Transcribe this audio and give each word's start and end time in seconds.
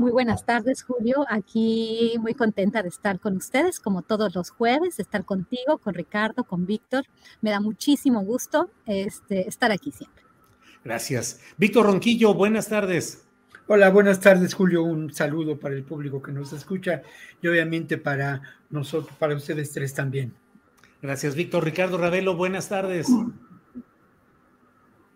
Muy 0.00 0.12
buenas 0.12 0.46
tardes, 0.46 0.82
Julio. 0.82 1.26
Aquí 1.28 2.14
muy 2.20 2.32
contenta 2.32 2.82
de 2.82 2.88
estar 2.88 3.20
con 3.20 3.36
ustedes, 3.36 3.78
como 3.78 4.00
todos 4.00 4.34
los 4.34 4.48
jueves, 4.48 4.98
estar 4.98 5.26
contigo, 5.26 5.76
con 5.76 5.92
Ricardo, 5.92 6.44
con 6.44 6.64
Víctor. 6.64 7.04
Me 7.42 7.50
da 7.50 7.60
muchísimo 7.60 8.22
gusto 8.22 8.70
este, 8.86 9.46
estar 9.46 9.70
aquí 9.70 9.90
siempre. 9.90 10.24
Gracias. 10.82 11.42
Víctor 11.58 11.84
Ronquillo, 11.84 12.32
buenas 12.32 12.70
tardes. 12.70 13.28
Hola, 13.66 13.90
buenas 13.90 14.20
tardes, 14.20 14.54
Julio. 14.54 14.84
Un 14.84 15.12
saludo 15.12 15.60
para 15.60 15.74
el 15.74 15.84
público 15.84 16.22
que 16.22 16.32
nos 16.32 16.54
escucha 16.54 17.02
y 17.42 17.48
obviamente 17.48 17.98
para 17.98 18.40
nosotros, 18.70 19.14
para 19.18 19.34
ustedes 19.34 19.70
tres 19.70 19.92
también. 19.92 20.32
Gracias, 21.02 21.34
Víctor. 21.34 21.62
Ricardo 21.62 21.98
Ravelo, 21.98 22.36
buenas 22.36 22.70
tardes. 22.70 23.06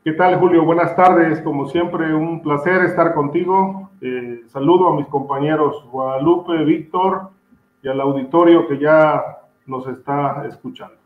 ¿Qué 0.05 0.13
tal, 0.13 0.39
Julio? 0.39 0.63
Buenas 0.67 0.95
tardes. 0.95 1.41
Como 1.41 1.71
siempre, 1.71 2.15
un 2.15 2.43
placer 2.43 2.83
estar 2.83 3.15
contigo. 3.15 3.91
Eh, 4.07 4.43
saludo 4.49 4.89
a 4.89 4.97
mis 4.97 5.07
compañeros 5.07 5.83
Guadalupe, 5.91 6.63
Víctor 6.63 7.31
y 7.83 7.89
al 7.89 8.03
auditorio 8.03 8.69
que 8.69 8.79
ya 8.79 9.39
nos 9.65 9.87
está 9.87 10.45
escuchando. 10.47 11.04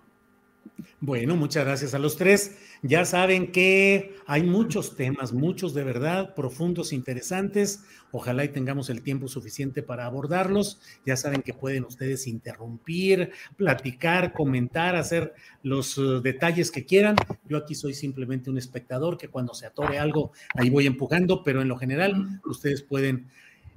Bueno, 1.00 1.36
muchas 1.36 1.64
gracias 1.64 1.94
a 1.94 1.98
los 1.98 2.16
tres. 2.16 2.56
Ya 2.82 3.04
saben 3.04 3.50
que 3.50 4.16
hay 4.26 4.42
muchos 4.42 4.96
temas, 4.96 5.32
muchos 5.32 5.74
de 5.74 5.84
verdad, 5.84 6.34
profundos, 6.34 6.92
interesantes. 6.92 7.84
Ojalá 8.12 8.44
y 8.44 8.48
tengamos 8.48 8.88
el 8.88 9.02
tiempo 9.02 9.28
suficiente 9.28 9.82
para 9.82 10.06
abordarlos. 10.06 10.80
Ya 11.04 11.16
saben 11.16 11.42
que 11.42 11.54
pueden 11.54 11.84
ustedes 11.84 12.26
interrumpir, 12.26 13.32
platicar, 13.56 14.32
comentar, 14.32 14.96
hacer 14.96 15.34
los 15.62 15.98
uh, 15.98 16.20
detalles 16.20 16.70
que 16.70 16.84
quieran. 16.84 17.16
Yo 17.48 17.58
aquí 17.58 17.74
soy 17.74 17.94
simplemente 17.94 18.50
un 18.50 18.58
espectador 18.58 19.18
que 19.18 19.28
cuando 19.28 19.54
se 19.54 19.66
atore 19.66 19.98
algo, 19.98 20.32
ahí 20.54 20.70
voy 20.70 20.86
empujando, 20.86 21.42
pero 21.42 21.60
en 21.60 21.68
lo 21.68 21.76
general 21.76 22.40
ustedes 22.44 22.82
pueden 22.82 23.28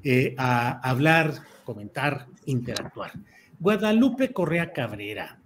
eh, 0.03 0.35
hablar, 0.37 1.33
comentar, 1.65 2.27
interactuar. 2.45 3.11
Guadalupe 3.59 4.31
Correa 4.31 4.73
Cabrera. 4.73 5.40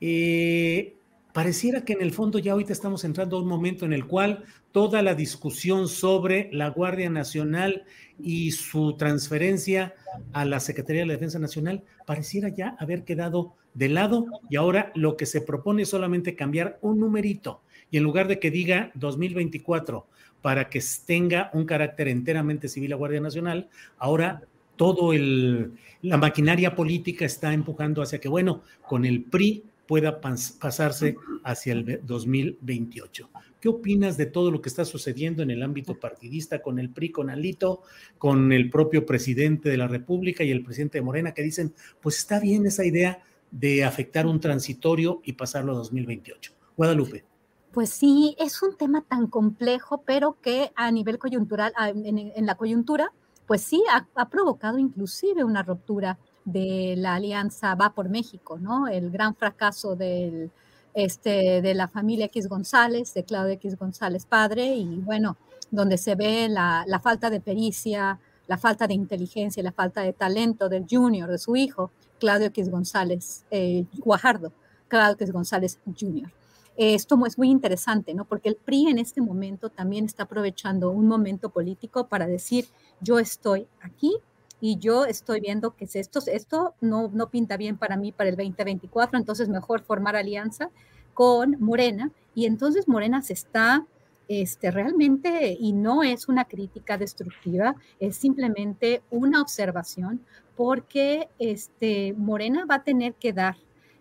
Eh, 0.00 0.94
pareciera 1.32 1.84
que 1.84 1.92
en 1.92 2.02
el 2.02 2.12
fondo 2.12 2.38
ya 2.38 2.52
ahorita 2.52 2.72
estamos 2.72 3.04
entrando 3.04 3.36
a 3.36 3.42
un 3.42 3.48
momento 3.48 3.84
en 3.84 3.92
el 3.92 4.06
cual 4.06 4.44
toda 4.72 5.02
la 5.02 5.14
discusión 5.14 5.88
sobre 5.88 6.48
la 6.52 6.68
Guardia 6.70 7.10
Nacional 7.10 7.84
y 8.20 8.52
su 8.52 8.96
transferencia 8.96 9.94
a 10.32 10.44
la 10.44 10.60
Secretaría 10.60 11.02
de 11.02 11.06
la 11.06 11.12
Defensa 11.14 11.38
Nacional 11.38 11.82
pareciera 12.06 12.48
ya 12.48 12.76
haber 12.78 13.04
quedado 13.04 13.54
de 13.74 13.88
lado 13.88 14.26
y 14.50 14.56
ahora 14.56 14.92
lo 14.94 15.16
que 15.16 15.26
se 15.26 15.40
propone 15.40 15.82
es 15.82 15.88
solamente 15.88 16.34
cambiar 16.34 16.78
un 16.82 16.98
numerito 16.98 17.62
y 17.90 17.96
en 17.96 18.02
lugar 18.02 18.28
de 18.28 18.38
que 18.38 18.50
diga 18.50 18.90
2024 18.94 20.06
para 20.42 20.68
que 20.68 20.82
tenga 21.06 21.50
un 21.52 21.64
carácter 21.64 22.08
enteramente 22.08 22.68
civil 22.68 22.90
la 22.90 22.96
Guardia 22.96 23.20
Nacional, 23.20 23.68
ahora 23.98 24.42
todo 24.76 25.12
el 25.12 25.72
la 26.02 26.16
maquinaria 26.16 26.74
política 26.74 27.24
está 27.24 27.52
empujando 27.52 28.02
hacia 28.02 28.20
que 28.20 28.28
bueno, 28.28 28.62
con 28.86 29.04
el 29.04 29.24
PRI 29.24 29.64
pueda 29.88 30.20
pasarse 30.20 31.16
hacia 31.42 31.72
el 31.72 32.00
2028. 32.04 33.30
¿Qué 33.58 33.68
opinas 33.70 34.18
de 34.18 34.26
todo 34.26 34.50
lo 34.50 34.60
que 34.60 34.68
está 34.68 34.84
sucediendo 34.84 35.42
en 35.42 35.50
el 35.50 35.62
ámbito 35.62 35.98
partidista 35.98 36.60
con 36.60 36.78
el 36.78 36.90
PRI, 36.90 37.10
con 37.10 37.30
Alito, 37.30 37.82
con 38.18 38.52
el 38.52 38.68
propio 38.68 39.06
presidente 39.06 39.70
de 39.70 39.78
la 39.78 39.88
República 39.88 40.44
y 40.44 40.50
el 40.50 40.62
presidente 40.62 40.98
de 40.98 41.02
Morena 41.02 41.32
que 41.32 41.42
dicen, 41.42 41.74
pues 42.02 42.18
está 42.18 42.38
bien 42.38 42.66
esa 42.66 42.84
idea 42.84 43.24
de 43.50 43.82
afectar 43.82 44.26
un 44.26 44.40
transitorio 44.40 45.22
y 45.24 45.32
pasarlo 45.32 45.72
a 45.72 45.76
2028? 45.76 46.52
Guadalupe. 46.76 47.24
Pues 47.72 47.88
sí, 47.88 48.36
es 48.38 48.62
un 48.62 48.76
tema 48.76 49.02
tan 49.02 49.26
complejo, 49.26 50.02
pero 50.04 50.36
que 50.42 50.70
a 50.76 50.92
nivel 50.92 51.18
coyuntural, 51.18 51.72
en, 51.94 52.46
la 52.46 52.56
coyuntura, 52.56 53.10
pues 53.46 53.62
sí, 53.62 53.82
ha, 53.90 54.06
ha 54.14 54.28
provocado 54.28 54.78
inclusive 54.78 55.44
una 55.44 55.62
ruptura 55.62 56.18
de 56.52 56.94
la 56.96 57.14
alianza 57.14 57.74
Va 57.74 57.90
por 57.90 58.08
México, 58.08 58.58
¿no? 58.58 58.88
El 58.88 59.10
gran 59.10 59.34
fracaso 59.34 59.96
del, 59.96 60.50
este, 60.94 61.60
de 61.60 61.74
la 61.74 61.88
familia 61.88 62.26
X 62.26 62.48
González, 62.48 63.12
de 63.14 63.24
Claudio 63.24 63.54
X 63.54 63.76
González 63.76 64.24
padre, 64.24 64.74
y 64.74 64.96
bueno, 65.00 65.36
donde 65.70 65.98
se 65.98 66.14
ve 66.14 66.48
la, 66.48 67.00
falta 67.02 67.28
de 67.28 67.40
pericia, 67.40 68.18
la 68.46 68.56
falta 68.56 68.86
de 68.86 68.94
inteligencia, 68.94 69.62
la 69.62 69.72
falta 69.72 70.00
de 70.00 70.12
talento 70.14 70.68
del 70.68 70.86
junior, 70.90 71.30
de 71.30 71.38
su 71.38 71.54
hijo, 71.54 71.90
Claudio 72.18 72.46
X 72.46 72.70
González 72.70 73.44
eh, 73.50 73.84
Guajardo, 73.98 74.52
Claudio 74.88 75.14
X 75.14 75.30
González 75.30 75.78
Jr. 75.84 76.32
Esto 76.76 77.18
es 77.26 77.36
muy 77.36 77.50
interesante, 77.50 78.14
¿no? 78.14 78.24
Porque 78.24 78.48
el 78.48 78.56
PRI 78.56 78.86
en 78.86 78.98
este 78.98 79.20
momento 79.20 79.68
también 79.68 80.04
está 80.04 80.22
aprovechando 80.22 80.90
un 80.90 81.08
momento 81.08 81.50
político 81.50 82.06
para 82.06 82.26
decir, 82.26 82.68
yo 83.00 83.18
estoy 83.18 83.66
aquí 83.82 84.16
y 84.60 84.78
yo 84.78 85.04
estoy 85.04 85.40
viendo 85.40 85.74
que 85.76 85.88
esto, 85.92 86.20
esto 86.26 86.74
no, 86.80 87.10
no 87.12 87.30
pinta 87.30 87.56
bien 87.56 87.76
para 87.76 87.96
mí 87.96 88.12
para 88.12 88.30
el 88.30 88.36
2024, 88.36 89.18
entonces 89.18 89.48
mejor 89.48 89.82
formar 89.82 90.16
alianza 90.16 90.70
con 91.14 91.56
Morena 91.60 92.10
y 92.34 92.46
entonces 92.46 92.88
Morena 92.88 93.22
se 93.22 93.32
está 93.32 93.86
este, 94.28 94.70
realmente, 94.70 95.56
y 95.58 95.72
no 95.72 96.02
es 96.02 96.28
una 96.28 96.44
crítica 96.44 96.98
destructiva, 96.98 97.74
es 97.98 98.16
simplemente 98.16 99.02
una 99.10 99.40
observación, 99.40 100.20
porque 100.54 101.30
este, 101.38 102.12
Morena 102.12 102.66
va 102.66 102.76
a 102.76 102.84
tener 102.84 103.14
que 103.14 103.32
dar 103.32 103.56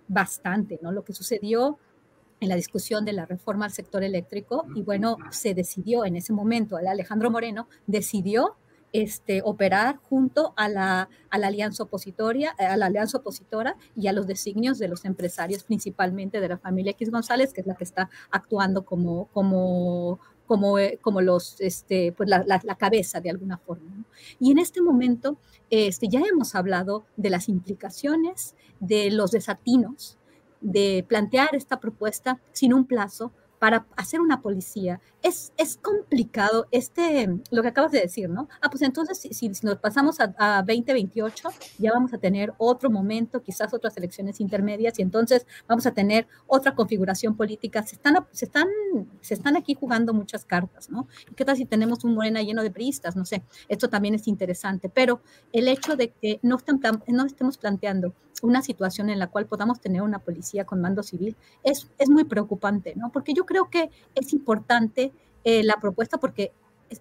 bastante, 0.09 0.79
¿no? 0.81 0.91
Lo 0.91 1.06
que 1.06 1.13
sucedió 1.13 1.79
en 2.39 2.50
la 2.50 2.56
discusión 2.56 3.06
de 3.06 3.13
la 3.13 3.25
reforma 3.25 3.66
al 3.66 3.72
sector 3.72 4.03
eléctrico, 4.03 4.66
y 4.75 4.84
bueno, 4.84 5.18
se 5.31 5.53
decidió 5.53 6.03
en 6.03 6.18
ese 6.18 6.34
momento, 6.34 6.75
Alejandro 6.75 7.31
Moreno 7.31 7.69
decidió 7.88 8.57
este, 9.03 9.41
operar 9.44 9.97
junto 10.09 10.53
a 10.55 10.69
la, 10.69 11.09
alianza 11.29 11.83
opositoria, 11.83 12.55
a 12.57 12.75
la 12.77 12.88
alianza 12.88 13.19
opositora 13.19 13.75
y 13.95 14.07
a 14.07 14.13
los 14.13 14.25
designios 14.25 14.79
de 14.79 14.88
los 14.88 15.05
empresarios, 15.05 15.63
principalmente 15.63 16.41
de 16.41 16.49
la 16.49 16.57
familia 16.57 16.91
X 16.91 17.11
González, 17.11 17.53
que 17.53 17.61
es 17.61 17.67
la 17.67 17.75
que 17.75 17.83
está 17.83 18.09
actuando 18.31 18.85
como, 18.85 19.25
como, 19.33 20.19
como, 20.47 20.79
eh, 20.79 20.97
como 21.01 21.21
los, 21.21 21.61
este, 21.61 22.11
pues 22.11 22.27
la, 22.27 22.44
la, 22.47 22.75
cabeza 22.75 23.21
de 23.21 23.29
alguna 23.29 23.59
forma. 23.59 24.03
Y 24.39 24.51
en 24.51 24.57
este 24.57 24.81
momento 24.81 25.38
este, 25.69 26.07
ya 26.07 26.21
hemos 26.21 26.55
hablado 26.55 27.05
de 27.17 27.29
las 27.29 27.50
implicaciones, 27.50 28.55
de 28.79 29.11
los 29.11 29.29
desatinos, 29.29 30.17
de 30.59 31.05
plantear 31.07 31.50
esta 31.53 31.79
propuesta 31.79 32.39
sin 32.51 32.73
un 32.73 32.85
plazo, 32.85 33.31
para 33.59 33.86
hacer 33.95 34.19
una 34.19 34.42
policía 34.42 35.01
es, 35.24 35.51
es 35.57 35.77
complicado 35.77 36.68
este, 36.71 37.27
lo 37.51 37.62
que 37.62 37.68
acabas 37.68 37.92
de 37.92 38.01
decir, 38.01 38.30
¿no? 38.30 38.48
Ah, 38.62 38.69
pues 38.69 38.81
entonces 38.83 39.18
si, 39.18 39.33
si 39.33 39.65
nos 39.65 39.77
pasamos 39.77 40.19
a, 40.19 40.33
a 40.38 40.62
2028, 40.62 41.50
ya 41.80 41.92
vamos 41.92 42.13
a 42.13 42.18
tener 42.18 42.54
otro 42.57 42.89
momento, 42.89 43.42
quizás 43.42 43.74
otras 43.74 43.98
elecciones 43.98 44.39
intermedias, 44.39 45.00
y 45.00 45.01
entonces 45.01 45.45
vamos 45.68 45.86
a 45.86 45.92
tener 45.92 46.27
otra 46.45 46.75
configuración 46.75 47.36
política. 47.36 47.83
Se 47.83 47.95
están, 47.95 48.25
se 48.31 48.45
están, 48.45 48.68
se 49.21 49.33
están 49.33 49.57
aquí 49.57 49.74
jugando 49.74 50.13
muchas 50.13 50.45
cartas, 50.45 50.89
¿no? 50.89 51.07
¿Qué 51.36 51.45
tal 51.45 51.57
si 51.57 51.65
tenemos 51.65 52.03
un 52.03 52.15
Morena 52.15 52.42
lleno 52.42 52.63
de 52.63 52.71
priistas? 52.71 53.15
No 53.15 53.25
sé, 53.25 53.44
esto 53.68 53.89
también 53.89 54.15
es 54.15 54.27
interesante, 54.27 54.89
pero 54.89 55.21
el 55.51 55.68
hecho 55.68 55.95
de 55.95 56.10
que 56.10 56.39
no, 56.44 56.57
están, 56.57 56.80
no 57.07 57.25
estemos 57.25 57.57
planteando 57.57 58.13
una 58.44 58.62
situación 58.62 59.10
en 59.10 59.19
la 59.19 59.27
cual 59.27 59.48
podamos 59.48 59.80
tener 59.80 60.01
una 60.01 60.19
policía 60.19 60.65
con 60.65 60.81
mando 60.81 61.03
civil 61.03 61.36
es, 61.63 61.89
es 61.98 62.10
muy 62.10 62.24
preocupante, 62.24 62.94
¿no? 62.95 63.12
Porque 63.12 63.33
yo 63.33 63.45
creo 63.47 63.71
que 63.71 63.89
es 64.13 64.31
importante 64.33 65.11
eh, 65.44 65.63
la 65.63 65.77
propuesta 65.77 66.19
porque 66.19 66.51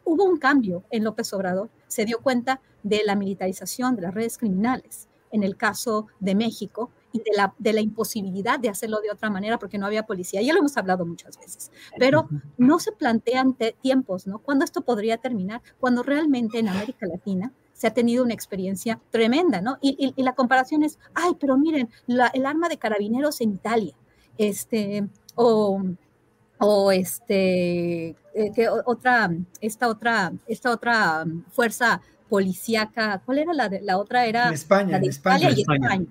hubo 0.04 0.25
un 0.25 0.38
cambio 0.38 0.84
en 0.90 1.04
López 1.04 1.32
Obrador, 1.34 1.69
se 1.87 2.06
dio 2.06 2.20
cuenta 2.20 2.62
de 2.82 3.02
la 3.04 3.14
militarización 3.14 3.96
de 3.96 4.02
las 4.02 4.14
redes 4.14 4.38
criminales 4.38 5.08
en 5.31 5.43
el 5.43 5.56
caso 5.56 6.06
de 6.20 6.34
México 6.34 6.90
y 7.12 7.19
de 7.19 7.37
la, 7.37 7.54
de 7.58 7.72
la 7.72 7.81
imposibilidad 7.81 8.58
de 8.58 8.69
hacerlo 8.69 9.00
de 9.00 9.10
otra 9.10 9.31
manera 9.31 9.58
porque 9.58 9.78
no 9.78 9.87
había 9.87 10.06
policía. 10.06 10.43
Ya 10.43 10.52
lo 10.52 10.60
hemos 10.60 10.76
hablado 10.76 11.04
muchas 11.04 11.38
veces, 11.38 11.70
pero 11.98 12.28
no 12.56 12.78
se 12.78 12.92
plantean 12.92 13.56
tiempos, 13.81 14.26
¿no? 14.26 14.38
¿Cuándo 14.38 14.64
esto 14.64 14.82
podría 14.82 15.19
terminar? 15.19 15.62
Cuando 15.81 16.02
realmente 16.02 16.58
en 16.58 16.69
América 16.69 17.06
Latina 17.06 17.52
se 17.72 17.87
ha 17.87 17.94
tenido 17.94 18.25
una 18.25 18.34
experiencia 18.34 19.00
tremenda, 19.10 19.60
¿no? 19.60 19.78
Y, 19.82 20.14
la 20.22 20.34
comparación 20.34 20.82
es, 20.82 20.99
ay, 21.14 21.32
pero 21.38 21.58
miren, 21.58 21.90
el 22.06 22.46
arma 22.46 22.69
de 22.69 22.78
carabineros 22.78 23.40
en 23.40 23.52
Italia, 23.52 23.94
este, 24.38 25.06
o, 25.34 25.82
o 26.58 26.91
este, 26.93 28.08
eh, 28.35 28.53
que 28.55 28.69
otra, 28.69 29.31
esta 29.61 29.88
otra, 29.88 30.32
esta 30.47 30.70
otra 30.70 31.25
fuerza 31.50 32.00
policíaca, 32.29 33.23
¿cuál 33.25 33.38
era 33.38 33.53
la, 33.53 33.69
de, 33.69 33.81
la 33.82 33.99
otra? 33.99 34.26
Era 34.26 34.50
España, 34.50 34.93
la 34.93 34.99
de 34.99 35.06
España, 35.06 35.50
y 35.50 35.61
España. 35.61 36.06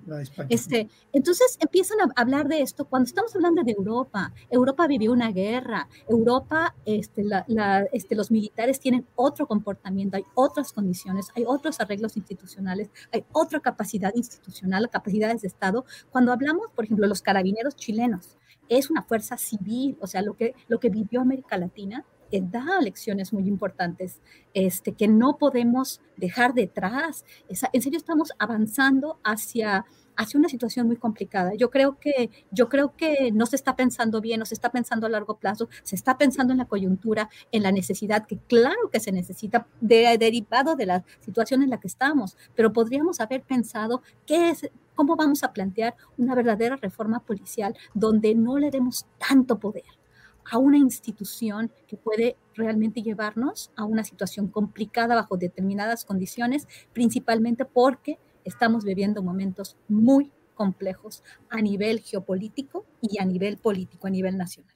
Este, 0.48 0.88
entonces 1.12 1.58
empiezan 1.60 1.98
a 2.00 2.20
hablar 2.20 2.48
de 2.48 2.62
esto 2.62 2.86
cuando 2.86 3.06
estamos 3.06 3.34
hablando 3.34 3.62
de 3.62 3.72
Europa. 3.72 4.32
Europa 4.50 4.86
vivió 4.86 5.12
una 5.12 5.30
guerra, 5.30 5.88
Europa, 6.08 6.74
este, 6.84 7.22
la, 7.24 7.86
este, 7.92 8.14
los 8.14 8.30
militares 8.30 8.80
tienen 8.80 9.06
otro 9.14 9.46
comportamiento, 9.46 10.16
hay 10.16 10.24
otras 10.34 10.72
condiciones, 10.72 11.28
hay 11.34 11.44
otros 11.46 11.80
arreglos 11.80 12.16
institucionales, 12.16 12.90
hay 13.12 13.24
otra 13.32 13.60
capacidad 13.60 14.12
institucional, 14.14 14.88
capacidades 14.90 15.42
de 15.42 15.48
Estado. 15.48 15.84
Cuando 16.10 16.32
hablamos, 16.32 16.68
por 16.74 16.84
ejemplo, 16.84 17.04
de 17.04 17.10
los 17.10 17.22
carabineros 17.22 17.76
chilenos, 17.76 18.36
es 18.68 18.90
una 18.90 19.02
fuerza 19.02 19.36
civil, 19.36 19.96
o 20.00 20.06
sea, 20.06 20.22
lo 20.22 20.34
que, 20.34 20.54
lo 20.68 20.80
que 20.80 20.90
vivió 20.90 21.20
América 21.20 21.58
Latina 21.58 22.04
eh, 22.30 22.40
da 22.42 22.80
lecciones 22.80 23.32
muy 23.32 23.46
importantes 23.46 24.20
este, 24.54 24.92
que 24.92 25.08
no 25.08 25.36
podemos 25.38 26.00
dejar 26.16 26.54
detrás. 26.54 27.24
en 27.48 27.82
serio, 27.82 27.98
estamos 27.98 28.32
avanzando 28.38 29.18
hacia, 29.22 29.84
hacia 30.16 30.38
una 30.38 30.48
situación 30.48 30.86
muy 30.86 30.96
complicada. 30.96 31.54
Yo 31.54 31.70
creo, 31.70 31.98
que, 31.98 32.30
yo 32.50 32.68
creo 32.68 32.96
que 32.96 33.30
no 33.32 33.46
se 33.46 33.56
está 33.56 33.76
pensando 33.76 34.20
bien, 34.20 34.40
no 34.40 34.46
se 34.46 34.54
está 34.54 34.70
pensando 34.70 35.06
a 35.06 35.10
largo 35.10 35.36
plazo, 35.38 35.68
se 35.82 35.94
está 35.94 36.18
pensando 36.18 36.52
en 36.52 36.58
la 36.58 36.64
coyuntura, 36.66 37.28
en 37.52 37.62
la 37.62 37.72
necesidad, 37.72 38.26
que 38.26 38.38
claro 38.38 38.90
que 38.90 39.00
se 39.00 39.12
necesita 39.12 39.66
de, 39.80 40.16
derivado 40.18 40.74
de 40.76 40.86
la 40.86 41.04
situación 41.20 41.62
en 41.62 41.70
la 41.70 41.78
que 41.78 41.88
estamos, 41.88 42.36
pero 42.54 42.72
podríamos 42.72 43.20
haber 43.20 43.42
pensado 43.42 44.02
qué 44.26 44.50
es, 44.50 44.70
cómo 44.94 45.16
vamos 45.16 45.42
a 45.42 45.52
plantear 45.52 45.94
una 46.16 46.34
verdadera 46.34 46.76
reforma 46.76 47.20
policial 47.20 47.76
donde 47.94 48.34
no 48.34 48.58
le 48.58 48.70
demos 48.70 49.06
tanto 49.18 49.58
poder 49.58 49.84
a 50.50 50.58
una 50.58 50.78
institución 50.78 51.70
que 51.86 51.96
puede 51.96 52.36
realmente 52.54 53.02
llevarnos 53.02 53.70
a 53.76 53.84
una 53.84 54.04
situación 54.04 54.48
complicada 54.48 55.14
bajo 55.14 55.36
determinadas 55.36 56.04
condiciones, 56.04 56.66
principalmente 56.92 57.64
porque 57.64 58.18
estamos 58.44 58.84
viviendo 58.84 59.22
momentos 59.22 59.76
muy 59.88 60.30
complejos 60.54 61.22
a 61.50 61.60
nivel 61.60 62.00
geopolítico 62.00 62.86
y 63.00 63.20
a 63.20 63.24
nivel 63.24 63.58
político, 63.58 64.06
a 64.06 64.10
nivel 64.10 64.36
nacional. 64.36 64.74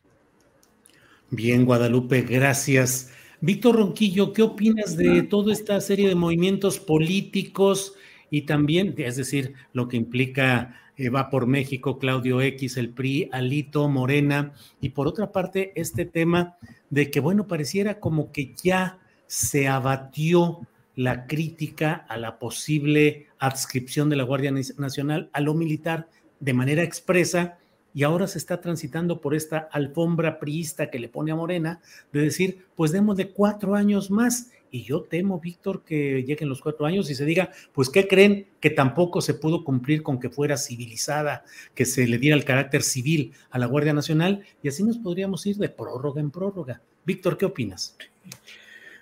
Bien, 1.30 1.64
Guadalupe, 1.64 2.22
gracias. 2.22 3.12
Víctor 3.40 3.76
Ronquillo, 3.76 4.32
¿qué 4.32 4.42
opinas 4.42 4.96
de 4.96 5.22
toda 5.22 5.52
esta 5.52 5.80
serie 5.80 6.08
de 6.08 6.14
movimientos 6.14 6.78
políticos 6.78 7.94
y 8.30 8.42
también, 8.42 8.94
es 8.98 9.16
decir, 9.16 9.54
lo 9.72 9.88
que 9.88 9.96
implica 9.96 10.89
eh, 11.00 11.08
va 11.08 11.30
por 11.30 11.46
México, 11.46 11.98
Claudio 11.98 12.42
X, 12.42 12.76
el 12.76 12.90
PRI, 12.90 13.30
Alito, 13.32 13.88
Morena, 13.88 14.52
y 14.82 14.90
por 14.90 15.08
otra 15.08 15.32
parte 15.32 15.72
este 15.74 16.04
tema 16.04 16.58
de 16.90 17.10
que, 17.10 17.20
bueno, 17.20 17.46
pareciera 17.46 18.00
como 18.00 18.32
que 18.32 18.52
ya 18.62 18.98
se 19.26 19.66
abatió 19.66 20.60
la 20.96 21.26
crítica 21.26 22.04
a 22.06 22.18
la 22.18 22.38
posible 22.38 23.28
adscripción 23.38 24.10
de 24.10 24.16
la 24.16 24.24
Guardia 24.24 24.52
Nacional 24.76 25.30
a 25.32 25.40
lo 25.40 25.54
militar 25.54 26.06
de 26.38 26.52
manera 26.52 26.82
expresa 26.82 27.56
y 27.94 28.02
ahora 28.02 28.26
se 28.26 28.36
está 28.36 28.60
transitando 28.60 29.22
por 29.22 29.34
esta 29.34 29.70
alfombra 29.72 30.38
priista 30.38 30.90
que 30.90 30.98
le 30.98 31.08
pone 31.08 31.32
a 31.32 31.36
Morena 31.36 31.80
de 32.12 32.20
decir, 32.20 32.66
pues 32.76 32.92
demos 32.92 33.16
de 33.16 33.30
cuatro 33.30 33.74
años 33.74 34.10
más 34.10 34.50
y 34.70 34.82
yo 34.84 35.02
temo, 35.02 35.40
Víctor, 35.40 35.84
que 35.84 36.22
lleguen 36.22 36.48
los 36.48 36.60
cuatro 36.60 36.86
años 36.86 37.10
y 37.10 37.14
se 37.14 37.24
diga, 37.24 37.50
pues, 37.72 37.88
¿qué 37.88 38.06
creen? 38.06 38.48
Que 38.60 38.70
tampoco 38.70 39.20
se 39.20 39.34
pudo 39.34 39.64
cumplir 39.64 40.02
con 40.02 40.20
que 40.20 40.30
fuera 40.30 40.56
civilizada, 40.56 41.44
que 41.74 41.84
se 41.84 42.06
le 42.06 42.18
diera 42.18 42.36
el 42.36 42.44
carácter 42.44 42.82
civil 42.82 43.32
a 43.50 43.58
la 43.58 43.66
Guardia 43.66 43.92
Nacional 43.92 44.44
y 44.62 44.68
así 44.68 44.82
nos 44.82 44.98
podríamos 44.98 45.44
ir 45.46 45.56
de 45.56 45.68
prórroga 45.68 46.20
en 46.20 46.30
prórroga. 46.30 46.80
Víctor, 47.04 47.36
¿qué 47.36 47.46
opinas? 47.46 47.96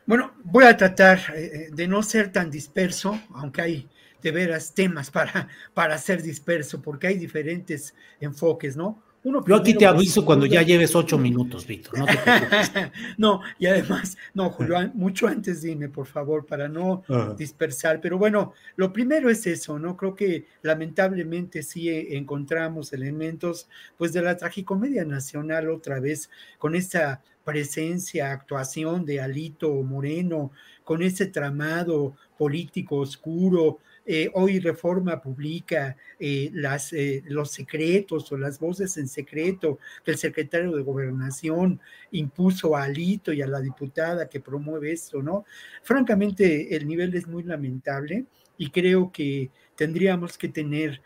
Bueno, 0.07 0.33
voy 0.45 0.65
a 0.65 0.77
tratar 0.77 1.21
eh, 1.35 1.69
de 1.73 1.89
no 1.89 2.03
ser 2.03 2.33
tan 2.33 2.51
disperso, 2.51 3.21
aunque 3.35 3.61
hay 3.61 3.89
de 4.23 4.33
veras 4.33 4.75
temas 4.75 5.11
para, 5.11 5.49
para 5.75 5.99
ser 5.99 6.23
disperso, 6.23 6.81
porque 6.81 7.09
hay 7.09 7.19
diferentes 7.19 7.95
enfoques, 8.21 8.77
¿no? 8.77 9.03
Yo 9.47 9.57
aquí 9.57 9.75
te 9.75 9.85
aviso 9.85 10.25
cuando 10.25 10.47
ya 10.47 10.63
lleves 10.63 10.95
ocho 10.95 11.19
minutos, 11.19 11.67
Víctor. 11.67 11.99
No, 11.99 12.07
te 12.07 12.13
no, 13.19 13.41
y 13.59 13.67
además, 13.67 14.17
no, 14.33 14.51
Julio, 14.51 14.91
mucho 14.95 15.27
antes 15.27 15.63
dime, 15.63 15.89
por 15.89 16.07
favor, 16.07 16.47
para 16.47 16.69
no 16.69 17.03
dispersar. 17.37 18.01
Pero 18.01 18.17
bueno, 18.17 18.55
lo 18.77 18.93
primero 18.93 19.29
es 19.29 19.47
eso, 19.47 19.79
¿no? 19.79 19.97
Creo 19.97 20.15
que 20.15 20.47
lamentablemente 20.63 21.63
sí 21.63 21.89
encontramos 21.89 22.93
elementos, 22.93 23.69
pues, 23.97 24.13
de 24.13 24.23
la 24.23 24.37
tragicomedia 24.37 25.05
nacional 25.05 25.69
otra 25.71 26.01
vez, 26.01 26.31
con 26.59 26.75
esta 26.75 27.23
presencia, 27.45 28.31
actuación 28.31 29.05
de 29.05 29.21
Alito 29.21 29.73
Moreno, 29.83 30.53
con 30.85 31.03
ese 31.03 31.27
tramado 31.27 32.15
político 32.37 32.97
oscuro, 32.97 33.79
eh, 34.11 34.31
hoy 34.33 34.59
Reforma 34.59 35.21
publica 35.21 35.95
eh, 36.19 36.51
eh, 36.93 37.23
los 37.27 37.51
secretos 37.51 38.33
o 38.33 38.39
las 38.39 38.59
voces 38.59 38.97
en 38.97 39.07
secreto 39.07 39.79
que 40.03 40.13
el 40.13 40.17
secretario 40.17 40.75
de 40.75 40.83
Gobernación 40.83 41.79
impuso 42.13 42.75
a 42.75 42.85
Alito 42.85 43.35
y 43.35 43.43
a 43.43 43.47
la 43.47 43.61
diputada 43.61 44.31
que 44.31 44.41
promueve 44.41 44.93
esto, 44.93 45.23
¿no? 45.23 45.45
Francamente, 45.83 46.75
el 46.75 46.89
nivel 46.89 47.15
es 47.17 47.27
muy 47.27 47.43
lamentable 47.43 48.25
y 48.57 48.71
creo 48.71 49.13
que 49.13 49.51
tendríamos 49.77 50.39
que 50.39 50.49
tener 50.49 51.03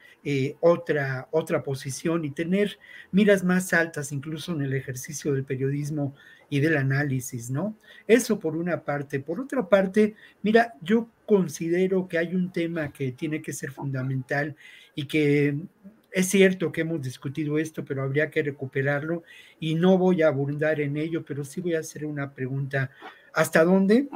otra, 0.61 1.27
otra 1.33 1.65
posición 1.65 2.25
y 2.25 2.31
tener 2.31 2.79
miras 3.11 3.43
más 3.43 3.73
altas 3.73 4.12
incluso 4.12 4.53
en 4.53 4.62
el 4.62 4.75
ejercicio 4.75 5.33
del 5.33 5.43
periodismo 5.45 6.15
y 6.53 6.61
del 6.61 6.77
análisis, 6.77 7.50
¿no? 7.50 7.75
Eso 8.07 8.38
por 8.38 8.57
una 8.57 8.85
parte. 8.85 9.19
Por 9.19 9.41
otra 9.41 9.69
parte, 9.69 10.15
mira, 10.43 10.75
yo 10.83 11.09
considero 11.33 12.09
que 12.09 12.19
hay 12.19 12.35
un 12.35 12.53
tema 12.53 12.93
que 12.93 13.12
tiene 13.12 13.41
que 13.41 13.55
ser 13.55 13.71
fundamental 13.71 14.55
y 14.95 15.07
que 15.07 15.57
es 16.11 16.27
cierto 16.27 16.71
que 16.71 16.83
hemos 16.83 17.01
discutido 17.01 17.59
esto, 17.59 17.87
pero 17.87 18.03
habría 18.03 18.31
que 18.31 18.43
recuperarlo 18.43 19.23
y 19.59 19.75
no 19.77 19.97
voy 19.97 20.21
a 20.21 20.27
abundar 20.29 20.79
en 20.79 20.99
ello, 20.99 21.25
pero 21.25 21.43
sí 21.43 21.62
voy 21.62 21.75
a 21.75 21.81
hacer 21.81 22.05
una 22.05 22.35
pregunta. 22.35 22.91
¿Hasta 23.33 23.65
dónde 23.65 24.11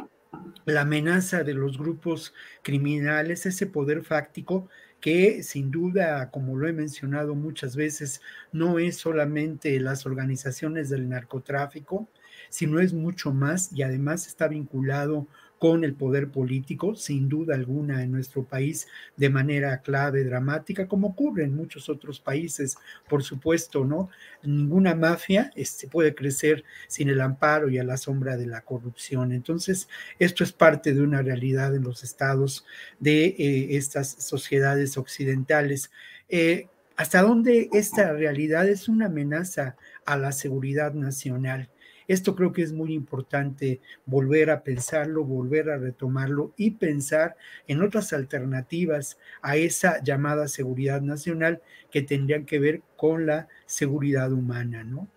la 0.67 0.83
amenaza 0.83 1.43
de 1.43 1.55
los 1.55 1.79
grupos 1.79 2.35
criminales, 2.63 3.47
ese 3.47 3.67
poder 3.67 4.05
fáctico, 4.05 4.69
que 5.01 5.43
sin 5.43 5.71
duda, 5.71 6.31
como 6.31 6.55
lo 6.55 6.69
he 6.69 6.75
mencionado 6.75 7.35
muchas 7.35 7.77
veces, 7.77 8.21
no 8.53 8.79
es 8.79 8.99
solamente 8.99 9.81
las 9.81 10.05
organizaciones 10.05 10.91
del 10.91 11.09
narcotráfico, 11.09 12.11
sino 12.51 12.79
es 12.79 12.93
mucho 12.93 13.33
más 13.33 13.73
y 13.73 13.83
además 13.83 14.27
está 14.27 14.49
vinculado 14.49 15.29
con 15.59 15.85
el 15.85 15.95
poder 15.95 16.29
político, 16.29 16.95
sin 16.95 17.29
duda 17.29 17.55
alguna 17.55 18.03
en 18.03 18.13
nuestro 18.13 18.45
país 18.45 18.87
de 19.17 19.31
manera 19.31 19.81
clave, 19.81 20.25
dramática, 20.25 20.87
como 20.87 21.09
ocurre 21.09 21.45
en 21.45 21.57
muchos 21.57 21.89
otros 21.89 22.21
países, 22.21 22.77
por 23.09 23.23
supuesto, 23.23 23.85
¿no? 23.85 24.11
Ninguna 24.43 24.95
mafia 24.95 25.51
este, 25.57 25.89
puede 25.89 26.15
crecer 26.15 26.65
sin 26.89 27.09
el 27.09 27.21
amparo 27.21 27.69
y 27.71 27.79
a 27.79 27.85
la 27.85 27.97
sombra 27.97 28.37
de 28.37 28.47
la 28.47 28.61
corrupción. 28.61 29.33
Entonces, 29.33 29.89
esto 30.19 30.45
es 30.45 30.53
parte 30.53 30.93
de 30.93 31.03
una 31.03 31.23
realidad 31.23 31.75
en 31.75 31.85
los 31.85 32.05
estados 32.05 32.67
de 33.01 33.27
eh, 33.27 33.77
estas 33.77 34.09
sociedades 34.09 34.99
occidentales. 34.99 35.91
Eh, 36.29 36.69
¿Hasta 36.97 37.23
dónde 37.23 37.69
esta 37.73 38.13
realidad 38.13 38.69
es 38.69 38.89
una 38.89 39.07
amenaza 39.07 39.77
a 40.07 40.17
la 40.17 40.33
seguridad 40.33 40.95
nacional. 40.95 41.69
Esto 42.09 42.35
creo 42.35 42.53
que 42.53 42.63
es 42.63 42.73
muy 42.73 42.93
importante 42.93 43.81
volver 44.05 44.51
a 44.51 44.63
pensarlo, 44.63 45.25
volver 45.25 45.71
a 45.71 45.79
retomarlo 45.79 46.53
y 46.57 46.73
pensar 46.73 47.37
en 47.67 47.83
otras 47.83 48.13
alternativas 48.13 49.19
a 49.43 49.57
esa 49.57 50.03
llamada 50.03 50.49
seguridad 50.49 51.01
nacional 51.01 51.63
que 51.91 52.03
tendrían 52.03 52.47
que 52.47 52.59
ver 52.59 52.83
con 52.97 53.27
la 53.27 53.49
seguridad 53.67 54.33
humana, 54.33 54.85
¿no? 54.85 55.09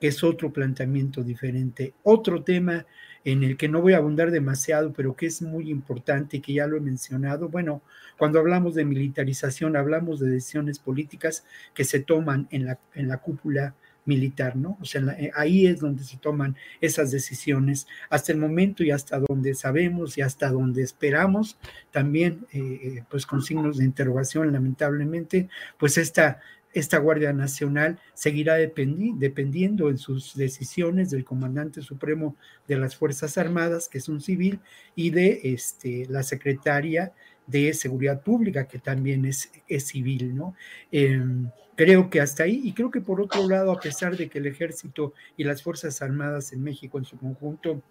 Que 0.00 0.08
es 0.08 0.22
otro 0.22 0.52
planteamiento 0.52 1.22
diferente. 1.22 1.92
Otro 2.02 2.44
tema 2.44 2.86
en 3.24 3.42
el 3.42 3.56
que 3.56 3.68
no 3.68 3.82
voy 3.82 3.92
a 3.92 3.98
abundar 3.98 4.30
demasiado, 4.30 4.92
pero 4.92 5.16
que 5.16 5.26
es 5.26 5.42
muy 5.42 5.70
importante 5.70 6.38
y 6.38 6.40
que 6.40 6.54
ya 6.54 6.66
lo 6.66 6.76
he 6.76 6.80
mencionado. 6.80 7.48
Bueno, 7.48 7.82
cuando 8.16 8.38
hablamos 8.38 8.74
de 8.74 8.84
militarización, 8.84 9.76
hablamos 9.76 10.20
de 10.20 10.30
decisiones 10.30 10.78
políticas 10.78 11.44
que 11.74 11.84
se 11.84 12.00
toman 12.00 12.48
en 12.50 12.64
la, 12.64 12.78
en 12.94 13.08
la 13.08 13.18
cúpula 13.18 13.74
militar, 14.08 14.56
¿no? 14.56 14.76
O 14.80 14.84
sea, 14.84 15.02
eh, 15.18 15.30
ahí 15.36 15.66
es 15.66 15.78
donde 15.78 16.02
se 16.02 16.16
toman 16.16 16.56
esas 16.80 17.12
decisiones. 17.12 17.86
Hasta 18.10 18.32
el 18.32 18.38
momento 18.38 18.82
y 18.82 18.90
hasta 18.90 19.20
donde 19.20 19.54
sabemos 19.54 20.18
y 20.18 20.22
hasta 20.22 20.50
donde 20.50 20.82
esperamos, 20.82 21.58
también, 21.92 22.46
eh, 22.52 22.58
eh, 22.82 23.04
pues 23.08 23.26
con 23.26 23.42
signos 23.42 23.76
de 23.76 23.84
interrogación, 23.84 24.52
lamentablemente, 24.52 25.48
pues 25.78 25.98
esta 25.98 26.40
esta 26.78 26.98
Guardia 26.98 27.32
Nacional 27.32 27.98
seguirá 28.14 28.54
dependiendo 28.56 29.90
en 29.90 29.98
sus 29.98 30.34
decisiones 30.34 31.10
del 31.10 31.24
comandante 31.24 31.82
supremo 31.82 32.36
de 32.66 32.76
las 32.76 32.96
Fuerzas 32.96 33.38
Armadas, 33.38 33.88
que 33.88 33.98
es 33.98 34.08
un 34.08 34.20
civil, 34.20 34.60
y 34.94 35.10
de 35.10 35.40
este, 35.44 36.06
la 36.08 36.22
secretaria 36.22 37.12
de 37.46 37.72
Seguridad 37.72 38.22
Pública, 38.22 38.68
que 38.68 38.78
también 38.78 39.24
es, 39.24 39.50
es 39.66 39.86
civil, 39.86 40.36
¿no? 40.36 40.54
Em, 40.92 41.50
creo 41.74 42.10
que 42.10 42.20
hasta 42.20 42.44
ahí, 42.44 42.60
y 42.62 42.72
creo 42.72 42.90
que 42.90 43.00
por 43.00 43.20
otro 43.20 43.48
lado, 43.48 43.72
a 43.72 43.80
pesar 43.80 44.16
de 44.16 44.28
que 44.28 44.38
el 44.38 44.46
ejército 44.46 45.14
y 45.36 45.44
las 45.44 45.62
Fuerzas 45.62 46.02
Armadas 46.02 46.52
en 46.52 46.62
México 46.62 46.98
en 46.98 47.04
su 47.04 47.16
conjunto 47.18 47.82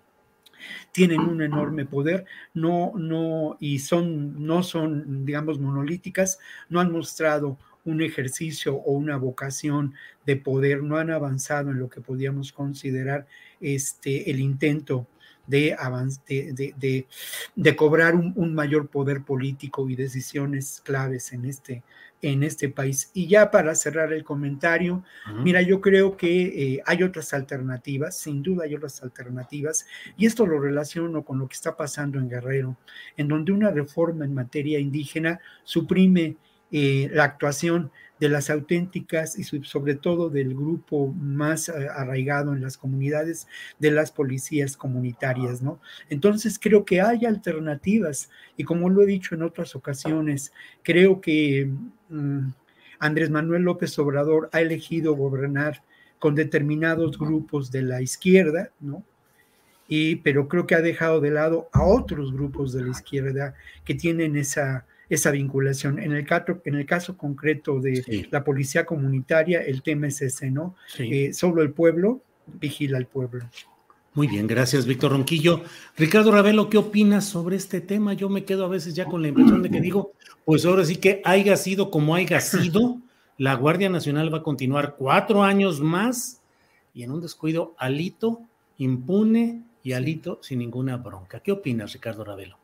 tienen 0.92 1.22
un 1.22 1.42
enorme 1.42 1.86
poder, 1.86 2.26
no, 2.54 2.94
no, 2.96 3.58
y 3.60 3.80
son, 3.80 4.46
no 4.46 4.64
son, 4.64 5.26
digamos, 5.26 5.60
monolíticas, 5.60 6.40
no 6.70 6.80
han 6.80 6.92
mostrado 6.92 7.58
un 7.88 8.02
ejercicio 8.02 8.76
o 8.76 8.92
una 8.92 9.18
vocación 9.18 9.94
de 10.26 10.36
poder, 10.36 10.84
no 10.84 10.98
han 10.98 11.10
avanzado 11.10 11.72
en 11.72 11.80
lo 11.80 11.90
que 11.90 12.02
podíamos 12.02 12.52
considerar 12.52 13.28
este, 13.62 14.30
el 14.30 14.40
intento 14.40 15.08
de, 15.48 15.76
de, 16.28 17.08
de, 17.56 17.76
cobrar 17.76 18.16
un, 18.16 18.54
mayor 18.54 18.90
poder 18.90 19.24
político 19.24 19.90
y 19.90 19.96
decisiones 19.96 20.82
claves 20.84 21.32
en 21.32 21.46
este, 21.46 21.84
en 22.22 22.44
este 22.44 22.70
país. 22.70 23.10
Y 23.14 23.28
ya 23.28 23.50
para 23.50 23.74
cerrar 23.76 24.12
el 24.12 24.24
comentario, 24.24 25.04
mira, 25.44 25.62
yo 25.62 25.80
creo 25.80 26.18
que 26.18 26.74
eh, 26.74 26.82
hay 26.86 27.04
otras 27.04 27.34
alternativas, 27.34 28.18
sin 28.18 28.44
duda 28.44 28.66
hay 28.66 28.76
otras 28.76 29.02
alternativas, 29.02 29.88
y 30.18 30.26
esto 30.26 30.46
lo 30.46 30.60
relaciono 30.60 31.24
con 31.24 31.40
lo 31.40 31.48
que 31.48 31.56
está 31.56 31.78
pasando 31.78 32.20
en 32.20 32.30
Guerrero, 32.30 32.78
en 33.16 33.30
donde 33.30 33.54
una 33.54 33.72
reforma 33.72 34.26
en 34.26 34.34
materia 34.34 34.80
indígena 34.80 35.40
suprime 35.64 36.36
eh, 36.72 37.10
la 37.14 37.24
actuación 37.24 37.92
de 38.20 38.30
las 38.30 38.50
auténticas 38.50 39.38
y 39.38 39.44
sobre 39.44 39.96
todo 39.96 40.30
del 40.30 40.56
grupo 40.56 41.14
más 41.14 41.70
eh, 41.70 41.88
arraigado 41.94 42.54
en 42.54 42.62
las 42.62 42.78
comunidades 42.78 43.48
de 43.80 43.92
las 43.92 44.12
policías 44.12 44.76
comunitarias, 44.76 45.62
¿no? 45.62 45.80
Entonces 46.10 46.58
creo 46.60 46.84
que 46.84 47.02
hay 47.02 47.26
alternativas 47.26 48.30
y 48.56 48.64
como 48.64 48.90
lo 48.90 49.04
he 49.04 49.06
dicho 49.06 49.36
en 49.36 49.44
otras 49.44 49.76
ocasiones, 49.76 50.52
creo 50.84 51.22
que 51.22 51.70
mm, 52.10 52.50
Andrés 53.00 53.30
Manuel 53.30 53.64
López 53.64 53.98
Obrador 54.00 54.50
ha 54.52 54.62
elegido 54.62 55.16
gobernar 55.16 55.84
con 56.20 56.34
determinados 56.34 57.20
grupos 57.20 57.72
de 57.72 57.84
la 57.84 58.02
izquierda, 58.02 58.72
¿no? 58.80 59.04
Y, 59.88 60.18
pero 60.18 60.50
creo 60.50 60.68
que 60.68 60.76
ha 60.76 60.82
dejado 60.82 61.22
de 61.22 61.32
lado 61.32 61.70
a 61.72 61.86
otros 61.86 62.34
grupos 62.34 62.74
de 62.74 62.84
la 62.84 62.90
izquierda 62.90 63.56
que 63.86 63.96
tienen 63.96 64.36
esa 64.36 64.86
esa 65.10 65.32
vinculación. 65.32 66.00
En 66.00 66.14
el 66.14 66.26
caso, 66.26 66.62
en 66.66 66.76
el 66.76 66.86
caso 66.86 67.18
concreto 67.18 67.80
de 67.80 68.28
la 68.32 68.44
policía 68.44 68.86
comunitaria, 68.86 69.62
el 69.62 69.82
tema 69.82 70.08
es 70.08 70.22
ese, 70.22 70.52
¿no? 70.52 70.76
Eh, 71.00 71.34
solo 71.34 71.62
el 71.62 71.72
pueblo 71.72 72.22
vigila 72.60 72.98
al 72.98 73.08
pueblo. 73.08 73.46
Muy 74.14 74.28
bien, 74.28 74.48
gracias, 74.48 74.88
Víctor 74.88 75.12
Ronquillo. 75.12 75.62
Ricardo 75.96 76.32
Ravelo, 76.32 76.70
¿qué 76.70 76.78
opinas 76.78 77.26
sobre 77.26 77.56
este 77.56 77.82
tema? 77.82 78.14
Yo 78.14 78.30
me 78.30 78.46
quedo 78.46 78.66
a 78.66 78.68
veces 78.68 78.96
ya 78.96 79.06
con 79.06 79.22
la 79.22 79.28
impresión 79.28 79.62
de 79.62 79.70
que 79.70 79.80
digo, 79.80 80.14
pues 80.44 80.66
ahora 80.66 80.84
sí 80.86 80.96
que 80.96 81.22
haya 81.24 81.56
sido 81.56 81.92
como 81.92 82.16
haya 82.16 82.42
sido, 82.42 82.98
la 83.38 83.54
Guardia 83.54 83.90
Nacional 83.90 84.34
va 84.34 84.40
a 84.40 84.44
continuar 84.44 84.96
cuatro 84.98 85.44
años 85.44 85.80
más 85.80 86.42
y 86.96 87.04
en 87.04 87.12
un 87.12 87.22
descuido 87.22 87.76
alito, 87.78 88.42
impune 88.80 89.62
y 89.84 89.94
alito 89.94 90.40
sin 90.42 90.60
ninguna 90.60 90.98
bronca. 90.98 91.40
¿Qué 91.40 91.52
opinas, 91.52 91.94
Ricardo 91.94 92.24
Ravelo? 92.24 92.58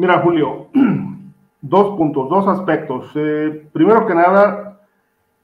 Mira, 0.00 0.18
Julio, 0.20 0.68
dos 1.60 1.98
puntos, 1.98 2.30
dos 2.30 2.48
aspectos. 2.48 3.12
Eh, 3.16 3.68
primero 3.70 4.06
que 4.06 4.14
nada, 4.14 4.80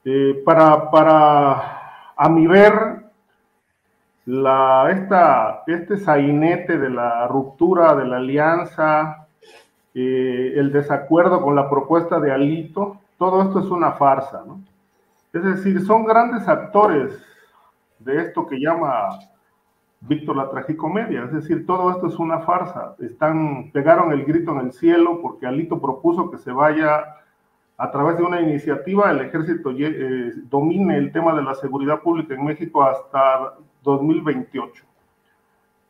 eh, 0.03 0.41
para, 0.43 0.89
para, 0.89 2.13
a 2.15 2.27
mi 2.27 2.47
ver, 2.47 2.73
la, 4.25 4.89
esta, 4.89 5.61
este 5.67 5.97
sainete 5.97 6.79
de 6.79 6.89
la 6.89 7.27
ruptura 7.27 7.93
de 7.93 8.07
la 8.07 8.17
alianza, 8.17 9.27
eh, 9.93 10.53
el 10.55 10.71
desacuerdo 10.71 11.39
con 11.43 11.55
la 11.55 11.69
propuesta 11.69 12.19
de 12.19 12.31
Alito, 12.31 12.97
todo 13.19 13.43
esto 13.43 13.59
es 13.59 13.67
una 13.67 13.91
farsa, 13.91 14.43
¿no? 14.43 14.59
Es 15.33 15.43
decir, 15.43 15.85
son 15.85 16.03
grandes 16.03 16.47
actores 16.47 17.13
de 17.99 18.21
esto 18.23 18.47
que 18.47 18.59
llama 18.59 19.19
Víctor 20.01 20.35
la 20.35 20.49
tragicomedia, 20.49 21.23
es 21.23 21.33
decir, 21.33 21.65
todo 21.65 21.89
esto 21.89 22.07
es 22.07 22.19
una 22.19 22.39
farsa. 22.39 22.95
Están, 22.99 23.71
pegaron 23.71 24.11
el 24.11 24.25
grito 24.25 24.51
en 24.51 24.59
el 24.59 24.71
cielo 24.71 25.21
porque 25.21 25.47
Alito 25.47 25.81
propuso 25.81 26.29
que 26.29 26.37
se 26.37 26.51
vaya 26.51 27.15
a 27.77 27.91
través 27.91 28.17
de 28.17 28.23
una 28.23 28.41
iniciativa, 28.41 29.11
el 29.11 29.21
ejército 29.21 29.71
eh, 29.71 30.33
domine 30.49 30.97
el 30.97 31.11
tema 31.11 31.35
de 31.35 31.43
la 31.43 31.53
seguridad 31.53 32.01
pública 32.01 32.33
en 32.33 32.43
México 32.43 32.83
hasta 32.83 33.55
2028. 33.83 34.83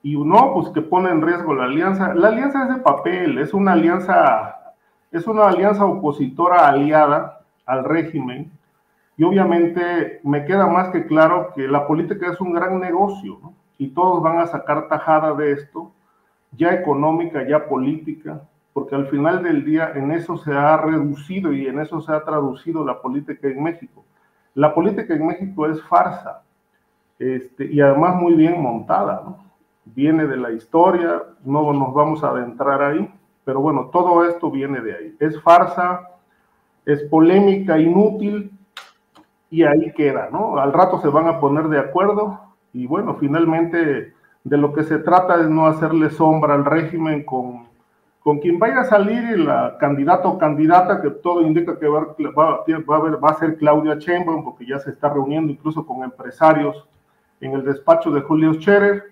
Y 0.04 0.18
no, 0.18 0.54
pues 0.54 0.70
que 0.70 0.82
pone 0.82 1.10
en 1.10 1.22
riesgo 1.22 1.54
la 1.54 1.66
alianza. 1.66 2.14
La 2.14 2.30
alianza 2.30 2.64
es 2.64 2.76
de 2.76 2.82
papel, 2.82 3.38
es 3.40 3.54
una 3.54 3.74
alianza, 3.74 4.74
es 5.12 5.28
una 5.28 5.48
alianza 5.48 5.86
opositora 5.86 6.68
aliada 6.68 7.42
al 7.66 7.84
régimen. 7.84 8.52
Y 9.18 9.24
obviamente 9.24 10.20
me 10.24 10.46
queda 10.46 10.68
más 10.68 10.90
que 10.90 11.08
claro 11.08 11.52
que 11.56 11.68
la 11.68 11.88
política 11.88 12.32
es 12.32 12.40
un 12.40 12.54
gran 12.54 12.80
negocio, 12.80 13.40
¿no? 13.42 13.54
Y 13.78 13.90
todos 13.90 14.22
van 14.22 14.40
a 14.40 14.48
sacar 14.48 14.88
tajada 14.88 15.34
de 15.34 15.52
esto, 15.52 15.92
ya 16.52 16.74
económica, 16.74 17.48
ya 17.48 17.68
política, 17.68 18.42
porque 18.74 18.96
al 18.96 19.08
final 19.08 19.44
del 19.44 19.66
día 19.66 19.92
en 19.96 20.12
eso 20.12 20.38
se 20.38 20.54
ha 20.54 20.78
reducido 20.78 21.54
y 21.54 21.68
en 21.68 21.80
eso 21.80 22.02
se 22.02 22.12
ha 22.14 22.24
traducido 22.24 22.86
la 22.86 23.02
política 23.02 23.48
en 23.48 23.64
México. 23.64 24.06
La 24.54 24.74
política 24.74 25.14
en 25.14 25.28
México 25.28 25.68
es 25.68 25.82
farsa 25.84 26.44
este, 27.20 27.66
y 27.66 27.82
además 27.82 28.16
muy 28.16 28.34
bien 28.34 28.62
montada, 28.62 29.24
viene 29.86 30.28
de 30.28 30.38
la 30.38 30.52
historia, 30.52 31.24
no 31.44 31.74
nos 31.74 31.94
vamos 31.94 32.24
a 32.24 32.30
adentrar 32.30 32.82
ahí, 32.82 33.12
pero 33.44 33.62
bueno, 33.62 33.90
todo 33.92 34.26
esto 34.26 34.52
viene 34.52 34.82
de 34.82 34.96
ahí. 34.96 35.16
Es 35.20 35.42
farsa, 35.42 36.10
es 36.86 37.04
polémica, 37.04 37.80
inútil 37.80 38.52
y 39.50 39.64
ahí 39.64 39.92
queda, 39.94 40.30
¿no? 40.32 40.58
Al 40.58 40.74
rato 40.74 41.02
se 41.02 41.08
van 41.08 41.28
a 41.28 41.40
poner 41.40 41.68
de 41.70 41.80
acuerdo 41.80 42.47
y 42.74 42.86
bueno, 42.88 43.16
finalmente 43.20 44.14
de 44.44 44.58
lo 44.58 44.74
que 44.74 44.84
se 44.84 45.00
trata 45.00 45.42
es 45.42 45.50
no 45.50 45.66
hacerle 45.66 46.10
sombra 46.10 46.54
al 46.54 46.66
régimen 46.66 47.24
con, 47.24 47.68
con 48.22 48.40
quien 48.40 48.60
vaya 48.60 48.82
a 48.82 48.86
salir 48.86 49.24
el 49.24 49.50
candidato 49.80 50.30
o 50.30 50.38
candidata, 50.38 51.02
que 51.02 51.10
todo 51.10 51.42
indica 51.42 51.78
que 51.80 51.88
va, 51.88 52.16
va, 52.38 52.66
va, 53.00 53.30
a 53.30 53.34
ser 53.36 53.58
Claudia 53.58 53.96
Sheinbaum, 53.96 54.44
porque 54.44 54.66
ya 54.66 54.80
se 54.80 54.92
está 54.92 55.10
reuniendo 55.10 55.52
incluso 55.52 55.86
con 55.86 56.04
empresarios 56.04 56.88
en 57.42 57.54
el 57.54 57.64
despacho 57.64 58.12
de 58.12 58.22
Julio 58.22 58.54
Scherer, 58.54 59.12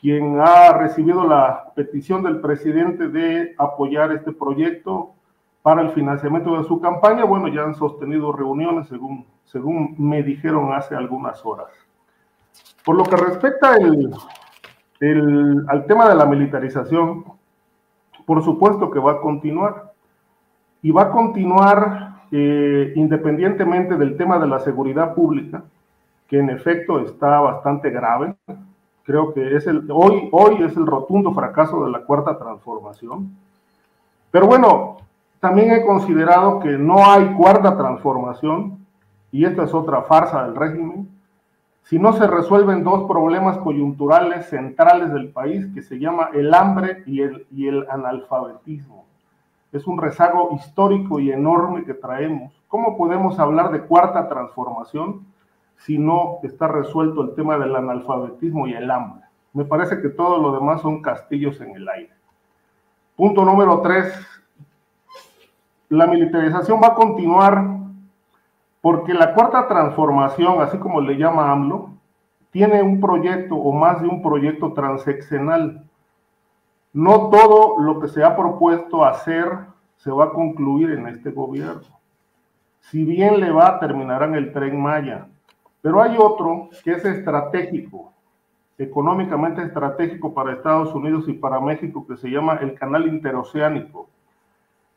quien 0.00 0.40
ha 0.40 0.72
recibido 0.72 1.26
la 1.26 1.72
petición 1.74 2.22
del 2.22 2.40
presidente 2.40 3.08
de 3.08 3.54
apoyar 3.58 4.12
este 4.12 4.32
proyecto 4.32 5.14
para 5.62 5.82
el 5.82 5.90
financiamiento 5.90 6.56
de 6.56 6.64
su 6.64 6.80
campaña. 6.80 7.24
Bueno, 7.24 7.48
ya 7.48 7.62
han 7.62 7.74
sostenido 7.74 8.32
reuniones, 8.32 8.88
según, 8.88 9.26
según 9.44 9.94
me 9.98 10.22
dijeron 10.22 10.72
hace 10.72 10.94
algunas 10.94 11.44
horas. 11.44 11.68
Por 12.84 12.96
lo 12.96 13.04
que 13.04 13.16
respecta 13.16 13.74
al 13.74 14.10
tema 15.86 16.08
de 16.08 16.14
la 16.14 16.26
militarización, 16.26 17.24
por 18.26 18.44
supuesto 18.44 18.90
que 18.90 18.98
va 18.98 19.12
a 19.12 19.20
continuar. 19.20 19.92
Y 20.82 20.92
va 20.92 21.02
a 21.02 21.10
continuar 21.10 22.10
eh, 22.32 22.92
independientemente 22.96 23.96
del 23.96 24.16
tema 24.16 24.38
de 24.38 24.46
la 24.46 24.60
seguridad 24.60 25.14
pública, 25.14 25.64
que 26.28 26.38
en 26.38 26.48
efecto 26.48 27.00
está 27.00 27.40
bastante 27.40 27.90
grave. 27.90 28.36
Creo 29.02 29.34
que 29.34 29.56
es 29.56 29.66
el, 29.66 29.90
hoy, 29.90 30.28
hoy 30.32 30.62
es 30.62 30.76
el 30.76 30.86
rotundo 30.86 31.34
fracaso 31.34 31.84
de 31.84 31.90
la 31.90 32.04
cuarta 32.04 32.38
transformación. 32.38 33.36
Pero 34.30 34.46
bueno, 34.46 34.98
también 35.40 35.72
he 35.72 35.84
considerado 35.84 36.60
que 36.60 36.78
no 36.78 37.04
hay 37.04 37.34
cuarta 37.34 37.76
transformación 37.76 38.78
y 39.32 39.44
esta 39.44 39.64
es 39.64 39.74
otra 39.74 40.02
farsa 40.02 40.44
del 40.44 40.54
régimen, 40.54 41.08
si 41.90 41.98
no 41.98 42.12
se 42.12 42.24
resuelven 42.24 42.84
dos 42.84 43.08
problemas 43.08 43.58
coyunturales 43.58 44.46
centrales 44.46 45.12
del 45.12 45.30
país 45.30 45.66
que 45.74 45.82
se 45.82 45.98
llama 45.98 46.30
el 46.32 46.54
hambre 46.54 47.02
y 47.04 47.20
el, 47.20 47.84
analfabetismo. 47.90 49.06
Es 49.72 49.88
un 49.88 50.00
rezago 50.00 50.50
histórico 50.54 51.18
y 51.18 51.32
enorme 51.32 51.82
que 51.84 51.94
traemos. 51.94 52.52
¿Cómo 52.68 52.96
podemos 52.96 53.40
hablar 53.40 53.72
de 53.72 53.80
cuarta 53.80 54.28
transformación 54.28 55.26
si 55.78 55.98
no 55.98 56.38
está 56.44 56.68
resuelto 56.68 57.22
el 57.22 57.34
tema 57.34 57.58
del 57.58 57.74
analfabetismo 57.74 58.68
y 58.68 58.74
el 58.74 58.88
hambre? 58.88 59.24
Me 59.52 59.64
parece 59.64 60.00
que 60.00 60.10
todo 60.10 60.38
lo 60.40 60.52
demás 60.52 60.82
son 60.82 61.02
castillos 61.02 61.60
en 61.60 61.74
el 61.74 61.88
aire. 61.88 62.12
Punto 63.16 63.44
número 63.44 63.80
tres. 63.80 64.14
La 65.88 66.06
militarización 66.06 66.80
va 66.80 66.88
a 66.88 66.94
continuar 66.94 67.79
porque 68.80 69.12
la 69.12 69.34
cuarta 69.34 69.68
transformación, 69.68 70.62
así 70.62 70.78
como 70.78 71.00
le 71.00 71.16
llama 71.16 71.50
AMLO, 71.52 71.90
tiene 72.50 72.82
un 72.82 73.00
proyecto 73.00 73.56
o 73.56 73.72
más 73.72 74.00
de 74.00 74.08
un 74.08 74.22
proyecto 74.22 74.72
transeccional. 74.72 75.84
No 76.92 77.28
todo 77.28 77.78
lo 77.78 78.00
que 78.00 78.08
se 78.08 78.24
ha 78.24 78.36
propuesto 78.36 79.04
hacer 79.04 79.48
se 79.96 80.10
va 80.10 80.26
a 80.26 80.30
concluir 80.30 80.90
en 80.90 81.06
este 81.06 81.30
gobierno. 81.30 82.00
Si 82.80 83.04
bien 83.04 83.38
le 83.38 83.50
va, 83.50 83.78
terminarán 83.78 84.34
el 84.34 84.52
tren 84.52 84.80
Maya. 84.80 85.28
Pero 85.82 86.02
hay 86.02 86.16
otro 86.18 86.70
que 86.82 86.92
es 86.92 87.04
estratégico, 87.04 88.12
económicamente 88.78 89.62
estratégico 89.62 90.34
para 90.34 90.54
Estados 90.54 90.94
Unidos 90.94 91.28
y 91.28 91.34
para 91.34 91.60
México, 91.60 92.06
que 92.06 92.16
se 92.16 92.30
llama 92.30 92.58
el 92.62 92.74
Canal 92.74 93.06
Interoceánico 93.06 94.08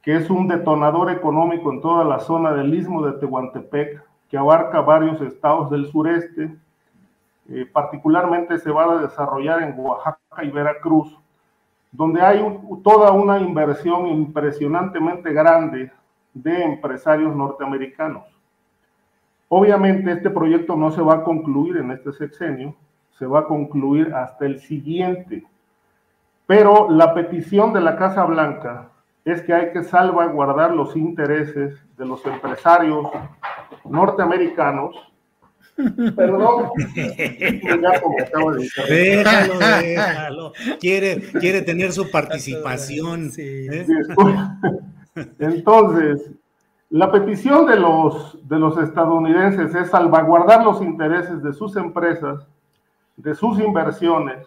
que 0.04 0.18
es 0.18 0.30
un 0.30 0.50
detonador 0.50 1.10
económico 1.10 1.72
en 1.72 1.82
toda 1.82 2.04
la 2.04 2.20
zona 2.20 2.52
del 2.52 2.76
istmo 2.76 3.06
de 3.06 3.14
Tehuantepec, 3.14 4.04
que 4.30 4.38
abarca 4.38 4.82
varios 4.82 5.22
estados 5.22 5.72
del 5.72 5.90
sureste. 5.90 6.54
Eh, 7.50 7.66
particularmente 7.72 8.60
se 8.60 8.70
va 8.70 8.84
a 8.84 8.98
desarrollar 8.98 9.64
en 9.64 9.74
Oaxaca 9.78 10.44
y 10.44 10.52
Veracruz, 10.52 11.18
donde 11.92 12.22
hay 12.22 12.44
toda 12.84 13.12
una 13.12 13.40
inversión 13.40 14.08
impresionantemente 14.08 15.32
grande 15.32 15.92
de 16.34 16.64
empresarios 16.64 17.34
norteamericanos. 17.34 18.24
Obviamente 19.48 20.12
este 20.12 20.30
proyecto 20.30 20.76
no 20.76 20.92
se 20.92 21.02
va 21.02 21.16
a 21.16 21.24
concluir 21.24 21.78
en 21.78 21.92
este 21.92 22.12
sexenio, 22.12 22.76
se 23.12 23.26
va 23.26 23.42
a 23.42 23.46
concluir 23.46 24.14
hasta 24.14 24.46
el 24.46 24.60
siguiente. 24.60 25.46
Pero 26.46 26.90
la 26.90 27.14
petición 27.14 27.72
de 27.72 27.80
la 27.80 27.96
Casa 27.96 28.26
Blanca 28.26 28.90
es 29.25 29.42
que 29.42 29.53
hay 29.53 29.72
que 29.72 29.84
salvaguardar 29.84 30.72
los 30.72 30.96
intereses 30.96 31.75
de 31.98 32.06
los 32.06 32.25
empresarios 32.25 33.08
norteamericanos. 33.86 34.96
Perdón, 36.15 36.70
déjalo, 38.88 39.60
déjalo. 39.82 40.53
Quiere, 40.80 41.22
quiere 41.39 41.62
tener 41.62 41.92
su 41.92 42.12
participación. 42.12 43.32
¿eh? 43.38 43.88
Entonces, 45.39 46.30
la 46.89 47.12
petición 47.12 47.65
de 47.65 47.77
los, 47.77 48.38
de 48.48 48.60
los 48.60 48.77
estadounidenses 48.77 49.74
es 49.74 49.89
salvaguardar 49.89 50.63
los 50.63 50.82
intereses 50.82 51.42
de 51.42 51.53
sus 51.53 51.75
empresas, 51.75 52.46
de 53.18 53.34
sus 53.34 53.60
inversiones 53.60 54.46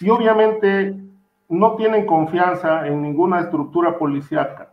y 0.00 0.10
obviamente 0.10 0.94
no 1.52 1.76
tienen 1.76 2.06
confianza 2.06 2.86
en 2.86 3.02
ninguna 3.02 3.40
estructura 3.40 3.98
policíaca, 3.98 4.70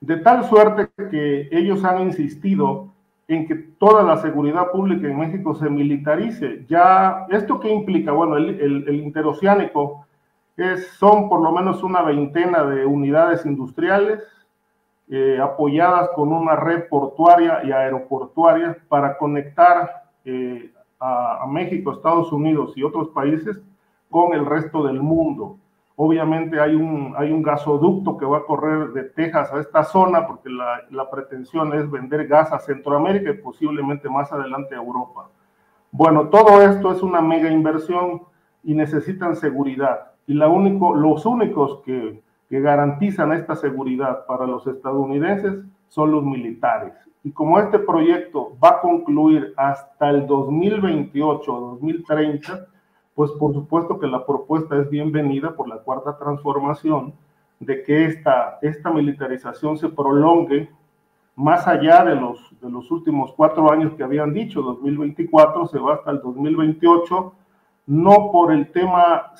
de 0.00 0.16
tal 0.16 0.42
suerte 0.44 0.88
que 1.10 1.50
ellos 1.52 1.84
han 1.84 2.00
insistido 2.00 2.88
en 3.28 3.46
que 3.46 3.54
toda 3.54 4.02
la 4.02 4.16
seguridad 4.16 4.70
pública 4.70 5.06
en 5.06 5.18
México 5.18 5.54
se 5.54 5.68
militarice. 5.68 6.64
Ya, 6.66 7.26
¿esto 7.28 7.60
qué 7.60 7.70
implica? 7.70 8.12
Bueno, 8.12 8.38
el, 8.38 8.88
interoceánico 8.88 10.06
es, 10.56 10.86
son 10.92 11.28
por 11.28 11.42
lo 11.42 11.52
menos 11.52 11.82
una 11.82 12.00
veintena 12.00 12.64
de 12.64 12.86
unidades 12.86 13.44
industriales 13.44 14.22
eh, 15.10 15.38
apoyadas 15.42 16.08
con 16.14 16.32
una 16.32 16.56
red 16.56 16.88
portuaria 16.88 17.60
y 17.64 17.70
aeroportuaria 17.70 18.78
para 18.88 19.18
conectar 19.18 20.04
eh, 20.24 20.72
a, 20.98 21.42
a 21.42 21.46
México, 21.46 21.92
Estados 21.92 22.32
Unidos 22.32 22.72
y 22.76 22.82
otros 22.82 23.08
países 23.10 23.60
con 24.08 24.32
el 24.32 24.46
resto 24.46 24.82
del 24.84 25.02
mundo. 25.02 25.58
Obviamente 26.00 26.60
hay 26.60 26.76
un, 26.76 27.12
hay 27.16 27.32
un 27.32 27.42
gasoducto 27.42 28.16
que 28.16 28.24
va 28.24 28.38
a 28.38 28.44
correr 28.44 28.90
de 28.92 29.02
Texas 29.02 29.52
a 29.52 29.58
esta 29.58 29.82
zona 29.82 30.28
porque 30.28 30.48
la, 30.48 30.82
la 30.90 31.10
pretensión 31.10 31.74
es 31.74 31.90
vender 31.90 32.28
gas 32.28 32.52
a 32.52 32.60
Centroamérica 32.60 33.30
y 33.30 33.38
posiblemente 33.38 34.08
más 34.08 34.32
adelante 34.32 34.76
a 34.76 34.78
Europa. 34.78 35.28
Bueno, 35.90 36.28
todo 36.28 36.62
esto 36.62 36.92
es 36.92 37.02
una 37.02 37.20
mega 37.20 37.50
inversión 37.50 38.22
y 38.62 38.74
necesitan 38.74 39.34
seguridad. 39.34 40.12
Y 40.28 40.34
la 40.34 40.46
único, 40.46 40.94
los 40.94 41.26
únicos 41.26 41.80
que, 41.84 42.22
que 42.48 42.60
garantizan 42.60 43.32
esta 43.32 43.56
seguridad 43.56 44.24
para 44.26 44.46
los 44.46 44.68
estadounidenses 44.68 45.64
son 45.88 46.12
los 46.12 46.22
militares. 46.22 46.92
Y 47.24 47.32
como 47.32 47.58
este 47.58 47.80
proyecto 47.80 48.56
va 48.62 48.68
a 48.68 48.80
concluir 48.80 49.52
hasta 49.56 50.10
el 50.10 50.28
2028 50.28 51.52
o 51.52 51.60
2030, 51.72 52.66
pues 53.18 53.32
por 53.32 53.52
supuesto 53.52 53.98
que 53.98 54.06
la 54.06 54.24
propuesta 54.24 54.80
es 54.80 54.88
bienvenida 54.90 55.56
por 55.56 55.66
la 55.68 55.78
cuarta 55.78 56.16
transformación 56.16 57.14
de 57.58 57.82
que 57.82 58.04
esta, 58.04 58.60
esta 58.62 58.92
militarización 58.92 59.76
se 59.76 59.88
prolongue 59.88 60.70
más 61.34 61.66
allá 61.66 62.04
de 62.04 62.14
los, 62.14 62.38
de 62.60 62.70
los 62.70 62.88
últimos 62.92 63.32
cuatro 63.32 63.72
años 63.72 63.92
que 63.94 64.04
habían 64.04 64.32
dicho, 64.32 64.62
2024 64.62 65.66
se 65.66 65.80
va 65.80 65.94
hasta 65.94 66.12
el 66.12 66.20
2028, 66.20 67.32
no 67.88 68.30
por 68.30 68.52
el 68.52 68.70
tema 68.70 69.32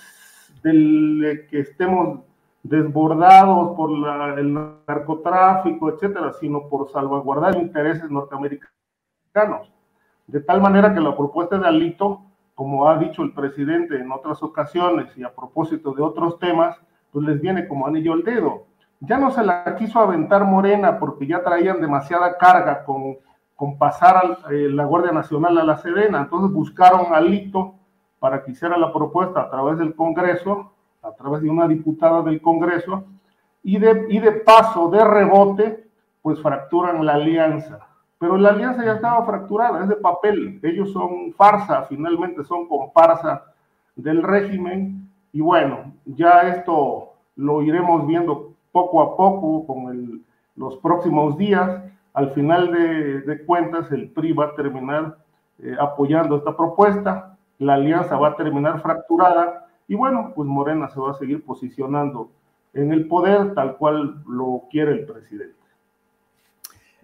del 0.64 1.47
que 1.49 1.61
estemos 1.61 2.19
desbordados 2.64 3.77
por 3.77 3.93
el 4.41 4.55
narcotráfico, 4.88 5.91
etcétera, 5.91 6.33
sino 6.33 6.67
por 6.67 6.91
salvaguardar 6.91 7.57
intereses 7.57 8.11
norteamericanos. 8.11 9.73
De 10.27 10.41
tal 10.41 10.61
manera 10.61 10.93
que 10.93 10.99
la 10.99 11.17
propuesta 11.17 11.57
de 11.59 11.69
Alito 11.69 12.28
como 12.59 12.88
ha 12.88 12.99
dicho 12.99 13.23
el 13.23 13.33
presidente 13.33 13.94
en 14.01 14.11
otras 14.11 14.42
ocasiones 14.42 15.16
y 15.16 15.23
a 15.23 15.33
propósito 15.33 15.92
de 15.92 16.03
otros 16.03 16.40
temas, 16.40 16.77
pues 17.12 17.25
les 17.25 17.40
viene 17.40 17.68
como 17.68 17.87
anillo 17.87 18.14
al 18.14 18.25
dedo. 18.25 18.64
Ya 18.99 19.16
no 19.16 19.31
se 19.31 19.44
la 19.44 19.77
quiso 19.77 20.01
aventar 20.01 20.44
Morena 20.44 20.99
porque 20.99 21.25
ya 21.25 21.44
traían 21.44 21.81
demasiada 21.81 22.37
carga 22.37 22.83
con, 22.83 23.16
con 23.55 23.79
pasar 23.79 24.16
a 24.16 24.53
eh, 24.53 24.68
la 24.71 24.87
Guardia 24.87 25.12
Nacional 25.12 25.57
a 25.57 25.62
la 25.62 25.77
Sedena, 25.77 26.18
entonces 26.23 26.53
buscaron 26.53 27.14
a 27.14 27.21
Lito 27.21 27.77
para 28.18 28.42
que 28.42 28.51
hiciera 28.51 28.77
la 28.77 28.92
propuesta 28.92 29.42
a 29.42 29.51
través 29.51 29.79
del 29.79 29.94
Congreso, 29.94 30.73
a 31.03 31.12
través 31.12 31.42
de 31.42 31.51
una 31.51 31.68
diputada 31.68 32.23
del 32.23 32.42
Congreso, 32.42 33.05
y 33.62 33.79
de, 33.79 34.07
y 34.09 34.18
de 34.18 34.33
paso, 34.33 34.90
de 34.90 35.05
rebote, 35.05 35.88
pues 36.23 36.42
fracturan 36.42 37.07
la 37.07 37.14
alianza. 37.14 37.87
Pero 38.19 38.37
la 38.37 38.51
alianza 38.51 38.85
ya 38.85 38.95
estaba 38.95 39.25
fracturada, 39.25 39.83
es 39.83 39.89
de 39.89 39.97
papel. 39.97 40.59
Ellos 40.63 40.93
son 40.93 41.33
farsa, 41.35 41.83
finalmente 41.85 42.43
son 42.45 42.67
comparsa 42.67 43.45
del 43.95 44.23
régimen. 44.23 45.09
Y 45.33 45.41
bueno, 45.41 45.93
ya 46.05 46.43
esto 46.43 47.13
lo 47.37 47.63
iremos 47.63 48.07
viendo 48.07 48.55
poco 48.73 49.03
a 49.03 49.17
poco 49.17 49.67
con 49.67 50.25
los 50.57 50.77
próximos 50.79 51.39
días. 51.39 51.83
Al 52.13 52.31
final 52.31 52.73
de, 52.73 53.45
cuentas, 53.47 53.91
el 53.93 54.11
PRI 54.11 54.33
va 54.33 54.47
a 54.47 54.55
terminar 54.55 55.19
eh, 55.61 55.77
apoyando 55.79 56.37
esta 56.37 56.57
propuesta, 56.57 57.37
la 57.59 57.75
alianza 57.75 58.17
va 58.17 58.29
a 58.29 58.37
terminar 58.37 58.81
fracturada 58.81 59.67
y 59.87 59.95
bueno, 59.95 60.33
pues 60.35 60.49
Morena 60.49 60.89
se 60.89 61.01
va 61.01 61.13
a 61.13 61.15
seguir 61.15 61.45
posicionando 61.45 62.31
en 62.75 62.93
el 62.93 63.09
poder 63.09 63.55
tal 63.55 63.77
cual 63.77 64.23
lo 64.27 64.65
quiere 64.71 64.93
el 64.93 65.07
presidente. 65.07 65.58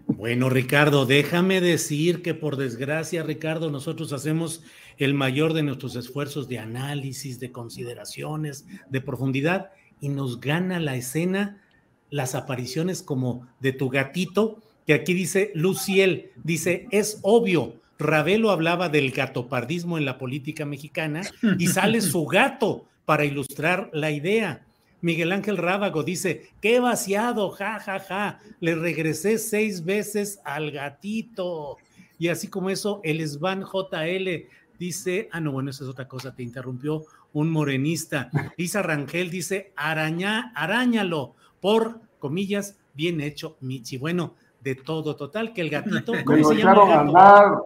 Bueno, 0.07 0.49
Ricardo, 0.49 1.05
déjame 1.05 1.61
decir 1.61 2.21
que 2.21 2.33
por 2.33 2.57
desgracia, 2.57 3.23
Ricardo, 3.23 3.71
nosotros 3.71 4.13
hacemos 4.13 4.63
el 4.97 5.13
mayor 5.13 5.53
de 5.53 5.63
nuestros 5.63 5.95
esfuerzos 5.95 6.47
de 6.47 6.59
análisis, 6.59 7.39
de 7.39 7.51
consideraciones, 7.51 8.65
de 8.89 9.01
profundidad, 9.01 9.71
y 9.99 10.09
nos 10.09 10.39
gana 10.39 10.79
la 10.79 10.95
escena 10.95 11.61
las 12.09 12.35
apariciones 12.35 13.01
como 13.01 13.47
de 13.59 13.73
tu 13.73 13.89
gatito, 13.89 14.61
que 14.85 14.93
aquí 14.93 15.13
dice 15.13 15.51
Luciel, 15.55 16.31
dice, 16.43 16.87
es 16.91 17.19
obvio, 17.23 17.81
Ravelo 17.97 18.51
hablaba 18.51 18.89
del 18.89 19.11
gatopardismo 19.11 19.97
en 19.97 20.05
la 20.05 20.17
política 20.17 20.65
mexicana 20.65 21.21
y 21.57 21.67
sale 21.67 22.01
su 22.01 22.25
gato 22.25 22.85
para 23.05 23.25
ilustrar 23.25 23.89
la 23.93 24.11
idea. 24.11 24.65
Miguel 25.05 25.31
Ángel 25.33 25.57
Rábago 25.57 26.01
dice, 26.01 26.49
qué 26.61 26.79
vaciado, 26.79 27.51
ja, 27.51 27.79
ja, 27.79 27.99
ja, 27.99 28.39
le 28.59 28.73
regresé 28.73 29.37
seis 29.37 29.85
veces 29.85 30.41
al 30.43 30.71
gatito. 30.71 31.77
Y 32.17 32.29
así 32.29 32.47
como 32.47 32.71
eso, 32.71 33.01
el 33.03 33.21
Svan 33.27 33.61
JL 33.61 34.47
dice, 34.79 35.29
ah, 35.31 35.39
no, 35.39 35.51
bueno, 35.51 35.69
esa 35.69 35.83
es 35.83 35.91
otra 35.91 36.07
cosa, 36.07 36.33
te 36.33 36.41
interrumpió 36.41 37.05
un 37.33 37.51
morenista. 37.51 38.31
Lisa 38.57 38.81
Rangel 38.81 39.29
dice, 39.29 39.73
araña, 39.75 40.51
arañalo, 40.55 41.35
por 41.61 42.01
comillas, 42.17 42.79
bien 42.95 43.21
hecho, 43.21 43.57
Michi. 43.59 43.99
Bueno, 43.99 44.33
de 44.61 44.73
todo. 44.73 45.15
Total, 45.15 45.53
que 45.53 45.61
el 45.61 45.69
gatito. 45.69 46.13
¿cómo 46.25 46.43
se 46.49 46.55
llama? 46.55 46.81
A 46.81 46.99
andar. 47.01 47.57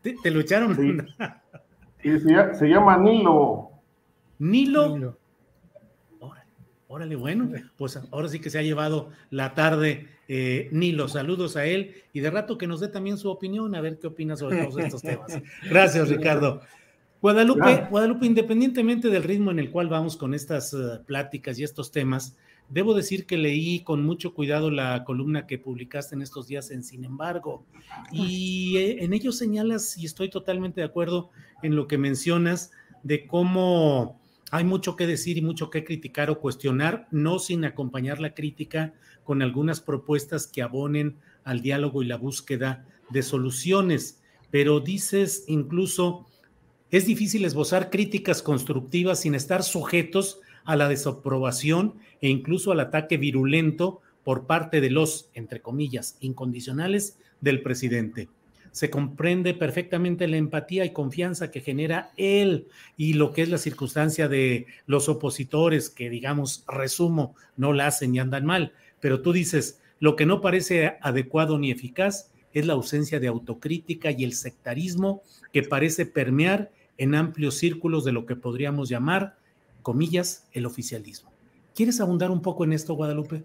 ¿Te, 0.00 0.14
te 0.22 0.30
lo 0.30 0.38
echaron 0.38 0.76
sí. 0.76 0.96
sí 2.04 2.20
se, 2.20 2.54
se, 2.54 2.68
llama 2.68 2.96
Nilo. 2.98 3.72
Nilo. 4.38 4.88
Nilo. 4.90 5.17
Órale, 6.90 7.16
bueno, 7.16 7.50
pues 7.76 8.00
ahora 8.10 8.28
sí 8.28 8.40
que 8.40 8.48
se 8.48 8.58
ha 8.58 8.62
llevado 8.62 9.10
la 9.28 9.54
tarde 9.54 10.08
eh, 10.26 10.70
Nilo. 10.72 11.06
Saludos 11.06 11.56
a 11.56 11.66
él 11.66 11.94
y 12.14 12.20
de 12.20 12.30
rato 12.30 12.56
que 12.56 12.66
nos 12.66 12.80
dé 12.80 12.88
también 12.88 13.18
su 13.18 13.28
opinión, 13.28 13.74
a 13.74 13.82
ver 13.82 13.98
qué 13.98 14.06
opina 14.06 14.38
sobre 14.38 14.64
todos 14.64 14.78
estos 14.78 15.02
temas. 15.02 15.38
Gracias, 15.68 16.08
Ricardo. 16.08 16.62
Guadalupe, 17.20 17.88
Guadalupe, 17.90 18.24
independientemente 18.24 19.08
del 19.08 19.22
ritmo 19.22 19.50
en 19.50 19.58
el 19.58 19.70
cual 19.70 19.88
vamos 19.88 20.16
con 20.16 20.32
estas 20.32 20.72
uh, 20.72 21.04
pláticas 21.04 21.58
y 21.58 21.64
estos 21.64 21.90
temas, 21.90 22.38
debo 22.70 22.94
decir 22.94 23.26
que 23.26 23.36
leí 23.36 23.80
con 23.80 24.02
mucho 24.02 24.32
cuidado 24.32 24.70
la 24.70 25.04
columna 25.04 25.46
que 25.46 25.58
publicaste 25.58 26.14
en 26.14 26.22
estos 26.22 26.46
días 26.46 26.70
en 26.70 26.82
Sin 26.82 27.04
embargo, 27.04 27.66
y 28.12 28.78
eh, 28.78 29.04
en 29.04 29.12
ello 29.12 29.32
señalas, 29.32 29.98
y 29.98 30.06
estoy 30.06 30.30
totalmente 30.30 30.80
de 30.80 30.86
acuerdo 30.86 31.28
en 31.62 31.76
lo 31.76 31.86
que 31.86 31.98
mencionas, 31.98 32.70
de 33.02 33.26
cómo 33.26 34.18
hay 34.50 34.64
mucho 34.64 34.96
que 34.96 35.06
decir 35.06 35.36
y 35.38 35.42
mucho 35.42 35.70
que 35.70 35.84
criticar 35.84 36.30
o 36.30 36.40
cuestionar, 36.40 37.06
no 37.10 37.38
sin 37.38 37.64
acompañar 37.64 38.20
la 38.20 38.34
crítica 38.34 38.94
con 39.24 39.42
algunas 39.42 39.80
propuestas 39.80 40.46
que 40.46 40.62
abonen 40.62 41.16
al 41.44 41.60
diálogo 41.60 42.02
y 42.02 42.06
la 42.06 42.16
búsqueda 42.16 42.86
de 43.10 43.22
soluciones. 43.22 44.22
Pero 44.50 44.80
dices 44.80 45.44
incluso 45.48 46.26
es 46.90 47.04
difícil 47.04 47.44
esbozar 47.44 47.90
críticas 47.90 48.42
constructivas 48.42 49.20
sin 49.20 49.34
estar 49.34 49.62
sujetos 49.62 50.40
a 50.64 50.74
la 50.74 50.88
desaprobación 50.88 51.94
e 52.22 52.30
incluso 52.30 52.72
al 52.72 52.80
ataque 52.80 53.18
virulento 53.18 54.00
por 54.24 54.46
parte 54.46 54.80
de 54.80 54.90
los, 54.90 55.28
entre 55.34 55.60
comillas, 55.60 56.16
incondicionales 56.20 57.18
del 57.42 57.62
presidente. 57.62 58.28
Se 58.72 58.90
comprende 58.90 59.54
perfectamente 59.54 60.28
la 60.28 60.36
empatía 60.36 60.84
y 60.84 60.92
confianza 60.92 61.50
que 61.50 61.60
genera 61.60 62.10
él 62.16 62.68
y 62.96 63.14
lo 63.14 63.32
que 63.32 63.42
es 63.42 63.48
la 63.48 63.58
circunstancia 63.58 64.28
de 64.28 64.66
los 64.86 65.08
opositores 65.08 65.90
que, 65.90 66.10
digamos, 66.10 66.64
resumo, 66.68 67.34
no 67.56 67.72
la 67.72 67.86
hacen 67.86 68.14
y 68.14 68.18
andan 68.18 68.46
mal. 68.46 68.72
Pero 69.00 69.22
tú 69.22 69.32
dices, 69.32 69.80
lo 70.00 70.16
que 70.16 70.26
no 70.26 70.40
parece 70.40 70.96
adecuado 71.00 71.58
ni 71.58 71.70
eficaz 71.70 72.30
es 72.52 72.66
la 72.66 72.74
ausencia 72.74 73.20
de 73.20 73.28
autocrítica 73.28 74.10
y 74.10 74.24
el 74.24 74.32
sectarismo 74.32 75.22
que 75.52 75.62
parece 75.62 76.06
permear 76.06 76.70
en 76.96 77.14
amplios 77.14 77.54
círculos 77.54 78.04
de 78.04 78.12
lo 78.12 78.26
que 78.26 78.36
podríamos 78.36 78.88
llamar, 78.88 79.38
comillas, 79.82 80.46
el 80.52 80.66
oficialismo. 80.66 81.32
¿Quieres 81.74 82.00
abundar 82.00 82.30
un 82.30 82.42
poco 82.42 82.64
en 82.64 82.72
esto, 82.72 82.94
Guadalupe? 82.94 83.44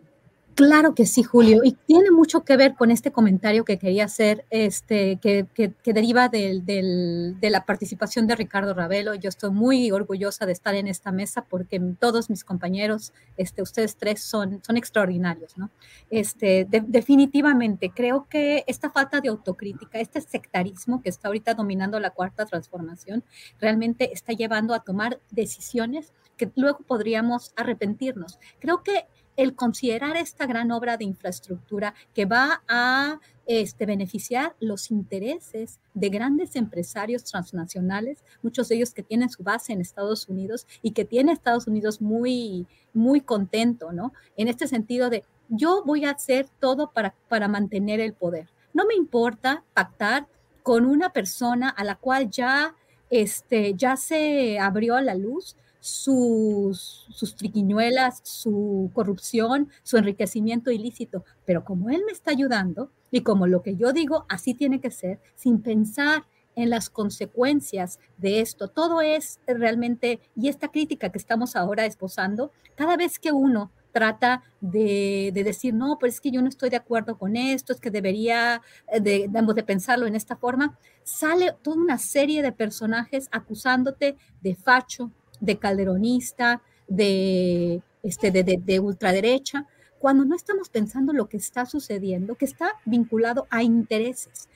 Claro 0.56 0.94
que 0.94 1.08
sí, 1.08 1.24
Julio, 1.24 1.62
y 1.63 1.72
tiene 1.72 2.12
mucho 2.12 2.44
que 2.44 2.58
ver 2.58 2.76
con 2.76 2.92
este 2.92 3.12
comentario 3.12 3.66
que 3.66 3.80
quería 3.80 4.06
hacer, 4.06 4.46
este, 4.52 5.18
que, 5.18 5.48
que, 5.54 5.94
deriva 5.94 6.30
del, 6.30 6.63
del, 6.63 7.39
de 7.39 7.50
la 7.50 7.66
participación 7.66 8.28
de 8.28 8.36
Ricardo 8.36 8.76
Ravelo. 8.76 9.16
Yo 9.16 9.30
estoy 9.30 9.50
muy 9.50 9.89
orgullosa 9.92 10.46
de 10.46 10.52
estar 10.52 10.76
en 10.76 10.88
esta 10.88 11.12
mesa 11.12 11.46
porque 11.50 11.82
todos 12.00 12.30
mis 12.30 12.44
compañeros, 12.44 13.13
este, 13.36 13.63
ustedes 13.63 13.96
tres, 13.96 14.22
son, 14.22 14.62
son 14.63 14.78
extraordinarios, 14.78 15.58
¿no? 15.58 15.72
Este, 16.12 16.68
definitivamente, 16.70 17.92
creo 17.96 18.28
que 18.30 18.63
esta 18.68 18.92
falta 18.92 19.22
de 19.22 19.30
autocrítica, 19.30 20.00
este 20.00 20.22
sectarismo 20.22 21.02
que 21.02 21.10
está 21.10 21.30
ahorita 21.30 21.56
dominando 21.56 22.00
la 22.00 22.12
cuarta 22.12 22.46
transformación, 22.46 23.24
realmente 23.60 24.13
está 24.13 24.34
llevando 24.34 24.76
a 24.76 24.84
tomar 24.84 25.20
decisiones 25.32 26.13
que 26.38 26.52
luego 26.56 26.80
podríamos 26.86 27.54
arrepentirnos. 27.56 28.39
Creo 28.60 28.84
que 28.84 29.06
el 29.36 29.56
considerar 29.56 30.17
esta 30.17 30.46
gran 30.46 30.72
obra 30.72 30.98
de 30.98 31.06
infraestructura 31.06 31.93
que 32.13 32.26
va 32.26 32.63
a 32.67 33.19
este, 33.46 33.86
beneficiar 33.86 34.56
los 34.60 34.91
intereses 34.91 35.80
de 35.93 36.10
grandes 36.10 36.56
empresarios 36.56 37.24
transnacionales, 37.24 38.24
muchos 38.41 38.69
de 38.69 38.76
ellos 38.76 38.93
que 38.93 39.04
tienen 39.04 39.30
su 39.30 39.43
base 39.43 39.74
en 39.74 39.82
Estados 39.82 40.30
Unidos 40.30 40.65
y 40.82 40.91
que 40.91 41.06
tiene 41.06 41.32
Estados 41.32 41.67
Unidos 41.67 42.02
muy, 42.02 42.67
muy 42.93 43.22
contento, 43.22 43.91
¿no? 43.91 44.13
En 44.38 44.48
este 44.48 44.67
sentido 44.67 45.10
de, 45.10 45.24
yo 45.50 45.84
voy 45.84 46.06
a 46.06 46.12
hacer 46.12 46.48
todo 46.60 46.91
para, 46.91 47.15
para 47.28 47.48
mantener 47.48 48.00
el 48.00 48.13
poder. 48.13 48.48
No 48.74 48.86
me 48.86 48.96
importa 48.96 49.63
pactar 49.74 50.28
con 50.63 50.86
una 50.86 51.12
persona 51.12 51.69
a 51.69 51.84
la 51.84 51.96
cual 51.96 52.30
ya, 52.30 52.76
este, 53.10 53.74
ya 53.76 53.98
se 53.98 54.58
abrió 54.58 55.00
la 55.02 55.15
luz 55.15 55.58
sus, 55.84 57.06
sus 57.10 57.36
triquiñuelas, 57.36 58.22
su 58.24 58.89
corrupción, 58.93 59.67
su 59.84 59.98
enriquecimiento 59.98 60.72
ilícito, 60.72 61.26
pero 61.46 61.65
como 61.65 61.89
él 61.89 62.04
me 62.06 62.13
está 62.13 62.32
ayudando 62.32 62.89
y 63.12 63.19
como 63.19 63.48
lo 63.48 63.62
que 63.62 63.76
yo 63.76 63.91
digo 63.91 64.26
así 64.30 64.54
tiene 64.54 64.80
que 64.80 64.91
ser, 64.91 65.19
sin 65.36 65.62
pensar 65.62 66.24
en 66.56 66.69
las 66.69 66.89
consecuencias 66.89 68.00
de 68.17 68.39
esto. 68.39 68.69
Todo 68.69 69.02
es 69.02 69.41
realmente, 69.46 70.22
y 70.38 70.48
esta 70.48 70.69
crítica 70.69 71.10
que 71.10 71.17
estamos 71.17 71.58
ahora 71.58 71.86
esposando, 71.86 72.54
cada 72.76 72.96
vez 72.96 73.19
que 73.19 73.34
uno 73.34 73.69
trata 73.91 74.41
de, 74.62 75.34
decir, 75.36 75.74
no, 75.74 75.98
pero 76.00 76.10
es 76.10 76.22
que 76.22 76.32
yo 76.32 76.41
no 76.41 76.48
estoy 76.48 76.69
de 76.69 76.78
acuerdo 76.78 77.17
con 77.17 77.36
esto, 77.36 77.74
es 77.74 77.82
que 77.82 77.91
debería 77.91 78.62
eh, 78.88 79.02
de, 79.02 79.28
de 79.30 79.63
pensarlo 79.63 80.08
en 80.08 80.15
esta 80.15 80.38
forma, 80.38 80.78
sale 81.04 81.54
toda 81.62 81.76
una 81.76 81.98
serie 81.98 82.41
de 82.41 82.54
personajes 82.54 83.28
acusándote 83.34 84.15
de 84.41 84.56
facho, 84.56 85.12
de 85.44 85.60
calderonista, 85.60 86.62
de, 86.88 87.82
este, 88.02 88.32
de, 88.32 88.80
ultraderecha, 88.80 89.68
cuando 90.00 90.24
no 90.26 90.36
estamos 90.36 90.70
pensando 90.70 91.12
lo 91.12 91.28
que 91.28 91.38
está 91.38 91.66
sucediendo, 91.66 92.36
que 92.36 92.46
está 92.46 92.76
vinculado 92.86 93.46
a 93.50 93.62
intereses, 93.62 94.48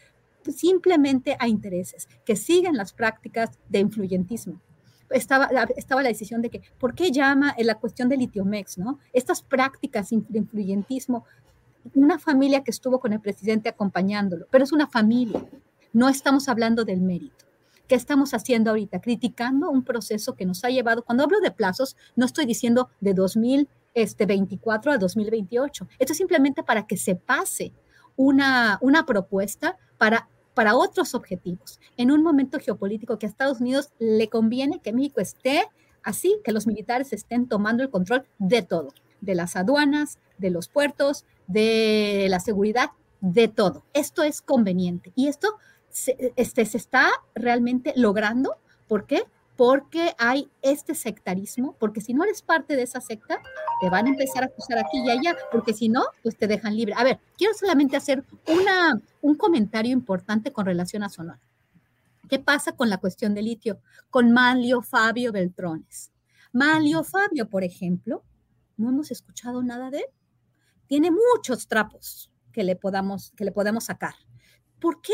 simplemente 0.55 1.35
a 1.39 1.49
intereses, 1.49 2.07
que 2.25 2.37
siguen 2.37 2.77
las 2.77 2.93
prácticas 2.93 3.51
de 3.67 3.79
influyentismo. 3.79 4.61
Estaba, 5.09 5.49
estaba 5.75 6.03
la 6.03 6.09
decisión 6.09 6.41
de 6.41 6.49
que, 6.49 6.61
¿por 6.79 6.95
qué 6.95 7.11
llama 7.11 7.53
en 7.57 7.67
la 7.67 7.75
cuestión 7.75 8.07
del 8.07 8.19
litiomex, 8.19 8.77
no? 8.77 8.99
Estas 9.11 9.41
prácticas 9.41 10.09
de 10.09 10.39
influyentismo, 10.39 11.25
una 11.95 12.17
familia 12.17 12.63
que 12.63 12.71
estuvo 12.71 12.99
con 12.99 13.11
el 13.11 13.19
presidente 13.19 13.69
acompañándolo, 13.69 14.47
pero 14.51 14.63
es 14.63 14.71
una 14.71 14.87
familia, 14.87 15.45
no 15.91 16.07
estamos 16.07 16.47
hablando 16.47 16.85
del 16.85 17.01
mérito. 17.01 17.46
¿Qué 17.87 17.95
estamos 17.95 18.33
haciendo 18.33 18.71
ahorita? 18.71 18.99
Criticando 18.99 19.69
un 19.69 19.83
proceso 19.83 20.35
que 20.35 20.45
nos 20.45 20.63
ha 20.65 20.69
llevado, 20.69 21.03
cuando 21.03 21.23
hablo 21.23 21.39
de 21.39 21.51
plazos, 21.51 21.95
no 22.17 22.25
estoy 22.25 22.45
diciendo 22.45 22.89
de 22.99 23.13
2024 23.13 24.91
a 24.91 24.97
2028. 24.97 25.87
Esto 25.97 26.11
es 26.11 26.17
simplemente 26.17 26.63
para 26.63 26.85
que 26.85 26.97
se 26.97 27.15
pase 27.15 27.71
una, 28.17 28.77
una 28.81 29.05
propuesta 29.05 29.77
para, 29.97 30.27
para 30.53 30.75
otros 30.75 31.15
objetivos. 31.15 31.79
En 31.95 32.11
un 32.11 32.23
momento 32.23 32.59
geopolítico 32.59 33.17
que 33.17 33.25
a 33.25 33.29
Estados 33.29 33.61
Unidos 33.61 33.89
le 33.99 34.27
conviene 34.27 34.81
que 34.81 34.91
México 34.91 35.21
esté 35.21 35.63
así, 36.03 36.37
que 36.43 36.51
los 36.51 36.67
militares 36.67 37.13
estén 37.13 37.47
tomando 37.47 37.83
el 37.83 37.89
control 37.89 38.25
de 38.37 38.63
todo, 38.63 38.93
de 39.21 39.35
las 39.35 39.55
aduanas, 39.55 40.19
de 40.37 40.49
los 40.49 40.67
puertos, 40.67 41.25
de 41.47 42.27
la 42.29 42.41
seguridad, 42.41 42.91
de 43.21 43.47
todo. 43.47 43.85
Esto 43.93 44.23
es 44.23 44.41
conveniente. 44.41 45.13
Y 45.15 45.27
esto 45.27 45.55
se, 45.97 46.33
este, 46.35 46.65
se 46.65 46.77
está 46.77 47.09
realmente 47.33 47.93
logrando. 47.95 48.57
¿Por 48.87 49.05
qué? 49.05 49.23
Porque 49.55 50.13
hay 50.19 50.49
este 50.61 50.93
sectarismo, 50.93 51.75
porque 51.79 52.01
si 52.01 52.13
no 52.13 52.23
eres 52.23 52.43
parte 52.43 52.75
de 52.75 52.83
esa 52.83 53.01
secta, 53.01 53.41
te 53.81 53.89
van 53.89 54.05
a 54.05 54.09
empezar 54.09 54.43
a 54.43 54.47
acusar 54.47 54.77
aquí 54.77 54.99
y 55.03 55.09
allá, 55.09 55.35
porque 55.51 55.73
si 55.73 55.89
no, 55.89 56.03
pues 56.21 56.37
te 56.37 56.47
dejan 56.47 56.75
libre. 56.75 56.93
A 56.95 57.03
ver, 57.03 57.19
quiero 57.37 57.53
solamente 57.55 57.97
hacer 57.97 58.23
una, 58.47 59.01
un 59.21 59.35
comentario 59.35 59.91
importante 59.91 60.51
con 60.51 60.65
relación 60.65 61.01
a 61.01 61.09
Sonora. 61.09 61.41
¿Qué 62.29 62.39
pasa 62.39 62.73
con 62.73 62.89
la 62.89 62.97
cuestión 62.97 63.33
del 63.33 63.45
litio? 63.45 63.79
Con 64.11 64.31
Malio 64.31 64.81
Fabio 64.81 65.31
Beltrones. 65.31 66.11
Malio 66.53 67.03
Fabio, 67.03 67.49
por 67.49 67.63
ejemplo, 67.63 68.23
no 68.75 68.89
hemos 68.89 69.09
escuchado 69.09 69.63
nada 69.63 69.89
de 69.89 69.99
él. 69.99 70.05
Tiene 70.85 71.09
muchos 71.09 71.67
trapos 71.67 72.31
que 72.51 72.63
le 72.63 72.75
podamos, 72.75 73.31
que 73.35 73.45
le 73.45 73.51
podemos 73.51 73.85
sacar. 73.85 74.13
¿Por 74.79 75.01
qué? 75.01 75.13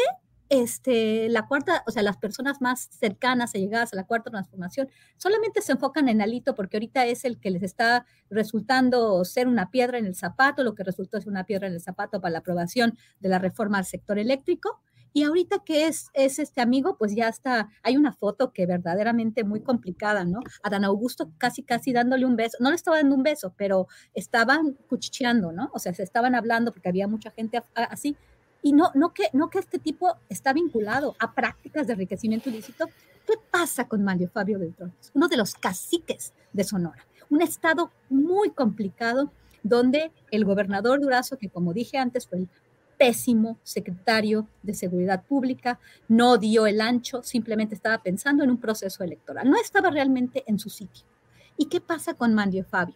Este, 0.53 1.29
la 1.29 1.47
cuarta, 1.47 1.83
o 1.87 1.91
sea, 1.91 2.03
las 2.03 2.17
personas 2.17 2.61
más 2.61 2.87
cercanas, 2.91 3.53
llegadas 3.53 3.91
a 3.93 3.95
la 3.95 4.03
cuarta 4.03 4.29
transformación, 4.29 4.87
solamente 5.17 5.63
se 5.63 5.71
enfocan 5.71 6.09
en 6.09 6.21
Alito 6.21 6.53
porque 6.53 6.77
ahorita 6.77 7.07
es 7.07 7.25
el 7.25 7.39
que 7.39 7.49
les 7.49 7.63
está 7.63 8.05
resultando 8.29 9.25
ser 9.25 9.47
una 9.47 9.71
piedra 9.71 9.97
en 9.97 10.05
el 10.05 10.13
zapato, 10.13 10.63
lo 10.63 10.75
que 10.75 10.83
resultó 10.83 11.19
ser 11.19 11.29
una 11.29 11.45
piedra 11.45 11.65
en 11.65 11.73
el 11.73 11.81
zapato 11.81 12.21
para 12.21 12.33
la 12.33 12.39
aprobación 12.39 12.95
de 13.19 13.29
la 13.29 13.39
reforma 13.39 13.79
al 13.79 13.85
sector 13.85 14.19
eléctrico. 14.19 14.79
Y 15.11 15.23
ahorita 15.23 15.63
que 15.65 15.87
es, 15.87 16.07
es 16.13 16.37
este 16.37 16.61
amigo, 16.61 16.97
pues 16.97 17.15
ya 17.15 17.29
está, 17.29 17.69
hay 17.81 17.97
una 17.97 18.13
foto 18.13 18.51
que 18.51 18.67
verdaderamente 18.67 19.43
muy 19.43 19.61
complicada, 19.61 20.23
¿no? 20.23 20.39
A 20.61 20.69
Dan 20.69 20.85
Augusto 20.85 21.31
casi, 21.39 21.63
casi 21.63 21.93
dándole 21.93 22.25
un 22.25 22.35
beso, 22.35 22.57
no 22.59 22.69
le 22.69 22.75
estaba 22.75 22.97
dando 22.97 23.15
un 23.15 23.23
beso, 23.23 23.53
pero 23.57 23.87
estaban 24.13 24.73
cuchicheando, 24.87 25.51
¿no? 25.51 25.71
O 25.73 25.79
sea, 25.79 25.93
se 25.93 26.03
estaban 26.03 26.35
hablando 26.35 26.71
porque 26.71 26.89
había 26.89 27.07
mucha 27.07 27.31
gente 27.31 27.63
así. 27.75 28.17
Y 28.63 28.73
no, 28.73 28.91
no, 28.95 29.13
que, 29.13 29.25
no 29.33 29.49
que 29.49 29.59
este 29.59 29.77
tipo 29.77 30.17
está 30.29 30.53
vinculado 30.53 31.15
a 31.19 31.33
prácticas 31.33 31.85
de 31.85 31.93
enriquecimiento 31.93 32.49
ilícito. 32.49 32.87
¿Qué 33.27 33.33
pasa 33.51 33.87
con 33.87 34.03
Mario 34.03 34.29
Fabio 34.33 34.57
Beltrán? 34.57 34.93
Uno 35.13 35.27
de 35.27 35.37
los 35.37 35.53
caciques 35.53 36.33
de 36.53 36.63
Sonora. 36.63 37.05
Un 37.29 37.41
estado 37.41 37.91
muy 38.09 38.51
complicado 38.51 39.31
donde 39.63 40.11
el 40.31 40.45
gobernador 40.45 41.01
Durazo, 41.01 41.37
que 41.37 41.49
como 41.49 41.73
dije 41.73 41.97
antes 41.97 42.27
fue 42.27 42.39
el 42.39 42.49
pésimo 42.97 43.57
secretario 43.63 44.47
de 44.61 44.73
Seguridad 44.73 45.23
Pública, 45.23 45.79
no 46.07 46.37
dio 46.37 46.67
el 46.67 46.79
ancho, 46.79 47.21
simplemente 47.23 47.75
estaba 47.75 48.01
pensando 48.01 48.43
en 48.43 48.49
un 48.49 48.59
proceso 48.59 49.03
electoral, 49.03 49.49
no 49.49 49.57
estaba 49.57 49.89
realmente 49.89 50.43
en 50.47 50.57
su 50.57 50.69
sitio. 50.69 51.05
¿Y 51.57 51.65
qué 51.65 51.81
pasa 51.81 52.13
con 52.13 52.33
Mandio 52.33 52.63
Fabio? 52.63 52.95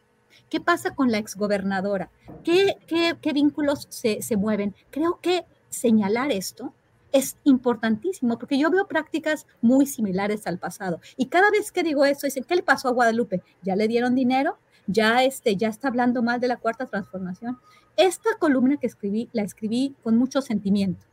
¿Qué 0.49 0.61
pasa 0.61 0.95
con 0.95 1.11
la 1.11 1.17
exgobernadora? 1.17 2.09
¿Qué, 2.43 2.77
qué, 2.87 3.33
vínculos 3.33 3.87
se, 3.89 4.21
se 4.21 4.37
mueven? 4.37 4.75
Creo 4.91 5.19
que 5.21 5.45
señalar 5.69 6.31
esto 6.31 6.73
es 7.11 7.37
importantísimo 7.43 8.37
porque 8.37 8.57
yo 8.57 8.69
veo 8.69 8.87
prácticas 8.87 9.47
muy 9.61 9.85
similares 9.85 10.45
al 10.47 10.59
pasado. 10.59 10.99
Y 11.15 11.27
cada 11.27 11.49
vez 11.51 11.71
que 11.71 11.83
digo 11.83 12.05
eso, 12.05 12.27
dicen, 12.27 12.43
¿qué 12.43 12.55
le 12.55 12.63
pasó 12.63 12.89
a 12.89 12.91
Guadalupe? 12.91 13.41
¿Ya 13.63 13.75
le 13.75 13.87
dieron 13.87 14.15
dinero? 14.15 14.57
¿Ya, 14.87 15.23
este, 15.23 15.55
ya 15.55 15.67
está 15.67 15.89
hablando 15.89 16.21
mal 16.21 16.39
de 16.39 16.47
la 16.47 16.57
cuarta 16.57 16.85
transformación? 16.85 17.57
Esta 17.95 18.29
columna 18.39 18.77
que 18.77 18.87
escribí, 18.87 19.29
la 19.33 19.43
escribí 19.43 19.95
con 20.03 20.17
mucho 20.17 20.41
sentimiento. 20.41 21.05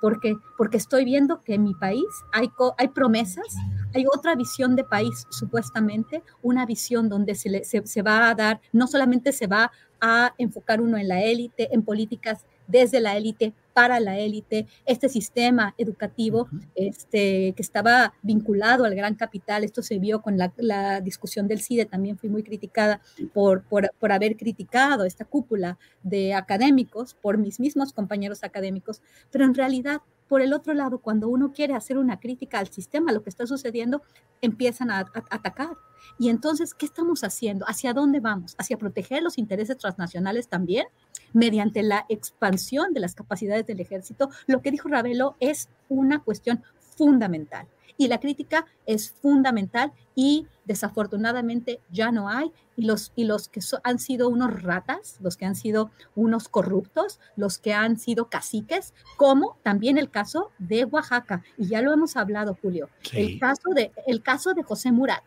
¿Por 0.00 0.18
qué? 0.18 0.34
Porque 0.56 0.78
estoy 0.78 1.04
viendo 1.04 1.42
que 1.42 1.54
en 1.54 1.62
mi 1.62 1.74
país 1.74 2.06
hay, 2.32 2.50
hay 2.78 2.88
promesas, 2.88 3.54
hay 3.94 4.06
otra 4.06 4.34
visión 4.34 4.74
de 4.74 4.82
país, 4.82 5.26
supuestamente, 5.28 6.22
una 6.42 6.64
visión 6.64 7.10
donde 7.10 7.34
se, 7.34 7.64
se, 7.64 7.86
se 7.86 8.02
va 8.02 8.30
a 8.30 8.34
dar, 8.34 8.60
no 8.72 8.86
solamente 8.86 9.32
se 9.32 9.46
va 9.46 9.70
a 10.00 10.34
enfocar 10.38 10.80
uno 10.80 10.96
en 10.96 11.08
la 11.08 11.22
élite, 11.22 11.68
en 11.74 11.82
políticas 11.82 12.46
desde 12.70 13.00
la 13.00 13.16
élite 13.16 13.52
para 13.74 14.00
la 14.00 14.18
élite, 14.18 14.66
este 14.84 15.08
sistema 15.08 15.74
educativo 15.78 16.48
este, 16.74 17.52
que 17.54 17.62
estaba 17.62 18.12
vinculado 18.22 18.84
al 18.84 18.94
gran 18.94 19.14
capital, 19.14 19.64
esto 19.64 19.82
se 19.82 19.98
vio 19.98 20.20
con 20.22 20.36
la, 20.36 21.00
discusión 21.00 21.48
del 21.48 21.62
CIDE, 21.62 21.86
también 21.86 22.18
fui 22.18 22.28
muy 22.28 22.42
criticada 22.42 23.00
por, 23.32 23.62
por, 23.62 23.90
por, 23.98 24.12
haber 24.12 24.36
criticado 24.36 25.04
esta 25.04 25.24
cúpula 25.24 25.78
de 26.02 26.34
académicos, 26.34 27.14
por 27.14 27.38
mis 27.38 27.60
mismos 27.60 27.92
compañeros 27.92 28.42
académicos, 28.42 29.02
pero 29.30 29.44
en 29.44 29.54
realidad 29.54 30.02
por 30.30 30.42
el 30.42 30.52
otro 30.52 30.74
lado, 30.74 30.98
cuando 30.98 31.28
uno 31.28 31.52
quiere 31.52 31.74
hacer 31.74 31.98
una 31.98 32.20
crítica 32.20 32.60
al 32.60 32.68
sistema, 32.68 33.10
lo 33.10 33.24
que 33.24 33.30
está 33.30 33.48
sucediendo, 33.48 34.00
empiezan 34.40 34.92
a, 34.92 35.00
atacar. 35.28 35.70
Y 36.18 36.28
entonces, 36.28 36.74
¿qué 36.74 36.86
estamos 36.86 37.24
haciendo? 37.24 37.66
¿Hacia 37.68 37.92
dónde 37.92 38.20
vamos? 38.20 38.54
¿Hacia 38.58 38.78
proteger 38.78 39.22
los 39.22 39.38
intereses 39.38 39.76
transnacionales 39.78 40.48
también? 40.48 40.86
Mediante 41.32 41.82
la 41.82 42.06
expansión 42.08 42.92
de 42.92 43.00
las 43.00 43.14
capacidades 43.14 43.66
del 43.66 43.80
ejército. 43.80 44.30
Lo 44.46 44.62
que 44.62 44.70
dijo 44.70 44.88
Ravelo 44.88 45.36
es 45.40 45.68
una 45.88 46.22
cuestión 46.22 46.62
fundamental 46.96 47.66
y 48.00 48.08
la 48.08 48.18
crítica 48.18 48.64
es 48.86 49.10
fundamental 49.10 49.92
y 50.14 50.46
desafortunadamente 50.64 51.80
ya 51.90 52.10
no 52.10 52.30
hay 52.30 52.50
y 52.74 52.86
los, 52.86 53.12
y 53.14 53.24
los 53.24 53.48
que 53.48 53.60
han 53.84 53.98
sido 53.98 54.30
unos 54.30 54.62
ratas, 54.62 55.18
los 55.20 55.36
que 55.36 55.44
han 55.44 55.54
sido 55.54 55.90
unos 56.14 56.48
corruptos, 56.48 57.20
los 57.36 57.58
que 57.58 57.74
han 57.74 57.98
sido 57.98 58.30
caciques, 58.30 58.94
como 59.18 59.58
también 59.62 59.98
el 59.98 60.08
caso 60.08 60.50
de 60.58 60.86
Oaxaca 60.86 61.42
y 61.58 61.66
ya 61.66 61.82
lo 61.82 61.92
hemos 61.92 62.16
hablado 62.16 62.56
Julio, 62.62 62.88
el, 63.12 63.38
caso 63.38 63.68
de, 63.74 63.92
el 64.06 64.22
caso 64.22 64.54
de 64.54 64.62
José 64.62 64.92
Murat 64.92 65.22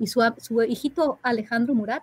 y 0.00 0.06
su, 0.06 0.22
su 0.38 0.62
hijito 0.62 1.18
Alejandro 1.22 1.74
Murat 1.74 2.02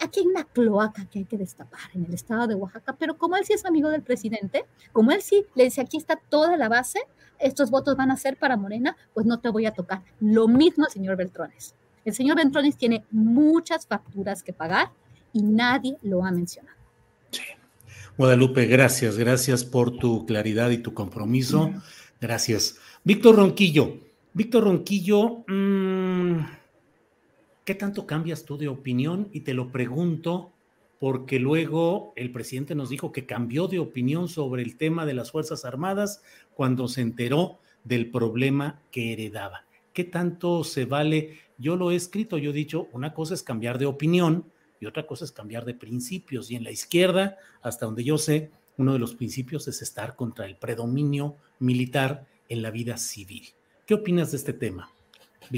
aquí 0.00 0.20
hay 0.20 0.26
una 0.26 0.44
cloaca 0.44 1.06
que 1.06 1.20
hay 1.20 1.24
que 1.24 1.36
destapar 1.36 1.80
en 1.94 2.04
el 2.04 2.14
estado 2.14 2.46
de 2.46 2.54
Oaxaca, 2.54 2.96
pero 2.98 3.16
como 3.16 3.36
él 3.36 3.44
sí 3.44 3.52
es 3.52 3.64
amigo 3.64 3.88
del 3.88 4.02
presidente, 4.02 4.64
como 4.92 5.12
él 5.12 5.22
sí 5.22 5.46
le 5.54 5.64
dice, 5.64 5.80
aquí 5.80 5.96
está 5.96 6.16
toda 6.28 6.56
la 6.56 6.68
base, 6.68 7.00
estos 7.38 7.70
votos 7.70 7.96
van 7.96 8.10
a 8.10 8.16
ser 8.16 8.36
para 8.36 8.56
Morena, 8.56 8.96
pues 9.14 9.26
no 9.26 9.38
te 9.38 9.48
voy 9.48 9.66
a 9.66 9.72
tocar. 9.72 10.02
Lo 10.20 10.48
mismo 10.48 10.86
el 10.86 10.92
señor 10.92 11.16
Beltrones. 11.16 11.74
El 12.04 12.14
señor 12.14 12.36
Beltrones 12.36 12.76
tiene 12.76 13.04
muchas 13.10 13.86
facturas 13.86 14.42
que 14.42 14.52
pagar 14.52 14.90
y 15.32 15.42
nadie 15.42 15.98
lo 16.02 16.24
ha 16.24 16.30
mencionado. 16.30 16.76
Sí. 17.30 17.42
Guadalupe, 18.16 18.66
gracias, 18.66 19.16
gracias 19.16 19.64
por 19.64 19.98
tu 19.98 20.26
claridad 20.26 20.70
y 20.70 20.78
tu 20.78 20.94
compromiso. 20.94 21.72
Gracias. 22.20 22.78
Víctor 23.04 23.36
Ronquillo, 23.36 23.98
Víctor 24.32 24.64
Ronquillo, 24.64 25.44
mm, 25.46 26.57
¿qué 27.68 27.74
tanto 27.74 28.06
cambias 28.06 28.46
tú 28.46 28.56
de 28.56 28.66
opinión? 28.66 29.28
Y 29.30 29.40
te 29.40 29.52
lo 29.52 29.70
pregunto 29.70 30.52
porque 30.98 31.38
luego 31.38 32.14
el 32.16 32.32
presidente 32.32 32.74
nos 32.74 32.88
dijo 32.88 33.12
que 33.12 33.26
cambió 33.26 33.68
de 33.68 33.78
opinión 33.78 34.28
sobre 34.28 34.62
el 34.62 34.78
tema 34.78 35.04
de 35.04 35.12
las 35.12 35.32
Fuerzas 35.32 35.66
Armadas 35.66 36.22
cuando 36.54 36.88
se 36.88 37.02
enteró 37.02 37.58
del 37.84 38.10
problema 38.10 38.80
que 38.90 39.12
heredaba. 39.12 39.66
¿Qué 39.92 40.04
tanto 40.04 40.64
se 40.64 40.86
vale? 40.86 41.40
Yo 41.58 41.76
lo 41.76 41.90
he 41.90 41.96
escrito, 41.96 42.38
yo 42.38 42.52
he 42.52 42.54
dicho, 42.54 42.88
una 42.94 43.12
cosa 43.12 43.34
es 43.34 43.42
cambiar 43.42 43.76
de 43.76 43.84
opinión 43.84 44.46
y 44.80 44.86
otra 44.86 45.06
cosa 45.06 45.26
es 45.26 45.32
cambiar 45.32 45.66
de 45.66 45.74
principios. 45.74 46.50
Y 46.50 46.56
en 46.56 46.64
la 46.64 46.70
izquierda, 46.70 47.36
hasta 47.60 47.84
donde 47.84 48.02
yo 48.02 48.16
sé, 48.16 48.50
uno 48.78 48.94
de 48.94 48.98
los 48.98 49.14
principios 49.14 49.68
es 49.68 49.82
estar 49.82 50.16
contra 50.16 50.46
el 50.46 50.56
predominio 50.56 51.36
militar 51.58 52.26
en 52.48 52.62
la 52.62 52.70
vida 52.70 52.96
civil. 52.96 53.46
¿Qué 53.84 53.92
opinas 53.92 54.30
de 54.30 54.38
este 54.38 54.54
tema? 54.54 54.90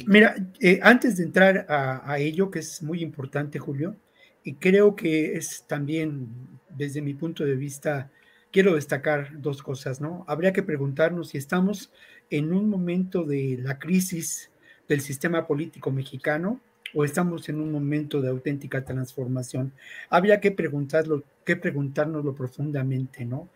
Mira, 0.06 0.36
eh, 0.60 0.80
antes 0.82 1.16
de 1.16 1.24
entrar 1.24 1.66
a 1.68 2.18
ello, 2.18 2.50
que 2.50 2.60
es 2.60 2.82
muy 2.82 3.02
importante, 3.02 3.58
Julio, 3.58 3.96
y 4.42 4.54
creo 4.54 4.96
que 4.96 5.36
es 5.36 5.64
también, 5.66 6.28
desde 6.68 7.02
mi 7.02 7.14
punto 7.14 7.44
de 7.44 7.56
vista, 7.56 8.10
quiero 8.50 8.74
destacar 8.74 9.40
dos 9.40 9.62
cosas, 9.62 10.00
¿no? 10.00 10.24
Habría 10.26 10.52
que 10.52 10.62
preguntarnos 10.62 11.30
si 11.30 11.38
estamos 11.38 11.90
en 12.30 12.52
un 12.52 12.68
momento 12.68 13.24
de 13.24 13.58
la 13.60 13.78
crisis 13.78 14.50
del 14.88 15.00
sistema 15.00 15.46
político 15.46 15.90
mexicano 15.90 16.60
o 16.94 17.04
estamos 17.04 17.48
en 17.48 17.60
un 17.60 17.70
momento 17.70 18.20
de 18.20 18.30
auténtica 18.30 18.84
transformación. 18.84 19.72
Habría 20.08 20.40
que 20.40 20.50
preguntarlo, 20.50 21.22
que 21.44 21.56
preguntárnoslo 21.56 22.34
profundamente, 22.34 23.24
¿no? 23.24 23.48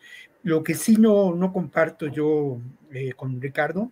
Lo 0.43 0.63
que 0.63 0.75
sí 0.75 0.97
no, 0.97 1.35
no 1.35 1.53
comparto 1.53 2.07
yo 2.07 2.61
eh, 2.93 3.13
con 3.15 3.41
Ricardo 3.41 3.91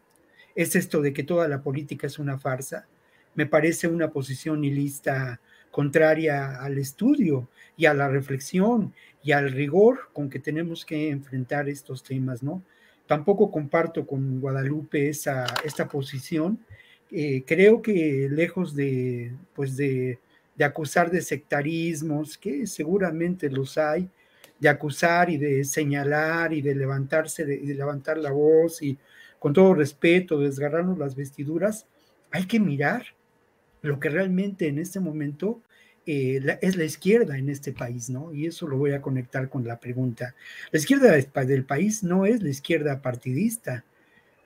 es 0.55 0.77
esto 0.77 1.01
de 1.01 1.13
que 1.13 1.25
toda 1.25 1.49
la 1.49 1.63
política 1.63 2.07
es 2.07 2.19
una 2.19 2.39
farsa. 2.39 2.87
Me 3.35 3.47
parece 3.47 3.89
una 3.89 4.11
posición 4.11 4.65
ilista 4.65 5.41
contraria 5.71 6.63
al 6.63 6.79
estudio 6.79 7.49
y 7.77 7.87
a 7.87 7.95
la 7.95 8.09
reflexión 8.09 8.93
y 9.23 9.33
al 9.33 9.51
rigor 9.51 10.11
con 10.13 10.29
que 10.29 10.39
tenemos 10.39 10.85
que 10.85 11.09
enfrentar 11.09 11.69
estos 11.69 12.03
temas, 12.03 12.43
¿no? 12.43 12.63
Tampoco 13.07 13.51
comparto 13.51 14.07
con 14.07 14.41
Guadalupe 14.41 15.09
esa, 15.09 15.47
esta 15.65 15.89
posición. 15.89 16.59
Eh, 17.11 17.43
creo 17.47 17.83
que 17.83 18.29
lejos 18.31 18.75
de, 18.77 19.33
pues 19.55 19.77
de, 19.77 20.19
de 20.57 20.65
acusar 20.65 21.11
de 21.11 21.23
sectarismos, 21.23 22.39
que 22.39 22.67
seguramente 22.67 23.51
los 23.51 23.77
hay, 23.79 24.09
de 24.61 24.69
acusar 24.69 25.31
y 25.31 25.39
de 25.39 25.65
señalar 25.65 26.53
y 26.53 26.63
de 26.63 26.75
levantarse, 26.75 27.45
de, 27.45 27.59
de 27.59 27.75
levantar 27.75 28.19
la 28.19 28.31
voz 28.31 28.83
y 28.83 28.97
con 29.43 29.53
todo 29.53 29.75
respeto, 29.75 30.39
desgarrarnos 30.39 31.01
las 31.01 31.17
vestiduras, 31.17 31.89
hay 32.31 32.47
que 32.47 32.61
mirar 32.61 33.07
lo 33.83 33.99
que 33.99 34.09
realmente 34.09 34.69
en 34.69 34.79
este 34.79 35.01
momento 35.01 35.61
eh, 36.07 36.59
es 36.61 36.77
la 36.77 36.85
izquierda 36.85 37.37
en 37.37 37.49
este 37.49 37.73
país, 37.73 38.09
¿no? 38.09 38.33
Y 38.33 38.47
eso 38.47 38.69
lo 38.69 38.79
voy 38.79 38.93
a 38.93 39.03
conectar 39.03 39.49
con 39.49 39.67
la 39.67 39.81
pregunta. 39.81 40.37
La 40.71 40.79
izquierda 40.79 41.11
del 41.11 41.65
país 41.65 42.05
no 42.05 42.25
es 42.25 42.41
la 42.41 42.51
izquierda 42.51 43.03
partidista, 43.03 43.85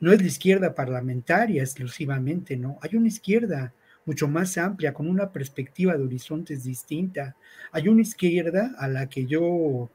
no 0.01 0.13
es 0.13 0.23
la 0.23 0.29
izquierda 0.29 0.75
parlamentaria 0.75 1.63
exclusivamente, 1.63 2.57
¿no? 2.57 2.79
Hay 2.81 2.97
una 2.97 3.09
izquierda 3.09 3.75
mucho 4.07 4.29
más 4.29 4.57
amplia, 4.57 4.95
con 4.95 5.11
una 5.11 5.31
perspectiva 5.31 5.95
de 5.95 6.05
horizontes 6.05 6.65
distinta. 6.65 7.37
Hay 7.71 7.89
una 7.89 8.01
izquierda 8.01 8.75
a 8.79 8.89
la 8.89 9.11
que 9.11 9.27
yo, 9.27 9.91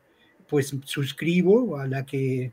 pues, 0.48 0.76
suscribo, 0.86 1.80
a 1.80 1.88
la 1.88 2.06
que 2.06 2.52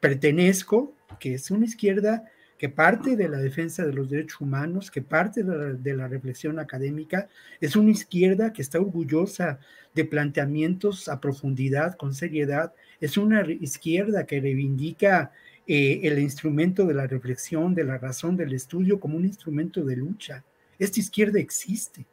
pertenezco, 0.00 0.96
que 1.18 1.34
es 1.34 1.50
una 1.50 1.64
izquierda 1.64 2.24
que 2.58 2.68
parte 2.68 3.16
de 3.16 3.28
la 3.28 3.38
defensa 3.38 3.86
de 3.86 3.94
los 3.94 4.10
derechos 4.10 4.42
humanos, 4.42 4.90
que 4.90 5.00
parte 5.00 5.42
de 5.42 5.96
la, 5.96 6.08
reflexión 6.08 6.58
académica, 6.58 7.26
es 7.58 7.74
una 7.74 7.90
izquierda 7.90 8.52
que 8.52 8.60
está 8.60 8.78
orgullosa 8.78 9.60
de 9.94 10.04
planteamientos 10.04 11.08
a 11.08 11.20
profundidad, 11.20 11.96
con 11.96 12.14
seriedad, 12.14 12.74
es 13.00 13.16
una 13.16 13.50
izquierda 13.50 14.26
que 14.26 14.42
reivindica 14.42 15.32
eh, 15.66 16.00
el 16.02 16.18
instrumento 16.18 16.84
de 16.84 16.92
la 16.92 17.06
reflexión, 17.06 17.74
de 17.74 17.84
la 17.84 17.96
razón, 17.96 18.36
del 18.36 18.52
estudio 18.52 19.00
como 19.00 19.16
un 19.16 19.24
instrumento 19.24 19.82
de 19.82 19.96
lucha. 19.96 20.44
Esta 20.78 21.00
izquierda 21.00 21.40
existe 21.40 22.04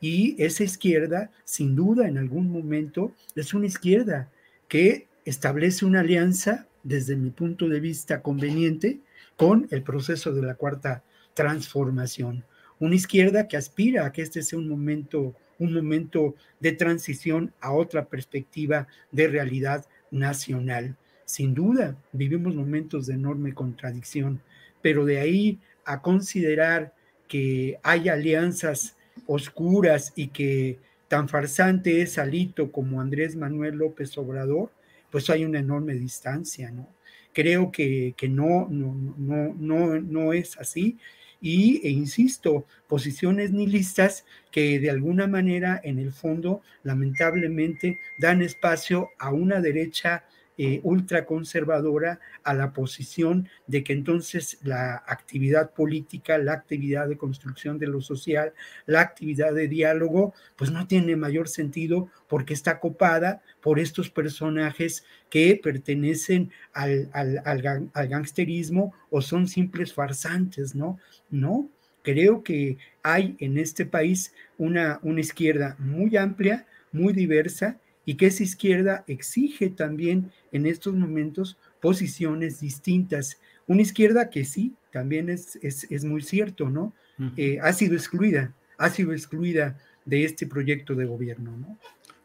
y 0.00 0.36
esa 0.42 0.64
izquierda, 0.64 1.30
sin 1.44 1.74
duda, 1.74 2.06
en 2.06 2.18
algún 2.18 2.50
momento, 2.50 3.12
es 3.34 3.54
una 3.54 3.66
izquierda 3.66 4.30
que 4.68 5.08
establece 5.24 5.84
una 5.84 6.00
alianza, 6.00 6.67
desde 6.82 7.16
mi 7.16 7.30
punto 7.30 7.68
de 7.68 7.80
vista 7.80 8.22
conveniente, 8.22 9.00
con 9.36 9.68
el 9.70 9.82
proceso 9.82 10.32
de 10.32 10.42
la 10.42 10.56
cuarta 10.56 11.04
transformación. 11.34 12.44
Una 12.80 12.96
izquierda 12.96 13.46
que 13.46 13.56
aspira 13.56 14.04
a 14.04 14.12
que 14.12 14.22
este 14.22 14.42
sea 14.42 14.58
un 14.58 14.68
momento, 14.68 15.34
un 15.58 15.72
momento 15.72 16.34
de 16.60 16.72
transición 16.72 17.52
a 17.60 17.72
otra 17.72 18.06
perspectiva 18.06 18.88
de 19.12 19.28
realidad 19.28 19.86
nacional. 20.10 20.96
Sin 21.24 21.54
duda, 21.54 21.96
vivimos 22.12 22.54
momentos 22.54 23.06
de 23.06 23.14
enorme 23.14 23.54
contradicción, 23.54 24.40
pero 24.82 25.04
de 25.04 25.20
ahí 25.20 25.60
a 25.84 26.02
considerar 26.02 26.94
que 27.28 27.78
hay 27.82 28.08
alianzas 28.08 28.96
oscuras 29.26 30.12
y 30.16 30.28
que 30.28 30.78
tan 31.08 31.28
farsante 31.28 32.02
es 32.02 32.18
Alito 32.18 32.72
como 32.72 33.00
Andrés 33.00 33.36
Manuel 33.36 33.76
López 33.76 34.16
Obrador, 34.18 34.70
pues 35.10 35.30
hay 35.30 35.44
una 35.44 35.58
enorme 35.58 35.94
distancia, 35.94 36.70
¿no? 36.70 36.88
Creo 37.32 37.70
que, 37.70 38.14
que 38.16 38.28
no, 38.28 38.66
no, 38.68 38.94
no, 39.16 39.54
no, 39.54 40.00
no 40.00 40.32
es 40.32 40.58
así 40.58 40.98
y, 41.40 41.86
e 41.86 41.90
insisto, 41.90 42.66
posiciones 42.88 43.52
nihilistas 43.52 44.24
que 44.50 44.80
de 44.80 44.90
alguna 44.90 45.26
manera 45.26 45.80
en 45.84 45.98
el 45.98 46.12
fondo 46.12 46.62
lamentablemente 46.82 47.98
dan 48.18 48.42
espacio 48.42 49.10
a 49.18 49.30
una 49.30 49.60
derecha 49.60 50.24
eh, 50.60 50.80
ultraconservadora 50.82 52.18
a 52.42 52.52
la 52.52 52.72
posición 52.72 53.48
de 53.68 53.84
que 53.84 53.92
entonces 53.92 54.58
la 54.62 55.04
actividad 55.06 55.70
política, 55.70 56.36
la 56.36 56.54
actividad 56.54 57.06
de 57.08 57.16
construcción 57.16 57.78
de 57.78 57.86
lo 57.86 58.00
social, 58.00 58.52
la 58.84 59.00
actividad 59.00 59.54
de 59.54 59.68
diálogo, 59.68 60.34
pues 60.56 60.72
no 60.72 60.88
tiene 60.88 61.14
mayor 61.14 61.48
sentido 61.48 62.10
porque 62.28 62.54
está 62.54 62.80
copada 62.80 63.40
por 63.60 63.78
estos 63.78 64.10
personajes 64.10 65.04
que 65.30 65.60
pertenecen 65.62 66.50
al, 66.72 67.08
al, 67.12 67.40
al, 67.44 68.08
gangsterismo 68.08 68.92
o 69.10 69.22
son 69.22 69.46
simples 69.46 69.92
farsantes, 69.92 70.74
¿no? 70.74 70.98
No, 71.30 71.70
creo 72.02 72.42
que 72.42 72.78
hay 73.04 73.36
en 73.38 73.58
este 73.58 73.86
país 73.86 74.34
una, 74.56 74.98
una 75.02 75.20
izquierda 75.20 75.76
muy 75.78 76.16
amplia, 76.16 76.66
muy 76.90 77.12
diversa, 77.12 77.78
y 78.08 78.14
que 78.14 78.24
esa 78.24 78.42
izquierda 78.42 79.04
exige 79.06 79.68
también 79.68 80.32
en 80.50 80.64
estos 80.64 80.94
momentos 80.94 81.58
posiciones 81.78 82.58
distintas. 82.58 83.38
Una 83.66 83.82
izquierda 83.82 84.30
que 84.30 84.46
sí, 84.46 84.72
también 84.90 85.28
es, 85.28 85.58
es, 85.60 86.04
muy 86.06 86.22
cierto, 86.22 86.70
¿no? 86.70 86.94
Eh, 87.36 87.58
ha 87.60 87.70
sido 87.74 87.96
excluida, 87.96 88.54
ha 88.78 88.88
sido 88.88 89.12
excluida 89.12 89.76
de 90.06 90.24
este 90.24 90.46
proyecto 90.46 90.94
de 90.94 91.04
gobierno, 91.04 91.54
¿no? 91.58 91.78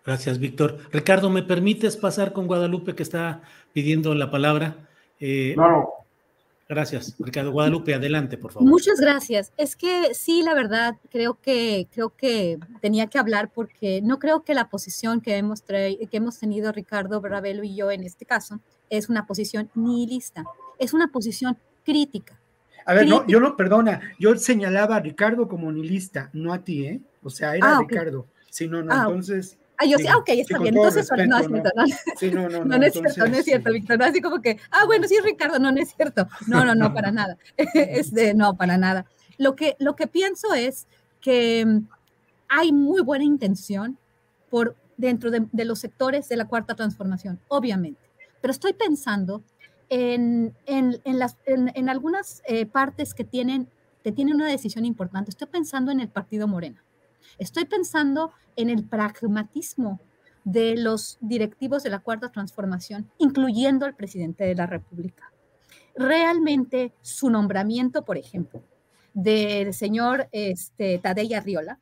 Gracias, 0.06 0.40
Víctor. 0.40 0.78
Ricardo, 0.94 1.30
¿me 1.30 1.44
permites 1.44 1.98
pasar 1.98 2.32
con 2.32 2.48
Guadalupe 2.48 2.96
que 2.96 3.04
está 3.04 3.42
pidiendo 3.74 4.16
la 4.16 4.32
palabra? 4.32 4.88
Eh, 5.20 5.52
claro. 5.54 6.03
Gracias, 6.70 7.16
Ricardo. 7.20 7.52
Guadalupe, 7.52 7.94
adelante, 7.94 8.38
por 8.38 8.52
favor. 8.52 8.68
Muchas 8.68 9.00
gracias. 9.00 9.52
Es 9.58 9.76
que 9.76 10.14
sí, 10.14 10.44
la 10.44 10.54
verdad, 10.54 10.96
creo 11.12 11.38
que, 11.42 11.88
creo 11.92 12.16
que 12.16 12.58
tenía 12.82 13.08
que 13.08 13.20
hablar 13.20 13.52
porque 13.54 14.02
no 14.02 14.18
creo 14.18 14.44
que 14.44 14.54
la 14.54 14.70
posición 14.70 15.20
que 15.20 15.36
hemos, 15.36 15.62
que 15.62 16.08
hemos 16.12 16.40
tenido 16.40 16.72
Ricardo 16.72 17.20
Bravelo 17.20 17.64
y 17.64 17.76
yo 17.76 17.92
en 17.92 18.04
este 18.04 18.26
caso 18.26 18.62
es 18.90 19.10
una 19.10 19.26
posición 19.26 19.70
nihilista, 19.76 20.46
es 20.80 20.94
una 20.94 21.08
posición 21.10 21.58
crítica. 21.84 22.40
A 22.86 22.94
ver, 22.94 23.08
no, 23.08 23.26
yo 23.28 23.40
lo 23.40 23.56
perdona, 23.56 24.02
yo 24.20 24.36
señalaba 24.38 24.98
a 24.98 25.00
Ricardo 25.00 25.48
como 25.48 25.72
nihilista, 25.72 26.30
no 26.34 26.54
a 26.54 26.64
ti, 26.64 26.86
¿eh? 26.86 27.02
O 27.22 27.30
sea, 27.30 27.56
era 27.56 27.78
ah, 27.78 27.80
Ricardo. 27.80 28.28
Sí, 28.50 28.68
no, 28.68 28.84
no, 28.84 28.94
ah, 28.94 29.06
entonces 29.08 29.58
Ah, 29.78 29.86
yo 29.86 29.98
sí, 29.98 30.06
ah, 30.08 30.18
ok, 30.18 30.30
está 30.30 30.60
bien. 30.60 30.76
Entonces, 30.76 31.10
no, 31.10 31.26
no, 31.26 31.38
es 31.38 31.48
cierto, 31.48 31.70
no, 31.76 31.86
sí, 32.18 32.32
no, 32.32 32.50
no, 32.50 32.66
no, 32.66 32.86
es 32.86 32.94
cierto, 32.94 33.28
no 33.28 33.38
es 33.38 33.46
cierto, 33.46 33.72
Víctor. 33.72 33.98
No 33.98 34.06
así 34.06 34.22
como 34.22 34.42
que, 34.42 34.60
ah, 34.72 34.86
bueno, 34.86 35.08
sí, 35.08 35.18
Ricardo, 35.24 35.60
no, 35.60 35.72
no 35.72 35.82
es 35.82 35.94
cierto. 35.96 36.28
No, 36.48 36.64
no, 36.64 36.76
no, 36.76 36.94
para 36.94 37.12
nada. 37.12 37.38
Este, 37.74 38.34
no, 38.34 38.56
para 38.56 38.78
nada. 38.78 39.06
Lo 39.38 39.56
que, 39.56 39.76
lo 39.80 39.96
que 39.96 40.08
pienso 40.08 40.54
es 40.54 40.88
que 41.22 41.66
mm, 41.66 41.88
hay 42.50 42.72
muy 42.72 43.02
buena 43.02 43.24
intención 43.24 43.98
por 44.50 44.76
dentro 44.98 45.32
de, 45.32 45.48
de 45.52 45.66
los 45.66 45.80
sectores 45.80 46.30
de 46.30 46.38
la 46.38 46.46
cuarta 46.46 46.76
transformación, 46.76 47.40
obviamente. 47.48 48.02
Pero 48.42 48.52
estoy 48.52 48.74
pensando 48.74 49.44
en, 49.90 50.56
en, 50.66 51.00
en, 51.04 51.20
las, 51.20 51.38
en 51.46 51.90
algunas 51.90 52.42
eh, 52.48 52.66
partes 52.66 53.14
que 53.14 53.24
tienen, 53.24 53.68
que 54.04 54.12
tienen 54.12 54.36
una 54.36 54.48
decisión 54.48 54.86
importante. 54.86 55.30
Estoy 55.30 55.48
pensando 55.48 55.92
en 55.92 56.00
el 56.00 56.10
Partido 56.10 56.48
Morena. 56.48 56.84
Estoy 57.38 57.66
pensando 57.66 58.32
en 58.56 58.70
el 58.70 58.84
pragmatismo 58.84 60.00
de 60.44 60.76
los 60.76 61.18
directivos 61.22 61.84
de 61.84 61.90
la 61.90 62.00
Cuarta 62.00 62.32
Transformación, 62.32 63.10
incluyendo 63.18 63.86
al 63.86 63.96
presidente 63.96 64.44
de 64.44 64.56
la 64.56 64.68
República. 64.68 65.32
Realmente 65.96 66.94
su 67.02 67.30
nombramiento, 67.30 68.04
por 68.04 68.18
ejemplo, 68.18 68.62
del 69.14 69.74
señor 69.74 70.28
este, 70.32 71.00
Tadei 71.00 71.34
Arriola, 71.34 71.80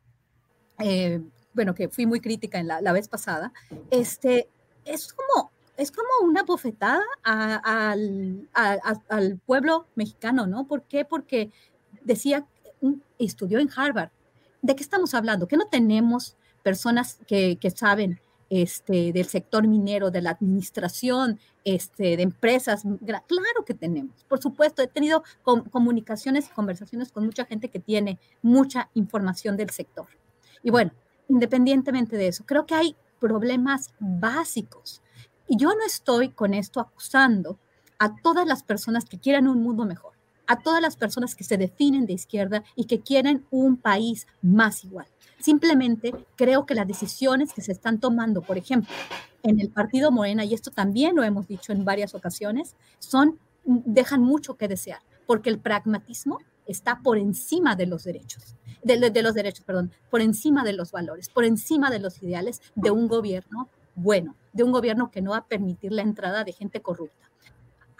eh, 0.78 1.20
bueno, 1.54 1.74
que 1.74 1.88
fui 1.88 2.06
muy 2.06 2.20
crítica 2.20 2.58
en 2.58 2.68
la, 2.68 2.92
vez 2.92 3.08
pasada, 3.08 3.52
este, 3.90 4.48
es 4.84 5.12
como 5.12 5.50
es 5.78 5.90
como 5.90 6.08
una 6.22 6.42
bofetada 6.42 7.02
al, 7.22 8.48
al, 8.52 9.38
pueblo 9.46 9.86
mexicano, 9.94 10.46
¿no? 10.46 10.66
¿Por 10.66 10.82
qué? 10.82 11.04
Porque 11.04 11.50
decía, 12.02 12.46
estudió 13.18 13.58
en 13.58 13.70
Harvard, 13.74 14.10
¿de 14.62 14.76
qué 14.76 14.82
estamos 14.82 15.12
hablando? 15.14 15.48
Que 15.48 15.56
no 15.56 15.66
tenemos 15.66 16.36
personas 16.62 17.18
que, 17.26 17.58
saben 17.74 18.20
este, 18.48 19.12
del 19.12 19.26
sector 19.26 19.66
minero, 19.66 20.10
de 20.10 20.22
la 20.22 20.30
administración, 20.30 21.38
este, 21.64 22.16
de 22.16 22.22
empresas. 22.22 22.82
Claro 23.04 23.64
que 23.66 23.74
tenemos, 23.74 24.24
por 24.24 24.40
supuesto. 24.40 24.82
He 24.82 24.86
tenido 24.86 25.24
comunicaciones 25.70 26.46
y 26.46 26.54
conversaciones 26.54 27.10
con 27.12 27.26
mucha 27.26 27.44
gente 27.44 27.68
que 27.68 27.80
tiene 27.80 28.18
mucha 28.40 28.88
información 28.94 29.56
del 29.56 29.70
sector. 29.70 30.06
Y 30.62 30.70
bueno, 30.70 30.92
independientemente 31.28 32.16
de 32.16 32.28
eso, 32.28 32.44
creo 32.46 32.64
que 32.64 32.74
hay 32.74 32.96
problemas 33.20 33.92
básicos. 33.98 35.02
Y 35.48 35.56
yo 35.56 35.70
no 35.70 35.84
estoy 35.84 36.30
con 36.30 36.54
esto 36.54 36.80
acusando 36.80 37.58
a 37.98 38.14
todas 38.16 38.46
las 38.46 38.62
personas 38.62 39.04
que 39.04 39.18
quieran 39.18 39.48
un 39.48 39.62
mundo 39.62 39.84
mejor 39.84 40.12
a 40.46 40.60
todas 40.60 40.82
las 40.82 40.96
personas 40.96 41.34
que 41.34 41.44
se 41.44 41.56
definen 41.56 42.06
de 42.06 42.12
izquierda 42.14 42.64
y 42.76 42.84
que 42.84 43.00
quieren 43.00 43.44
un 43.50 43.76
país 43.76 44.26
más 44.42 44.84
igual. 44.84 45.06
Simplemente 45.38 46.14
creo 46.36 46.66
que 46.66 46.74
las 46.74 46.86
decisiones 46.86 47.52
que 47.52 47.62
se 47.62 47.72
están 47.72 47.98
tomando, 47.98 48.42
por 48.42 48.58
ejemplo, 48.58 48.94
en 49.42 49.60
el 49.60 49.70
partido 49.70 50.10
Morena, 50.10 50.44
y 50.44 50.54
esto 50.54 50.70
también 50.70 51.16
lo 51.16 51.24
hemos 51.24 51.48
dicho 51.48 51.72
en 51.72 51.84
varias 51.84 52.14
ocasiones, 52.14 52.76
son, 52.98 53.38
dejan 53.64 54.22
mucho 54.22 54.56
que 54.56 54.68
desear, 54.68 55.00
porque 55.26 55.50
el 55.50 55.58
pragmatismo 55.58 56.38
está 56.66 57.00
por 57.02 57.18
encima 57.18 57.74
de 57.74 57.86
los 57.86 58.04
derechos, 58.04 58.54
de, 58.84 59.22
los 59.22 59.34
derechos, 59.34 59.64
perdón, 59.64 59.92
por 60.10 60.20
encima 60.20 60.64
de 60.64 60.74
los 60.74 60.92
valores, 60.92 61.28
por 61.28 61.44
encima 61.44 61.90
de 61.90 61.98
los 61.98 62.22
ideales 62.22 62.62
de 62.76 62.90
un 62.90 63.08
gobierno 63.08 63.68
bueno, 63.94 64.36
de 64.52 64.62
un 64.62 64.72
gobierno 64.72 65.10
que 65.10 65.22
no 65.22 65.32
va 65.32 65.38
a 65.38 65.46
permitir 65.46 65.92
la 65.92 66.02
entrada 66.02 66.44
de 66.44 66.52
gente 66.52 66.80
corrupta. 66.80 67.31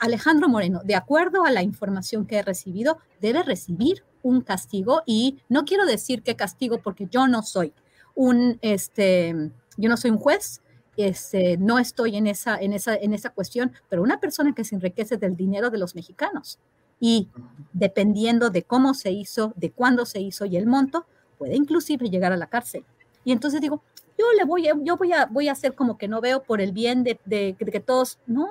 Alejandro 0.03 0.49
Moreno, 0.49 0.81
de 0.83 0.97
acuerdo 0.97 1.45
a 1.45 1.53
la 1.53 1.63
información 1.63 2.27
que 2.27 2.39
he 2.39 2.43
recibido, 2.43 2.99
debe 3.21 3.45
recibir 3.45 4.03
un 4.25 4.41
castigo 4.41 5.03
y 5.07 5.39
no 5.49 5.65
quiero 5.65 5.87
decir 5.87 6.25
qué 6.25 6.35
castigo 6.35 6.79
porque 6.79 7.07
yo 7.09 7.29
no 7.29 7.45
soy 7.45 7.73
un, 8.17 8.59
este, 8.63 9.53
yo 9.77 9.89
no 9.89 9.97
soy 9.97 10.11
un 10.11 10.19
juez, 10.19 10.61
este, 10.97 11.57
no 11.57 11.79
estoy 11.79 12.17
en 12.17 12.27
esa, 12.27 12.59
en, 12.61 12.73
esa, 12.73 12.97
en 12.97 13.15
esa 13.15 13.31
cuestión, 13.31 13.71
pero 13.89 14.03
una 14.03 14.19
persona 14.19 14.53
que 14.57 14.65
se 14.65 14.75
enriquece 14.75 15.19
del 15.19 15.37
dinero 15.37 15.71
de 15.71 15.79
los 15.79 15.95
mexicanos 15.95 16.59
y 16.99 17.29
dependiendo 17.73 18.51
de 18.51 18.65
cómo 18.65 18.95
se 18.95 19.13
hizo, 19.13 19.53
de 19.55 19.71
cuándo 19.71 20.05
se 20.05 20.21
hizo 20.21 20.47
y 20.47 20.57
el 20.57 20.67
monto, 20.67 21.07
puede 21.39 21.55
inclusive 21.55 22.11
llegar 22.11 22.33
a 22.33 22.37
la 22.37 22.49
cárcel. 22.49 22.85
Y 23.25 23.31
entonces 23.31 23.61
digo, 23.61 23.85
yo 24.19 24.25
le 24.37 24.45
voy, 24.45 24.69
yo 24.83 24.97
voy 24.97 25.13
a, 25.13 25.27
voy 25.27 25.47
a 25.47 25.53
hacer 25.53 25.77
como 25.77 25.97
que 25.97 26.09
no 26.09 26.21
veo 26.21 26.43
por 26.43 26.61
el 26.61 26.73
bien 26.73 27.05
de, 27.05 27.21
de 27.25 27.55
que 27.55 27.79
todos, 27.79 28.19
no, 28.27 28.49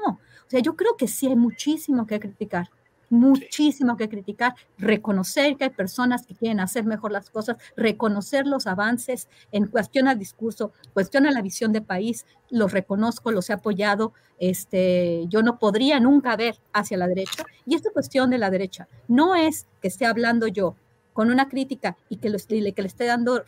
sea, 0.51 0.59
yo 0.59 0.75
creo 0.75 0.95
que 0.97 1.07
sí 1.07 1.27
hay 1.27 1.35
muchísimo 1.35 2.05
que 2.05 2.19
criticar, 2.19 2.69
muchísimo 3.09 3.97
que 3.97 4.09
criticar, 4.09 4.55
reconocer 4.77 5.57
que 5.57 5.65
hay 5.65 5.69
personas 5.69 6.25
que 6.25 6.35
quieren 6.35 6.59
hacer 6.59 6.85
mejor 6.85 7.11
las 7.11 7.29
cosas, 7.29 7.57
reconocer 7.75 8.47
los 8.47 8.67
avances 8.67 9.27
en 9.51 9.67
cuestión 9.67 10.07
al 10.07 10.17
discurso, 10.17 10.71
cuestión 10.93 11.25
a 11.25 11.31
la 11.31 11.41
visión 11.41 11.73
de 11.73 11.81
país, 11.81 12.25
los 12.49 12.71
reconozco, 12.71 13.31
los 13.31 13.49
he 13.49 13.53
apoyado, 13.53 14.13
este, 14.39 15.25
yo 15.27 15.43
no 15.43 15.59
podría 15.59 15.99
nunca 15.99 16.35
ver 16.35 16.55
hacia 16.73 16.97
la 16.97 17.07
derecha. 17.07 17.43
Y 17.65 17.75
esta 17.75 17.91
cuestión 17.91 18.29
de 18.29 18.37
la 18.37 18.49
derecha 18.49 18.87
no 19.07 19.35
es 19.35 19.67
que 19.81 19.89
esté 19.89 20.05
hablando 20.05 20.47
yo 20.47 20.75
con 21.13 21.31
una 21.31 21.49
crítica 21.49 21.97
y 22.09 22.17
que, 22.17 22.31
que 22.73 22.81
le 22.81 22.87
esté 22.87 23.05
dando 23.05 23.43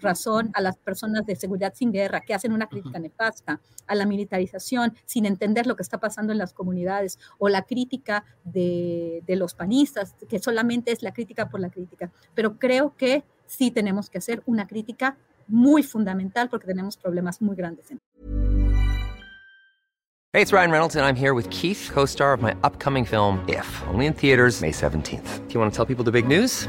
razón 0.00 0.50
a 0.54 0.60
las 0.60 0.76
personas 0.76 1.26
de 1.26 1.36
seguridad 1.36 1.72
sin 1.74 1.92
guerra, 1.92 2.20
que 2.20 2.34
hacen 2.34 2.52
una 2.52 2.68
crítica 2.68 2.98
nefasta 2.98 3.60
a 3.86 3.94
la 3.94 4.06
militarización 4.06 4.94
sin 5.04 5.26
entender 5.26 5.66
lo 5.66 5.76
que 5.76 5.82
está 5.82 5.98
pasando 5.98 6.32
en 6.32 6.38
las 6.38 6.52
comunidades, 6.52 7.18
o 7.38 7.48
la 7.48 7.62
crítica 7.62 8.24
de, 8.44 9.22
de 9.26 9.36
los 9.36 9.54
panistas, 9.54 10.14
que 10.28 10.38
solamente 10.38 10.92
es 10.92 11.02
la 11.02 11.12
crítica 11.12 11.48
por 11.48 11.60
la 11.60 11.70
crítica. 11.70 12.10
Pero 12.34 12.58
creo 12.58 12.94
que 12.96 13.24
sí 13.46 13.70
tenemos 13.70 14.10
que 14.10 14.18
hacer 14.18 14.42
una 14.46 14.66
crítica 14.66 15.16
muy 15.48 15.82
fundamental 15.82 16.48
porque 16.48 16.66
tenemos 16.66 16.96
problemas 16.96 17.40
muy 17.40 17.56
grandes. 17.56 17.86
Hey, 20.34 20.42
it's 20.42 20.52
Ryan 20.52 20.70
Reynolds 20.70 20.94
and 20.94 21.06
I'm 21.06 21.16
here 21.16 21.32
with 21.32 21.48
Keith, 21.48 21.88
co-star 21.90 22.34
of 22.34 22.42
my 22.42 22.54
upcoming 22.62 23.06
film 23.06 23.42
If, 23.48 23.66
only 23.88 24.06
in 24.06 24.12
theaters 24.12 24.60
May 24.60 24.72
17th. 24.72 25.48
Do 25.48 25.54
you 25.54 25.58
want 25.58 25.72
to 25.72 25.76
tell 25.76 25.86
people 25.86 26.04
the 26.04 26.12
big 26.12 26.28
news? 26.28 26.68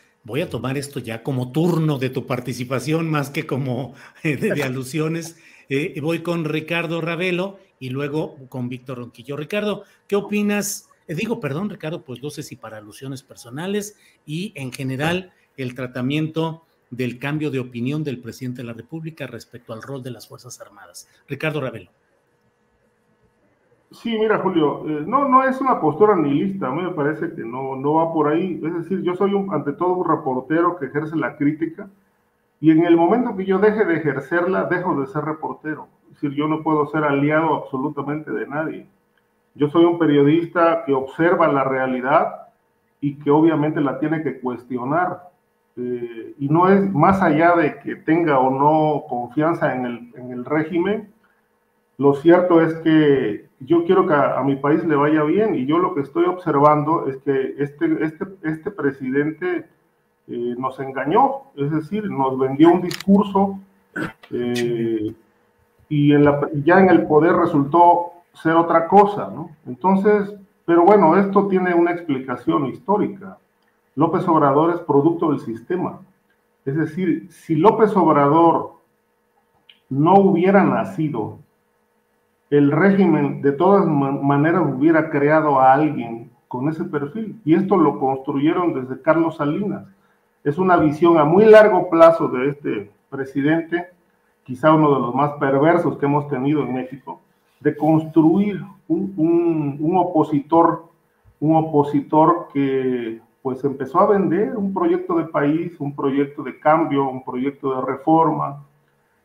Voy 0.23 0.41
a 0.41 0.49
tomar 0.49 0.77
esto 0.77 0.99
ya 0.99 1.23
como 1.23 1.51
turno 1.51 1.97
de 1.97 2.09
tu 2.09 2.25
participación 2.25 3.09
más 3.09 3.29
que 3.29 3.45
como 3.45 3.93
eh, 4.23 4.37
de, 4.37 4.63
alusiones. 4.63 5.37
Eh, 5.73 6.01
voy 6.01 6.19
con 6.19 6.43
Ricardo 6.43 6.99
Ravelo 6.99 7.57
y 7.79 7.91
luego 7.91 8.35
con 8.49 8.67
Víctor 8.67 8.97
Ronquillo. 8.97 9.37
Ricardo, 9.37 9.85
¿qué 10.05 10.17
opinas? 10.17 10.89
Eh, 11.07 11.15
digo, 11.15 11.39
perdón, 11.39 11.69
Ricardo, 11.69 12.03
pues 12.03 12.21
no 12.21 12.29
sé 12.29 12.43
si 12.43 12.57
para 12.57 12.79
alusiones 12.79 13.23
personales 13.23 13.95
y 14.25 14.51
en 14.55 14.73
general 14.73 15.31
el 15.55 15.73
tratamiento 15.73 16.65
del 16.89 17.19
cambio 17.19 17.51
de 17.51 17.59
opinión 17.59 18.03
del 18.03 18.19
presidente 18.19 18.63
de 18.63 18.67
la 18.67 18.73
República 18.73 19.27
respecto 19.27 19.71
al 19.71 19.81
rol 19.81 20.03
de 20.03 20.11
las 20.11 20.27
Fuerzas 20.27 20.59
Armadas. 20.59 21.07
Ricardo 21.25 21.61
Ravelo. 21.61 21.89
Sí, 23.91 24.17
mira, 24.17 24.39
Julio, 24.39 24.87
eh, 24.87 25.03
no, 25.05 25.27
no 25.27 25.43
es 25.43 25.59
una 25.59 25.81
postura 25.81 26.15
nihilista, 26.15 26.67
a 26.67 26.71
mí 26.71 26.81
me 26.81 26.91
parece 26.91 27.33
que 27.35 27.43
no, 27.43 27.75
no 27.75 27.95
va 27.95 28.13
por 28.13 28.29
ahí. 28.29 28.59
Es 28.63 28.73
decir, 28.73 29.01
yo 29.01 29.15
soy 29.15 29.33
un, 29.33 29.53
ante 29.53 29.73
todo 29.73 29.93
un 29.93 30.07
reportero 30.07 30.77
que 30.77 30.85
ejerce 30.85 31.15
la 31.17 31.35
crítica 31.35 31.89
y 32.61 32.71
en 32.71 32.85
el 32.85 32.95
momento 32.95 33.35
que 33.35 33.45
yo 33.45 33.59
deje 33.59 33.83
de 33.83 33.95
ejercerla, 33.95 34.65
dejo 34.65 34.99
de 35.01 35.07
ser 35.07 35.25
reportero. 35.25 35.87
Es 36.05 36.21
decir, 36.21 36.31
yo 36.37 36.47
no 36.47 36.63
puedo 36.63 36.85
ser 36.87 37.03
aliado 37.03 37.55
absolutamente 37.55 38.31
de 38.31 38.47
nadie. 38.47 38.87
Yo 39.55 39.67
soy 39.67 39.83
un 39.83 39.99
periodista 39.99 40.83
que 40.85 40.93
observa 40.93 41.51
la 41.51 41.65
realidad 41.65 42.47
y 43.01 43.15
que 43.15 43.29
obviamente 43.29 43.81
la 43.81 43.99
tiene 43.99 44.23
que 44.23 44.39
cuestionar. 44.39 45.31
Eh, 45.75 46.35
y 46.39 46.47
no 46.47 46.69
es 46.69 46.93
más 46.93 47.21
allá 47.21 47.55
de 47.55 47.79
que 47.79 47.97
tenga 47.97 48.39
o 48.39 48.51
no 48.51 49.03
confianza 49.09 49.75
en 49.75 49.85
el, 49.85 50.13
en 50.15 50.31
el 50.31 50.45
régimen, 50.45 51.11
lo 51.97 52.13
cierto 52.13 52.61
es 52.61 52.75
que 52.75 53.50
yo 53.65 53.83
quiero 53.85 54.07
que 54.07 54.13
a, 54.13 54.41
mi 54.43 54.55
país 54.55 54.83
le 54.85 54.95
vaya 54.95 55.23
bien 55.23 55.55
y 55.55 55.65
yo 55.65 55.77
lo 55.77 55.93
que 55.93 56.01
estoy 56.01 56.25
observando 56.25 57.07
es 57.07 57.17
que 57.17 57.55
este, 57.59 58.03
este, 58.03 58.25
este 58.43 58.71
presidente 58.71 59.67
eh, 60.27 60.55
nos 60.57 60.79
engañó, 60.79 61.43
es 61.55 61.71
decir, 61.71 62.09
nos 62.09 62.37
vendió 62.37 62.71
un 62.71 62.81
discurso 62.81 63.59
eh, 64.31 65.13
y 65.89 66.13
en 66.13 66.23
la, 66.23 66.49
ya 66.63 66.79
en 66.79 66.89
el 66.89 67.05
poder 67.05 67.33
resultó 67.33 68.13
ser 68.33 68.53
otra 68.53 68.87
cosa, 68.87 69.29
¿no? 69.33 69.49
Entonces, 69.67 70.33
pero 70.65 70.83
bueno, 70.83 71.17
esto 71.17 71.47
tiene 71.47 71.73
una 71.73 71.91
explicación 71.91 72.67
histórica. 72.67 73.37
López 73.95 74.27
Obrador 74.27 74.73
es 74.73 74.79
producto 74.81 75.31
del 75.31 75.41
sistema. 75.41 75.99
Es 76.65 76.75
decir, 76.75 77.27
si 77.31 77.55
López 77.55 77.95
Obrador 77.95 78.75
no 79.89 80.13
hubiera 80.13 80.63
nacido 80.63 81.39
el 82.51 82.69
régimen 82.69 83.41
de 83.41 83.53
todas 83.53 83.87
maneras 83.87 84.63
hubiera 84.67 85.09
creado 85.09 85.59
a 85.59 85.73
alguien 85.73 86.29
con 86.49 86.67
ese 86.67 86.83
perfil. 86.83 87.39
Y 87.45 87.55
esto 87.55 87.77
lo 87.77 87.97
construyeron 87.97 88.73
desde 88.73 89.01
Carlos 89.01 89.37
Salinas. 89.37 89.85
Es 90.43 90.57
una 90.57 90.75
visión 90.75 91.17
a 91.17 91.23
muy 91.23 91.45
largo 91.45 91.89
plazo 91.89 92.27
de 92.27 92.49
este 92.49 92.91
presidente, 93.09 93.87
quizá 94.43 94.73
uno 94.73 94.93
de 94.93 94.99
los 94.99 95.15
más 95.15 95.31
perversos 95.39 95.97
que 95.97 96.05
hemos 96.05 96.27
tenido 96.27 96.61
en 96.61 96.73
México, 96.73 97.21
de 97.61 97.75
construir 97.75 98.61
un, 98.89 99.93
opositor, 99.95 100.89
un 101.39 101.55
opositor 101.55 102.49
que 102.53 103.21
pues 103.41 103.63
empezó 103.63 104.01
a 104.01 104.07
vender 104.07 104.57
un 104.57 104.73
proyecto 104.73 105.15
de 105.15 105.23
país, 105.25 105.79
un 105.79 105.95
proyecto 105.95 106.43
de 106.43 106.59
cambio, 106.59 107.09
un 107.09 107.23
proyecto 107.23 107.75
de 107.75 107.85
reforma, 107.85 108.65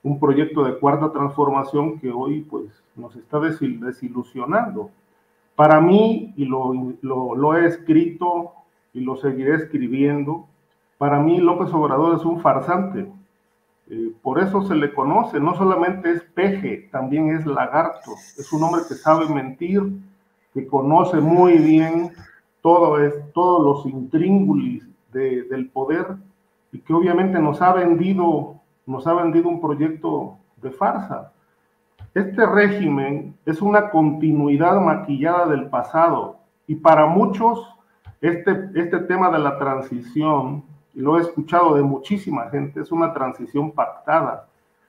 un 0.07 0.21
proyecto 0.21 0.63
de 0.63 0.79
cuarta 0.79 1.11
transformación 1.11 1.99
que 1.99 2.13
hoy 2.13 2.43
pues 2.43 2.71
nos 2.95 3.17
está 3.17 3.41
desilusionando. 3.41 4.91
Para 5.57 5.81
mí, 5.81 6.33
y 6.37 6.45
lo, 6.45 6.73
lo, 7.03 7.57
he 7.57 7.67
escrito 7.67 8.53
y 8.93 9.01
lo 9.01 9.17
seguiré 9.17 9.57
escribiendo, 9.57 10.47
para 10.97 11.19
mí 11.19 11.41
López 11.41 11.75
Obrador 11.75 12.17
es 12.17 12.25
un 12.25 12.41
farsante. 12.41 13.11
Eh, 13.91 14.13
por 14.23 14.39
eso 14.39 14.63
se 14.63 14.77
le 14.77 14.95
conoce, 14.95 15.41
no 15.41 15.57
solamente 15.57 16.13
es 16.13 16.23
peje, 16.23 16.89
también 16.93 17.31
es 17.31 17.45
lagarto. 17.45 18.13
Es 18.39 18.53
un 18.53 18.63
hombre 18.63 18.83
que 18.89 18.95
sabe 18.95 19.29
mentir, 19.29 19.83
que 20.55 20.69
conoce 20.69 21.17
muy 21.17 21.59
bien 21.59 22.13
todo 22.63 22.97
todos 23.35 23.65
los 23.65 23.93
intríngulis 23.93 24.87
del 25.13 25.69
poder 25.71 26.07
y 26.71 26.79
que 26.79 26.93
obviamente 26.93 27.41
nos 27.41 27.61
ha 27.61 27.73
vendido 27.73 28.56
nos 28.87 29.07
ha 29.07 29.13
vendido 29.15 29.49
un 29.49 29.61
proyecto 29.61 30.39
de 30.57 30.71
farsa. 30.71 31.33
Este 32.15 32.47
régimen 32.47 33.35
es 33.45 33.61
una 33.61 33.91
continuidad 33.91 34.81
maquillada 34.81 35.47
del 35.47 35.69
pasado 35.69 36.39
y 36.67 36.77
para 36.77 37.07
muchos 37.07 37.77
este, 38.21 38.71
este 38.75 39.01
tema 39.01 39.31
de 39.31 39.39
la 39.39 39.59
transición, 39.59 40.65
y 40.95 41.01
lo 41.01 41.19
he 41.19 41.21
escuchado 41.21 41.75
de 41.75 41.83
muchísima 41.83 42.49
gente, 42.49 42.81
es 42.81 42.91
una 42.91 43.13
transición 43.13 43.73
pactada. 43.73 44.49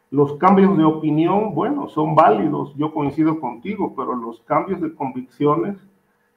Los 0.09 0.37
cambios 0.37 0.77
de 0.77 0.85
opinión, 0.85 1.53
bueno, 1.53 1.89
son 1.89 2.15
válidos, 2.15 2.73
yo 2.75 2.93
coincido 2.93 3.39
contigo, 3.41 3.93
pero 3.95 4.15
los 4.15 4.39
cambios 4.41 4.79
de 4.79 4.93
convicciones 4.95 5.75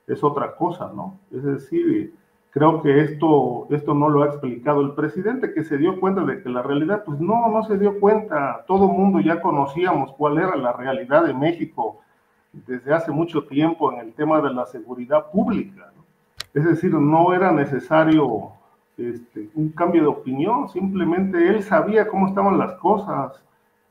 es 0.08 0.24
otra 0.24 0.56
cosa, 0.56 0.90
¿no? 0.92 1.16
Es 1.30 1.44
decir, 1.44 2.12
Creo 2.50 2.82
que 2.82 3.00
esto, 3.00 3.68
esto 3.70 3.94
no 3.94 4.08
lo 4.08 4.22
ha 4.22 4.26
explicado 4.26 4.80
el 4.80 4.92
presidente, 4.92 5.52
que 5.54 5.62
se 5.62 5.78
dio 5.78 6.00
cuenta 6.00 6.24
de 6.24 6.42
que 6.42 6.48
la 6.48 6.62
realidad, 6.62 7.04
pues 7.04 7.20
no, 7.20 7.48
no 7.48 7.62
se 7.64 7.78
dio 7.78 8.00
cuenta. 8.00 8.64
Todo 8.66 8.90
el 8.90 8.96
mundo 8.96 9.20
ya 9.20 9.40
conocíamos 9.40 10.12
cuál 10.12 10.38
era 10.38 10.56
la 10.56 10.72
realidad 10.72 11.24
de 11.24 11.34
México 11.34 12.00
desde 12.52 12.92
hace 12.92 13.12
mucho 13.12 13.44
tiempo 13.44 13.92
en 13.92 14.00
el 14.00 14.12
tema 14.12 14.40
de 14.40 14.52
la 14.52 14.66
seguridad 14.66 15.30
pública. 15.30 15.92
Es 16.52 16.64
decir, 16.64 16.92
no 16.92 17.32
era 17.32 17.52
necesario 17.52 18.50
este, 18.96 19.48
un 19.54 19.70
cambio 19.70 20.02
de 20.02 20.08
opinión, 20.08 20.68
simplemente 20.68 21.48
él 21.48 21.62
sabía 21.62 22.08
cómo 22.08 22.26
estaban 22.26 22.58
las 22.58 22.72
cosas, 22.74 23.40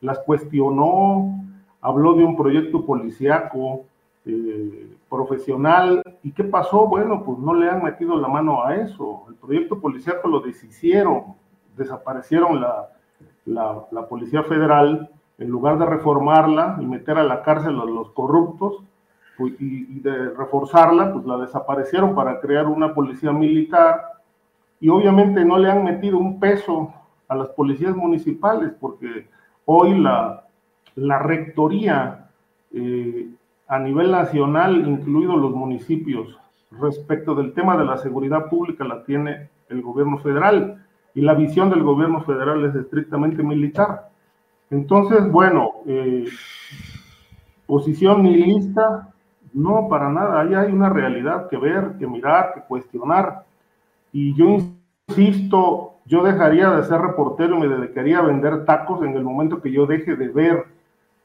las 0.02 0.20
cuestionó, 0.20 1.44
habló 1.82 2.14
de 2.14 2.26
un 2.26 2.36
proyecto 2.36 2.86
policíaco, 2.86 3.86
eh, 4.30 4.98
profesional. 5.10 6.04
¿Y 6.24 6.32
qué 6.32 6.44
pasó? 6.44 6.88
Bueno, 6.88 7.24
pues 7.24 7.40
no 7.40 7.54
le 7.54 7.70
han 7.70 7.84
metido 7.84 8.16
la 8.18 8.28
mano 8.28 8.64
a 8.64 8.76
eso. 8.76 9.26
El 9.28 9.36
proyecto 9.36 9.80
policial 9.80 10.18
lo 10.26 10.40
deshicieron, 10.40 11.36
desaparecieron 11.76 12.62
la, 12.62 12.90
la, 13.46 14.08
Policía 14.08 14.44
Federal, 14.44 15.10
en 15.38 15.50
lugar 15.50 15.80
de 15.80 15.86
reformarla 15.86 16.78
y 16.80 16.86
meter 16.86 17.18
a 17.18 17.24
la 17.24 17.42
cárcel 17.42 17.80
a 17.80 17.86
los 17.86 18.12
corruptos 18.12 18.84
pues, 19.38 19.54
y, 19.60 20.00
de 20.00 20.30
reforzarla, 20.32 21.14
pues 21.14 21.26
la 21.26 21.38
desaparecieron 21.38 22.14
para 22.14 22.40
crear 22.40 22.68
una 22.68 22.94
policía 22.94 23.32
militar. 23.32 24.02
Y 24.80 24.90
obviamente 24.90 25.44
no 25.44 25.58
le 25.58 25.72
han 25.72 25.84
metido 25.84 26.18
un 26.18 26.40
peso 26.40 26.94
a 27.28 27.36
las 27.36 27.50
policías 27.50 27.96
municipales, 27.96 28.74
porque 28.80 29.28
hoy 29.66 29.98
la, 30.00 30.46
la 30.96 31.20
rectoría 31.20 32.30
eh, 32.72 33.30
a 33.70 33.80
nivel 33.80 34.12
nacional, 34.12 34.88
incluidos 34.88 35.40
los 35.40 35.52
municipios, 35.52 36.38
respecto 36.72 37.36
del 37.36 37.54
tema 37.54 37.78
de 37.78 37.86
la 37.86 37.98
seguridad 37.98 38.50
pública 38.50 38.84
la 38.84 39.04
tiene 39.04 39.50
el 39.70 39.82
gobierno 39.84 40.18
federal 40.18 40.84
y 41.14 41.22
la 41.22 41.36
visión 41.36 41.70
del 41.70 41.84
gobierno 41.84 42.22
federal 42.24 42.66
es 42.66 42.76
estrictamente 42.76 43.44
militar. 43.44 44.10
Entonces, 44.72 45.32
bueno, 45.32 45.72
eh, 45.86 46.26
posición 47.68 48.24
nihilista, 48.24 49.14
no, 49.54 49.88
para 49.88 50.10
nada, 50.10 50.42
ahí 50.42 50.56
hay 50.56 50.72
una 50.72 50.90
realidad 50.90 51.48
que 51.48 51.58
ver, 51.58 51.94
que 52.00 52.08
mirar, 52.08 52.54
que 52.56 52.62
cuestionar. 52.62 53.46
Y 54.12 54.36
yo 54.36 54.58
insisto, 55.08 55.96
yo 56.06 56.24
dejaría 56.24 56.72
de 56.72 56.84
ser 56.86 57.02
reportero 57.02 57.60
me 57.60 57.68
dedicaría 57.68 58.18
a 58.18 58.24
vender 58.24 58.66
tacos 58.66 59.04
en 59.04 59.16
el 59.16 59.24
momento 59.24 59.62
que 59.62 59.72
yo 59.72 59.86
deje 59.86 60.16
de 60.16 60.30
ver 60.30 60.66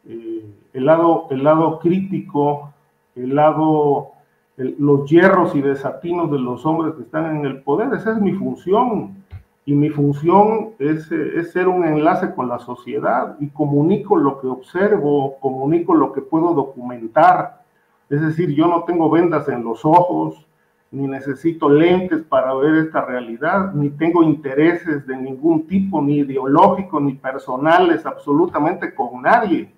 eh, 0.09 0.45
el, 0.73 0.87
lado, 0.87 1.27
el 1.31 1.45
lado 1.45 1.79
crítico, 1.79 2.73
el 3.15 3.35
lado, 3.35 4.13
los 4.57 5.09
hierros 5.09 5.55
y 5.55 5.63
desatinos 5.63 6.31
de 6.31 6.39
los 6.39 6.65
hombres 6.67 6.95
que 6.95 7.03
están 7.03 7.37
en 7.37 7.45
el 7.45 7.63
poder. 7.63 7.93
Esa 7.95 8.13
es 8.13 8.21
mi 8.21 8.33
función. 8.33 9.25
Y 9.67 9.75
mi 9.75 9.89
función 9.89 10.73
es, 10.79 11.11
es 11.11 11.53
ser 11.53 11.69
un 11.69 11.87
enlace 11.87 12.35
con 12.35 12.49
la 12.49 12.59
sociedad 12.59 13.37
y 13.41 13.49
comunico 13.49 14.17
lo 14.17 14.39
que 14.39 14.47
observo, 14.47 15.39
comunico 15.41 15.95
lo 15.95 16.13
que 16.13 16.21
puedo 16.21 16.53
documentar. 16.53 17.63
Es 18.11 18.21
decir, 18.21 18.51
yo 18.55 18.67
no 18.67 18.85
tengo 18.85 19.09
vendas 19.09 19.49
en 19.49 19.65
los 19.65 19.85
ojos, 19.87 20.47
ni 20.95 21.09
necesito 21.09 21.69
lentes 21.69 22.23
para 22.23 22.55
ver 22.55 22.77
esta 22.77 23.05
realidad, 23.05 23.73
ni 23.75 23.91
tengo 23.91 24.23
intereses 24.23 25.05
de 25.07 25.17
ningún 25.17 25.67
tipo, 25.67 26.01
ni 26.01 26.19
ideológicos, 26.19 27.03
ni 27.03 27.15
personales, 27.15 28.07
absolutamente 28.07 28.95
con 28.95 29.23
nadie. 29.23 29.74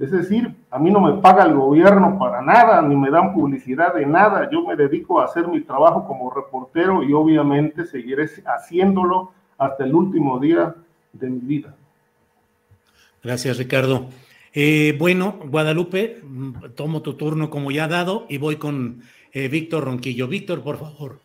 Es 0.00 0.10
decir, 0.10 0.56
a 0.70 0.78
mí 0.78 0.90
no 0.90 0.98
me 0.98 1.20
paga 1.20 1.44
el 1.44 1.52
gobierno 1.52 2.18
para 2.18 2.40
nada, 2.40 2.80
ni 2.80 2.96
me 2.96 3.10
dan 3.10 3.34
publicidad 3.34 3.94
de 3.94 4.06
nada. 4.06 4.48
Yo 4.50 4.66
me 4.66 4.74
dedico 4.74 5.20
a 5.20 5.26
hacer 5.26 5.46
mi 5.46 5.60
trabajo 5.60 6.06
como 6.06 6.30
reportero 6.30 7.02
y 7.02 7.12
obviamente 7.12 7.84
seguiré 7.84 8.24
haciéndolo 8.46 9.32
hasta 9.58 9.84
el 9.84 9.94
último 9.94 10.38
día 10.38 10.74
de 11.12 11.28
mi 11.28 11.40
vida. 11.40 11.74
Gracias, 13.22 13.58
Ricardo. 13.58 14.06
Eh, 14.54 14.96
bueno, 14.98 15.38
Guadalupe, 15.44 16.22
mm, 16.22 16.54
tomo 16.74 17.02
tu 17.02 17.14
turno 17.14 17.50
como 17.50 17.70
ya 17.70 17.86
dado 17.86 18.24
y 18.30 18.38
voy 18.38 18.56
con 18.56 19.02
eh, 19.34 19.48
Víctor 19.48 19.84
Ronquillo. 19.84 20.28
Víctor, 20.28 20.62
por 20.62 20.78
favor. 20.78 21.20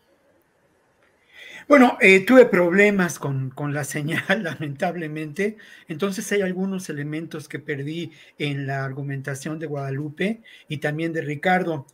Bueno, 1.68 1.98
eh, 2.00 2.24
tuve 2.24 2.46
problemas 2.46 3.18
con, 3.18 3.52
la 3.72 3.82
señal, 3.82 4.22
lamentablemente. 4.44 5.56
Entonces 5.88 6.30
hay 6.30 6.42
algunos 6.42 6.88
elementos 6.88 7.48
que 7.48 7.58
perdí 7.58 8.12
en 8.38 8.68
la 8.68 8.84
argumentación 8.84 9.58
de 9.58 9.66
Guadalupe 9.66 10.42
y 10.68 10.78
también 10.78 11.12
de 11.12 11.22
Ricardo. 11.22 11.86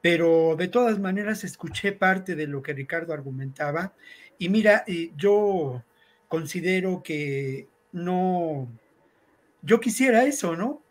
Pero 0.00 0.56
de 0.56 0.66
todas 0.66 0.98
maneras 0.98 1.44
escuché 1.44 1.92
parte 1.92 2.34
de 2.34 2.48
lo 2.48 2.60
que 2.62 2.72
Ricardo 2.72 3.12
argumentaba. 3.12 3.94
Y 4.38 4.48
mira, 4.48 4.82
eh, 4.88 5.12
yo 5.16 5.84
considero 6.26 7.02
que 7.04 7.68
no, 7.92 8.68
yo 9.62 9.78
quisiera 9.78 10.24
eso, 10.24 10.56
¿no? 10.56 10.82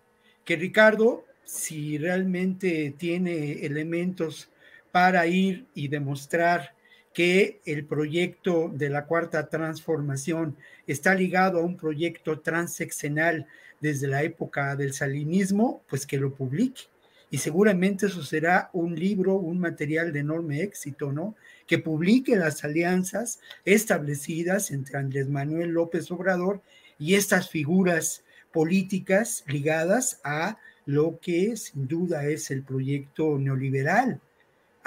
Que 0.45 0.55
Ricardo, 0.55 1.25
si 1.43 1.97
realmente 1.97 2.93
tiene 2.97 3.65
elementos 3.65 4.49
para 4.91 5.27
ir 5.27 5.65
y 5.75 5.89
demostrar 5.89 6.78
que 7.14 7.60
el 7.66 7.86
proyecto 7.86 8.72
de 8.74 8.89
la 8.89 9.05
cuarta 9.05 9.49
transformación 9.49 10.55
está 10.88 11.16
ligado 11.16 11.60
a 11.60 11.64
un 11.64 11.76
proyecto 11.76 12.39
transeccional 12.39 13.47
desde 13.80 14.07
la 14.07 14.24
época 14.24 14.76
del 14.76 14.93
salinismo, 14.93 15.82
pues 15.89 16.05
que 16.05 16.18
lo 16.18 16.34
publique. 16.34 16.84
Y 17.32 17.38
seguramente 17.38 18.07
eso 18.07 18.24
será 18.24 18.70
un 18.74 18.95
libro, 18.95 19.36
un 19.36 19.60
material 19.60 20.12
de 20.12 20.20
enorme 20.20 20.62
éxito, 20.62 21.12
¿no? 21.12 21.36
Que 21.68 21.78
publique 21.78 22.36
las 22.36 22.64
alianzas 22.64 23.39
establecidas 23.66 24.72
entre 24.72 24.97
Andrés 24.97 25.30
Manuel 25.30 25.70
López 25.70 26.10
Obrador 26.12 26.62
y 26.97 27.16
estas 27.16 27.49
figuras 27.49 28.24
políticas 28.51 29.43
ligadas 29.47 30.20
a 30.24 30.57
lo 30.86 31.20
que 31.20 31.55
sin 31.55 31.88
duda 31.88 32.26
es 32.26 32.49
el 32.49 32.64
proyecto 32.64 33.38
neoliberal 33.38 34.20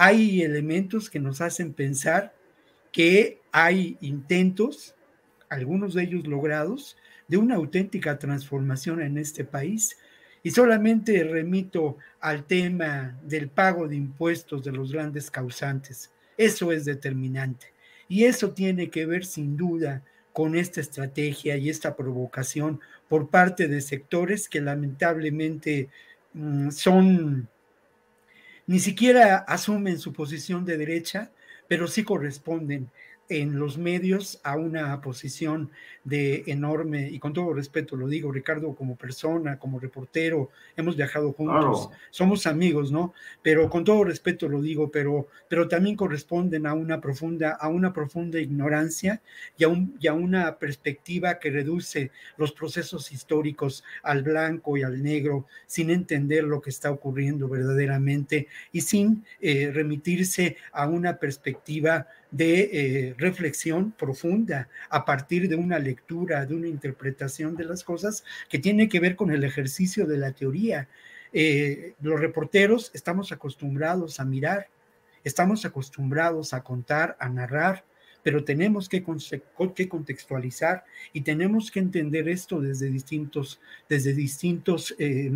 hay 0.05 0.42
elementos 0.42 1.09
que 1.09 1.20
nos 1.20 1.40
hacen 1.40 1.72
pensar 1.72 2.34
que 2.90 3.40
hay 3.53 3.96
intentos, 4.00 4.96
algunos 5.48 5.94
de 5.94 6.03
ellos 6.03 6.26
logrados, 6.26 6.96
de 7.28 7.36
una 7.36 7.55
auténtica 7.55 8.18
transformación 8.18 9.00
en 9.00 9.16
este 9.16 9.44
país. 9.44 9.96
Y 10.42 10.50
solamente 10.50 11.22
remito 11.22 11.98
al 12.18 12.42
tema 12.46 13.16
del 13.22 13.48
pago 13.48 13.86
de 13.86 13.94
impuestos 13.94 14.64
de 14.64 14.72
los 14.72 14.90
grandes 14.90 15.30
causantes. 15.30 16.11
Eso 16.36 16.72
es 16.72 16.84
determinante. 16.84 17.68
Y 18.09 18.24
eso 18.24 18.50
tiene 18.50 18.90
que 18.90 19.07
ver 19.07 19.24
sin 19.24 19.57
duda 19.57 20.03
con 20.32 20.57
esta 20.57 20.80
estrategia 20.80 21.57
y 21.57 21.70
esta 21.70 21.94
provocación 21.94 22.80
por 23.09 23.30
parte 23.30 23.68
de 23.68 23.80
sectores 23.80 24.48
que 24.48 24.61
lamentablemente 24.61 25.90
mm, 26.32 26.70
son 26.70 27.48
ni 28.73 28.81
siquiera 28.81 29.37
asumen 29.37 29.99
su 29.99 30.14
posición 30.14 30.64
de 30.64 30.79
derecha, 30.79 31.31
pero 31.68 31.87
sí 31.87 32.05
corresponden 32.05 32.91
en 33.41 33.59
los 33.59 33.78
medios 33.78 34.41
a 34.43 34.57
una 34.57 35.01
posición 35.01 35.70
de 36.05 36.45
enorme, 36.47 37.09
y 37.09 37.18
con 37.18 37.33
todo 37.33 37.53
respeto 37.53 37.97
lo 37.97 38.09
digo, 38.09 38.33
Ricardo, 38.33 38.74
como 38.74 38.97
persona, 38.97 39.59
como 39.59 39.78
reportero, 39.78 40.51
hemos 40.76 40.97
viajado 40.97 41.33
juntos, 41.33 41.91
somos 42.11 42.47
amigos, 42.47 42.91
¿no? 42.91 43.14
Pero 43.41 43.70
con 43.70 43.85
todo 43.85 44.05
respeto 44.05 44.49
lo 44.49 44.61
digo, 44.61 44.91
pero, 44.91 45.28
pero 45.49 45.68
también 45.68 45.97
corresponden 45.97 46.66
a 46.66 46.74
una 46.74 47.01
profunda, 47.01 47.53
a 47.53 47.68
una 47.68 47.93
profunda 47.93 48.41
ignorancia 48.41 49.22
y 49.57 49.64
a, 49.64 49.68
un, 49.68 49.97
y 50.01 50.09
a 50.09 50.12
una 50.12 50.59
perspectiva 50.59 51.39
que 51.39 51.51
reduce 51.51 52.11
los 52.37 52.53
procesos 52.53 53.12
históricos 53.12 53.85
al 54.03 54.22
blanco 54.22 54.76
y 54.76 54.83
al 54.83 55.03
negro, 55.03 55.47
sin 55.66 55.91
entender 55.91 56.45
lo 56.45 56.61
que 56.61 56.70
está 56.70 56.91
ocurriendo 56.91 57.49
verdaderamente 57.49 58.49
y 58.72 58.80
sin 58.80 59.24
eh, 59.41 59.70
remitirse 59.72 60.57
a 60.72 60.89
una 60.89 61.18
perspectiva 61.18 62.07
de 62.33 62.70
eh, 62.72 63.14
reflexión 63.18 63.93
profunda 63.93 64.68
a 64.89 65.05
partir 65.05 65.49
de 65.49 65.55
una 65.55 65.78
lectura, 65.78 66.45
de 66.47 66.55
una 66.55 66.66
interpretación 66.66 67.55
de 67.55 67.64
las 67.64 67.85
cosas 67.85 68.24
que 68.49 68.59
tiene 68.59 68.89
que 68.89 69.01
ver 69.01 69.14
con 69.14 69.30
el 69.30 69.45
ejercicio 69.45 70.07
de 70.07 70.18
la 70.18 70.33
teoría. 70.33 70.89
Eh, 71.33 71.95
los 72.01 72.18
reporteros 72.18 72.91
estamos 72.95 73.33
acostumbrados 73.33 74.18
a 74.18 74.24
mirar, 74.24 74.68
estamos 75.22 75.64
acostumbrados 75.64 76.55
a 76.55 76.62
contar, 76.64 77.16
a 77.20 77.28
narrar, 77.28 77.85
pero 78.22 78.45
tenemos 78.45 78.89
que, 78.89 79.03
contextualizar 79.03 80.85
y 81.12 81.22
tenemos 81.22 81.70
que 81.70 81.80
entender 81.80 82.28
esto 82.28 82.61
desde 82.61 82.89
distintos, 82.89 83.61
desde 83.89 84.14
distintos 84.14 84.95
eh, 84.99 85.30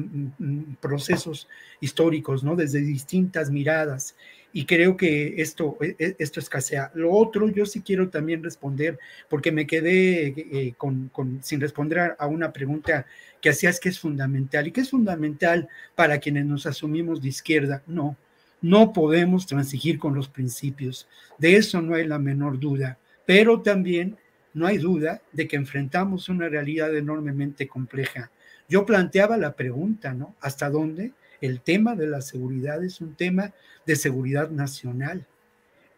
procesos 0.80 1.48
históricos, 1.80 2.44
¿no? 2.44 2.54
desde 2.56 2.80
distintas 2.80 3.50
miradas 3.50 4.14
y 4.56 4.64
creo 4.64 4.96
que 4.96 5.34
esto, 5.36 5.76
e, 5.82 5.96
e, 5.98 6.16
esto 6.18 6.40
escasea. 6.40 6.90
Lo 6.94 7.12
otro, 7.12 7.50
yo 7.50 7.66
sí 7.66 7.82
quiero 7.82 8.08
también 8.08 8.42
responder, 8.42 8.98
porque 9.28 9.52
me 9.52 9.66
quedé 9.66 10.28
eh, 10.28 10.72
con, 10.78 11.10
sin 11.42 11.60
responder 11.60 12.16
a 12.18 12.26
una 12.26 12.54
pregunta 12.54 13.04
que 13.42 13.50
hacías 13.50 13.78
que 13.78 13.90
es 13.90 13.98
fundamental 14.00 14.66
y 14.66 14.72
que 14.72 14.80
es 14.80 14.88
fundamental 14.88 15.68
para 15.94 16.20
quienes 16.20 16.46
nos 16.46 16.64
asumimos 16.64 17.20
de 17.20 17.28
izquierda. 17.28 17.82
No, 17.86 18.16
no 18.62 18.94
podemos 18.94 19.46
transigir 19.46 19.98
con 19.98 20.14
los 20.14 20.30
principios, 20.30 21.06
de 21.36 21.56
eso 21.56 21.82
no 21.82 21.94
hay 21.94 22.06
la 22.06 22.18
menor 22.18 22.58
duda, 22.58 22.98
pero 23.26 23.60
también 23.60 24.16
no 24.54 24.66
hay 24.66 24.78
duda 24.78 25.20
de 25.32 25.46
que 25.46 25.56
enfrentamos 25.56 26.30
una 26.30 26.48
realidad 26.48 26.96
enormemente 26.96 27.68
compleja. 27.68 28.30
Yo 28.70 28.86
planteaba 28.86 29.36
la 29.36 29.54
pregunta, 29.54 30.14
¿no? 30.14 30.34
¿Hasta 30.40 30.70
dónde? 30.70 31.12
El 31.40 31.60
tema 31.60 31.94
de 31.94 32.06
la 32.06 32.20
seguridad 32.20 32.84
es 32.84 33.00
un 33.00 33.14
tema 33.14 33.52
de 33.86 33.96
seguridad 33.96 34.50
nacional. 34.50 35.26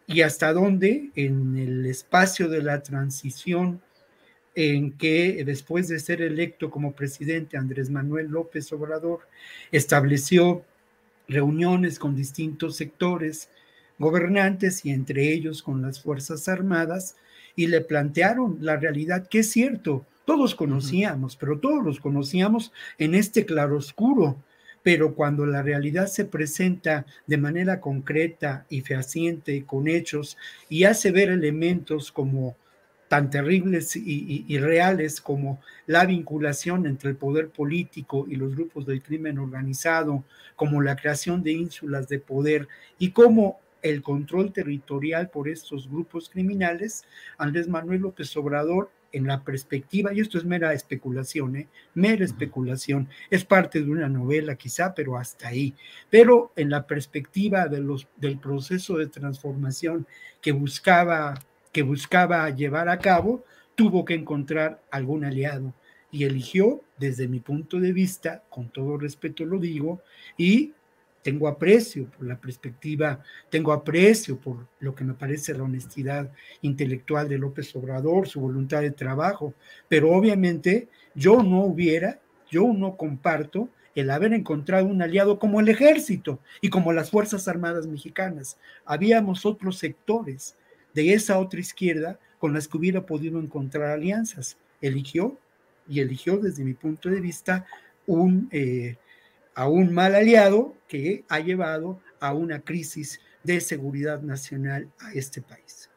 Y 0.07 0.21
hasta 0.21 0.53
dónde 0.53 1.11
en 1.15 1.57
el 1.57 1.85
espacio 1.85 2.49
de 2.49 2.63
la 2.63 2.81
transición 2.81 3.81
en 4.55 4.91
que 4.97 5.43
después 5.45 5.87
de 5.87 5.99
ser 5.99 6.21
electo 6.21 6.69
como 6.69 6.93
presidente 6.93 7.57
Andrés 7.57 7.89
Manuel 7.89 8.27
López 8.27 8.71
Obrador 8.73 9.21
estableció 9.71 10.65
reuniones 11.27 11.99
con 11.99 12.15
distintos 12.15 12.75
sectores 12.75 13.49
gobernantes 13.99 14.85
y 14.85 14.89
entre 14.89 15.31
ellos 15.31 15.61
con 15.61 15.81
las 15.81 16.01
Fuerzas 16.01 16.47
Armadas 16.49 17.15
y 17.55 17.67
le 17.67 17.81
plantearon 17.81 18.57
la 18.61 18.77
realidad 18.77 19.27
que 19.27 19.39
es 19.39 19.51
cierto, 19.51 20.05
todos 20.25 20.55
conocíamos, 20.55 21.35
pero 21.35 21.59
todos 21.59 21.83
los 21.83 21.99
conocíamos 21.99 22.71
en 22.97 23.15
este 23.15 23.45
claroscuro 23.45 24.37
pero 24.91 25.13
cuando 25.13 25.45
la 25.45 25.61
realidad 25.61 26.07
se 26.07 26.25
presenta 26.25 27.05
de 27.27 27.37
manera 27.37 27.79
concreta 27.79 28.65
y 28.69 28.81
fehaciente, 28.81 29.63
con 29.63 29.87
hechos, 29.87 30.35
y 30.67 30.85
hace 30.85 31.11
ver 31.11 31.29
elementos 31.29 32.11
como 32.11 32.57
tan 33.07 33.29
terribles 33.29 33.95
y, 33.95 34.57
reales 34.57 35.21
como 35.21 35.61
la 35.85 36.07
vinculación 36.07 36.87
entre 36.87 37.11
el 37.11 37.17
poder 37.17 37.49
político 37.49 38.25
y 38.27 38.35
los 38.35 38.55
grupos 38.55 38.87
del 38.87 39.03
crimen 39.03 39.37
organizado, 39.37 40.23
como 40.55 40.81
la 40.81 40.95
creación 40.95 41.43
de 41.43 41.51
ínsulas 41.51 42.07
de 42.07 42.17
poder 42.17 42.67
y 42.97 43.11
como 43.11 43.59
el 43.83 44.01
control 44.01 44.51
territorial 44.51 45.29
por 45.29 45.49
estos 45.49 45.87
grupos 45.87 46.31
criminales, 46.31 47.05
Andrés 47.37 47.67
Manuel 47.67 48.01
López 48.01 48.35
Obrador 48.35 48.89
en 49.11 49.27
la 49.27 49.43
perspectiva, 49.43 50.13
y 50.13 50.19
esto 50.19 50.37
es 50.37 50.45
mera 50.45 50.73
especulación, 50.73 51.55
¿eh? 51.55 51.67
mera 51.93 52.25
especulación, 52.25 53.09
es 53.29 53.45
parte 53.45 53.81
de 53.81 53.89
una 53.89 54.09
novela 54.09 54.55
quizá, 54.55 54.93
pero 54.93 55.17
hasta 55.17 55.47
ahí, 55.47 55.75
pero 56.09 56.51
en 56.55 56.69
la 56.69 56.85
perspectiva 56.87 57.67
de 57.67 57.79
los, 57.79 58.07
del 58.17 58.37
proceso 58.39 58.97
de 58.97 59.07
transformación 59.07 60.07
que 60.41 60.51
buscaba, 60.51 61.35
que 61.71 61.81
buscaba 61.83 62.49
llevar 62.49 62.89
a 62.89 62.99
cabo, 62.99 63.43
tuvo 63.75 64.05
que 64.05 64.13
encontrar 64.13 64.81
algún 64.91 65.23
aliado. 65.23 65.73
Y 66.11 66.23
eligió, 66.23 66.81
desde 66.97 67.27
mi 67.27 67.39
punto 67.39 67.79
de 67.79 67.93
vista, 67.93 68.43
con 68.49 68.69
todo 68.69 68.97
respeto 68.97 69.45
lo 69.45 69.59
digo, 69.59 70.01
y 70.37 70.73
tengo 71.21 71.47
aprecio 71.47 72.05
por 72.05 72.25
la 72.25 72.39
perspectiva, 72.39 73.23
tengo 73.49 73.73
aprecio 73.73 74.37
por 74.37 74.67
lo 74.79 74.95
que 74.95 75.03
me 75.03 75.13
parece 75.13 75.53
la 75.53 75.63
honestidad 75.63 76.31
intelectual 76.61 77.27
de 77.27 77.37
López 77.37 77.75
Obrador, 77.75 78.27
su 78.27 78.39
voluntad 78.39 78.81
de 78.81 78.91
trabajo, 78.91 79.53
pero 79.87 80.11
obviamente 80.11 80.87
yo 81.15 81.43
no 81.43 81.61
hubiera, 81.63 82.19
yo 82.49 82.71
no 82.73 82.95
comparto 82.95 83.69
el 83.95 84.11
haber 84.11 84.33
encontrado 84.33 84.85
un 84.85 85.01
aliado 85.01 85.39
como 85.39 85.59
el 85.59 85.67
ejército 85.67 86.39
y 86.61 86.69
como 86.69 86.93
las 86.93 87.11
Fuerzas 87.11 87.47
Armadas 87.47 87.87
mexicanas. 87.87 88.57
Habíamos 88.85 89.45
otros 89.45 89.77
sectores 89.77 90.55
de 90.93 91.13
esa 91.13 91.39
otra 91.39 91.59
izquierda 91.59 92.19
con 92.37 92.53
las 92.53 92.67
que 92.67 92.77
hubiera 92.77 93.05
podido 93.05 93.39
encontrar 93.39 93.89
alianzas. 93.91 94.57
Eligió 94.81 95.37
y 95.87 95.99
eligió 95.99 96.37
desde 96.37 96.63
mi 96.63 96.73
punto 96.73 97.09
de 97.09 97.19
vista 97.19 97.65
un... 98.07 98.47
Eh, 98.51 98.97
a 99.55 99.67
un 99.67 99.93
mal 99.93 100.15
aliado 100.15 100.73
que 100.87 101.23
ha 101.29 101.39
llevado 101.39 101.99
a 102.19 102.33
una 102.33 102.59
crisis 102.59 103.19
de 103.43 103.59
seguridad 103.59 104.21
nacional 104.21 104.89
a 104.99 105.11
este 105.13 105.41
país. 105.41 105.89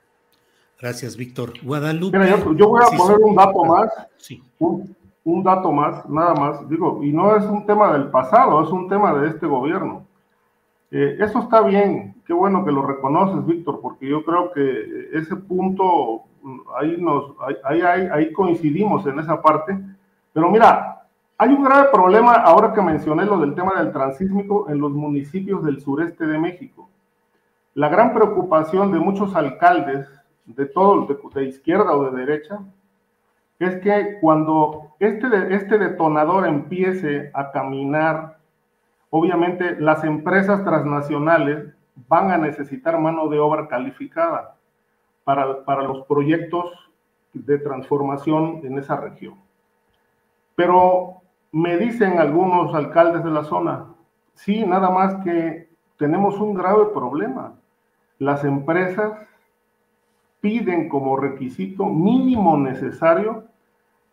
Gracias, 0.80 1.16
Víctor. 1.16 1.52
Guadalupe. 1.62 2.18
yo, 2.56 2.68
voy 2.68 2.82
a 2.82 2.96
poner 2.96 3.18
un 3.18 3.36
dato 3.36 3.64
más. 3.64 3.88
Sí. 4.16 4.42
Un, 4.58 5.44
dato 5.44 5.70
más, 5.70 6.08
nada 6.08 6.34
más. 6.34 6.68
Digo, 6.68 7.04
y 7.04 7.12
no 7.12 7.36
es 7.36 7.44
un 7.44 7.64
tema 7.66 7.92
del 7.92 8.10
pasado, 8.10 8.64
es 8.64 8.70
un 8.70 8.88
tema 8.88 9.14
de 9.14 9.28
este 9.28 9.46
gobierno. 9.46 10.04
Eh, 10.90 11.16
eso 11.20 11.38
está 11.38 11.62
bien, 11.62 12.16
qué 12.26 12.32
bueno 12.32 12.64
que 12.64 12.72
lo 12.72 12.84
reconoces, 12.84 13.46
Víctor, 13.46 13.80
porque 13.80 14.08
yo 14.08 14.24
creo 14.24 14.52
que 14.52 15.08
ese 15.12 15.36
punto, 15.36 16.24
ahí, 16.76 16.96
nos, 16.98 17.32
ahí, 17.64 17.80
ahí, 17.80 18.08
ahí 18.12 18.32
coincidimos 18.32 19.06
en 19.06 19.20
esa 19.20 19.40
parte. 19.40 19.78
Pero 20.32 20.50
mira, 20.50 21.01
hay 21.42 21.50
un 21.50 21.64
grave 21.64 21.88
problema, 21.90 22.34
ahora 22.34 22.72
que 22.72 22.80
mencioné 22.80 23.24
lo 23.24 23.36
del 23.40 23.56
tema 23.56 23.74
del 23.76 23.90
transísmico, 23.90 24.70
en 24.70 24.78
los 24.78 24.92
municipios 24.92 25.64
del 25.64 25.80
sureste 25.80 26.24
de 26.24 26.38
México. 26.38 26.88
La 27.74 27.88
gran 27.88 28.14
preocupación 28.14 28.92
de 28.92 29.00
muchos 29.00 29.34
alcaldes, 29.34 30.06
de 30.44 30.66
todo, 30.66 31.04
de, 31.34 31.44
izquierda 31.44 31.96
o 31.96 32.04
de 32.04 32.24
derecha, 32.24 32.60
es 33.58 33.74
que 33.80 34.18
cuando 34.20 34.94
este, 35.00 35.26
este 35.52 35.78
detonador 35.78 36.46
empiece 36.46 37.32
a 37.34 37.50
caminar, 37.50 38.38
obviamente 39.10 39.80
las 39.80 40.04
empresas 40.04 40.62
transnacionales 40.62 41.74
van 42.06 42.30
a 42.30 42.38
necesitar 42.38 43.00
mano 43.00 43.26
de 43.26 43.40
obra 43.40 43.66
calificada 43.66 44.54
para, 45.24 45.64
para 45.64 45.82
los 45.82 46.06
proyectos 46.06 46.70
de 47.32 47.58
transformación 47.58 48.60
en 48.62 48.78
esa 48.78 48.94
región. 48.94 49.34
Pero 50.54 51.21
me 51.52 51.76
dicen 51.76 52.18
algunos 52.18 52.74
alcaldes 52.74 53.22
de 53.22 53.30
la 53.30 53.44
zona, 53.44 53.86
sí, 54.34 54.64
nada 54.64 54.90
más 54.90 55.22
que 55.22 55.68
tenemos 55.98 56.40
un 56.40 56.54
grave 56.54 56.86
problema. 56.86 57.54
Las 58.18 58.44
empresas 58.44 59.12
piden 60.40 60.88
como 60.88 61.16
requisito 61.16 61.86
mínimo 61.86 62.56
necesario 62.56 63.44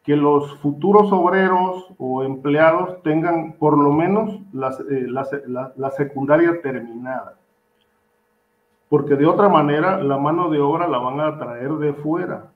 que 0.03 0.15
los 0.15 0.57
futuros 0.59 1.11
obreros 1.11 1.93
o 1.97 2.23
empleados 2.23 3.01
tengan 3.03 3.53
por 3.53 3.77
lo 3.77 3.91
menos 3.91 4.39
eh, 4.89 5.07
la, 5.07 5.91
secundaria 5.91 6.61
terminada. 6.61 7.35
Porque 8.89 9.15
de 9.15 9.25
otra 9.25 9.49
manera 9.49 10.01
la 10.03 10.17
mano 10.17 10.49
de 10.49 10.59
obra 10.59 10.87
la 10.87 10.97
van 10.97 11.19
a 11.19 11.37
traer 11.37 11.71
de 11.73 11.93
fuera. 11.93 12.51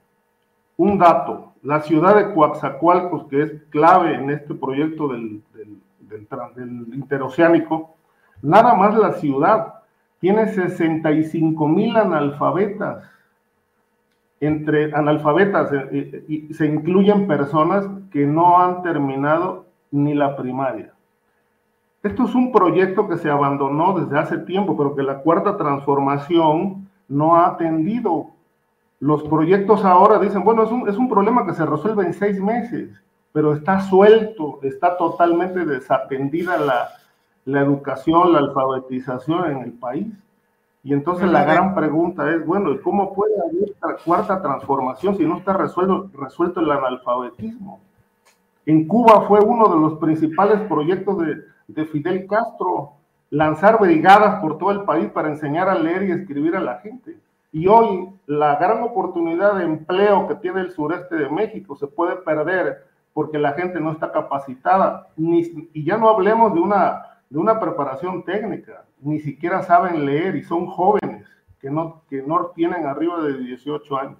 Un 0.77 0.97
dato, 0.97 1.52
la 1.63 1.81
ciudad 1.81 2.15
de 2.15 2.33
Coatzacoalcos, 2.33 3.27
que 3.27 3.41
es 3.41 3.53
clave 3.69 4.15
en 4.15 4.29
este 4.29 4.53
proyecto 4.53 5.07
del, 5.07 5.41
interoceánico, 6.93 7.95
nada 8.41 8.75
más 8.75 8.95
la 8.95 9.13
ciudad 9.13 9.75
tiene 10.19 10.47
65 10.47 11.67
mil 11.67 11.95
analfabetas. 11.95 13.09
Entre 14.39 14.93
analfabetas 14.93 15.71
eh, 15.71 16.25
eh, 16.29 16.47
se 16.53 16.65
incluyen 16.65 17.27
personas 17.27 17.87
que 18.11 18.25
no 18.25 18.59
han 18.59 18.83
terminado 18.83 19.65
ni 19.89 20.13
la 20.13 20.35
primaria. 20.35 20.93
Esto 22.03 22.25
es 22.25 22.35
un 22.35 22.51
proyecto 22.51 23.07
que 23.07 23.17
se 23.17 23.29
abandonó 23.29 23.97
desde 23.97 24.19
hace 24.19 24.37
tiempo, 24.39 24.75
pero 24.75 24.93
que 24.93 25.03
la 25.03 25.19
cuarta 25.19 25.55
transformación 25.55 26.89
no 27.07 27.37
ha 27.37 27.47
atendido 27.47 28.31
los 29.03 29.21
proyectos 29.23 29.83
ahora 29.83 30.17
dicen, 30.17 30.45
bueno, 30.45 30.63
es 30.63 30.71
un, 30.71 30.87
es 30.87 30.97
un 30.97 31.09
problema 31.09 31.45
que 31.45 31.53
se 31.53 31.65
resuelve 31.65 32.05
en 32.05 32.13
seis 32.13 32.39
meses, 32.39 32.89
pero 33.33 33.51
está 33.51 33.81
suelto, 33.81 34.59
está 34.63 34.95
totalmente 34.95 35.65
desatendida 35.65 36.55
la, 36.57 36.87
la 37.43 37.59
educación, 37.59 38.31
la 38.31 38.39
alfabetización 38.39 39.51
en 39.51 39.57
el 39.57 39.73
país. 39.73 40.07
Y 40.85 40.93
entonces 40.93 41.29
la 41.29 41.43
gran 41.43 41.75
pregunta 41.75 42.33
es, 42.33 42.45
bueno, 42.45 42.69
¿cómo 42.81 43.13
puede 43.13 43.33
haber 43.41 43.75
cuarta 44.05 44.41
transformación 44.41 45.17
si 45.17 45.25
no 45.25 45.39
está 45.39 45.51
resuelto, 45.51 46.09
resuelto 46.13 46.61
el 46.61 46.71
analfabetismo? 46.71 47.81
En 48.65 48.87
Cuba 48.87 49.25
fue 49.27 49.41
uno 49.41 49.67
de 49.67 49.81
los 49.81 49.99
principales 49.99 50.61
proyectos 50.69 51.17
de, 51.19 51.41
de 51.67 51.85
Fidel 51.87 52.25
Castro, 52.25 52.93
lanzar 53.31 53.81
brigadas 53.81 54.39
por 54.39 54.57
todo 54.57 54.71
el 54.71 54.83
país 54.83 55.09
para 55.09 55.27
enseñar 55.27 55.67
a 55.67 55.75
leer 55.75 56.03
y 56.03 56.11
escribir 56.13 56.55
a 56.55 56.61
la 56.61 56.77
gente. 56.77 57.17
Y 57.53 57.67
hoy 57.67 58.09
la 58.25 58.55
gran 58.55 58.81
oportunidad 58.81 59.55
de 59.59 59.63
empleo 59.63 60.27
que 60.27 60.35
tiene 60.35 60.61
el 60.61 60.71
sureste 60.71 61.15
de 61.15 61.29
México 61.29 61.75
se 61.75 61.85
puede 61.85 62.15
perder 62.15 62.83
porque 63.13 63.37
la 63.37 63.53
gente 63.53 63.79
no 63.79 63.91
está 63.91 64.11
capacitada. 64.11 65.09
Y 65.15 65.85
ya 65.85 65.97
no 65.97 66.09
hablemos 66.09 66.55
de 66.55 66.59
una, 66.59 67.21
de 67.29 67.37
una 67.37 67.59
preparación 67.59 68.25
técnica, 68.25 68.85
ni 69.01 69.19
siquiera 69.19 69.61
saben 69.61 70.03
leer 70.03 70.35
y 70.35 70.43
son 70.43 70.65
jóvenes 70.65 71.27
que 71.61 71.69
no, 71.69 72.01
que 72.09 72.23
no 72.23 72.51
tienen 72.55 72.87
arriba 72.87 73.21
de 73.21 73.37
18 73.37 73.97
años. 73.97 74.17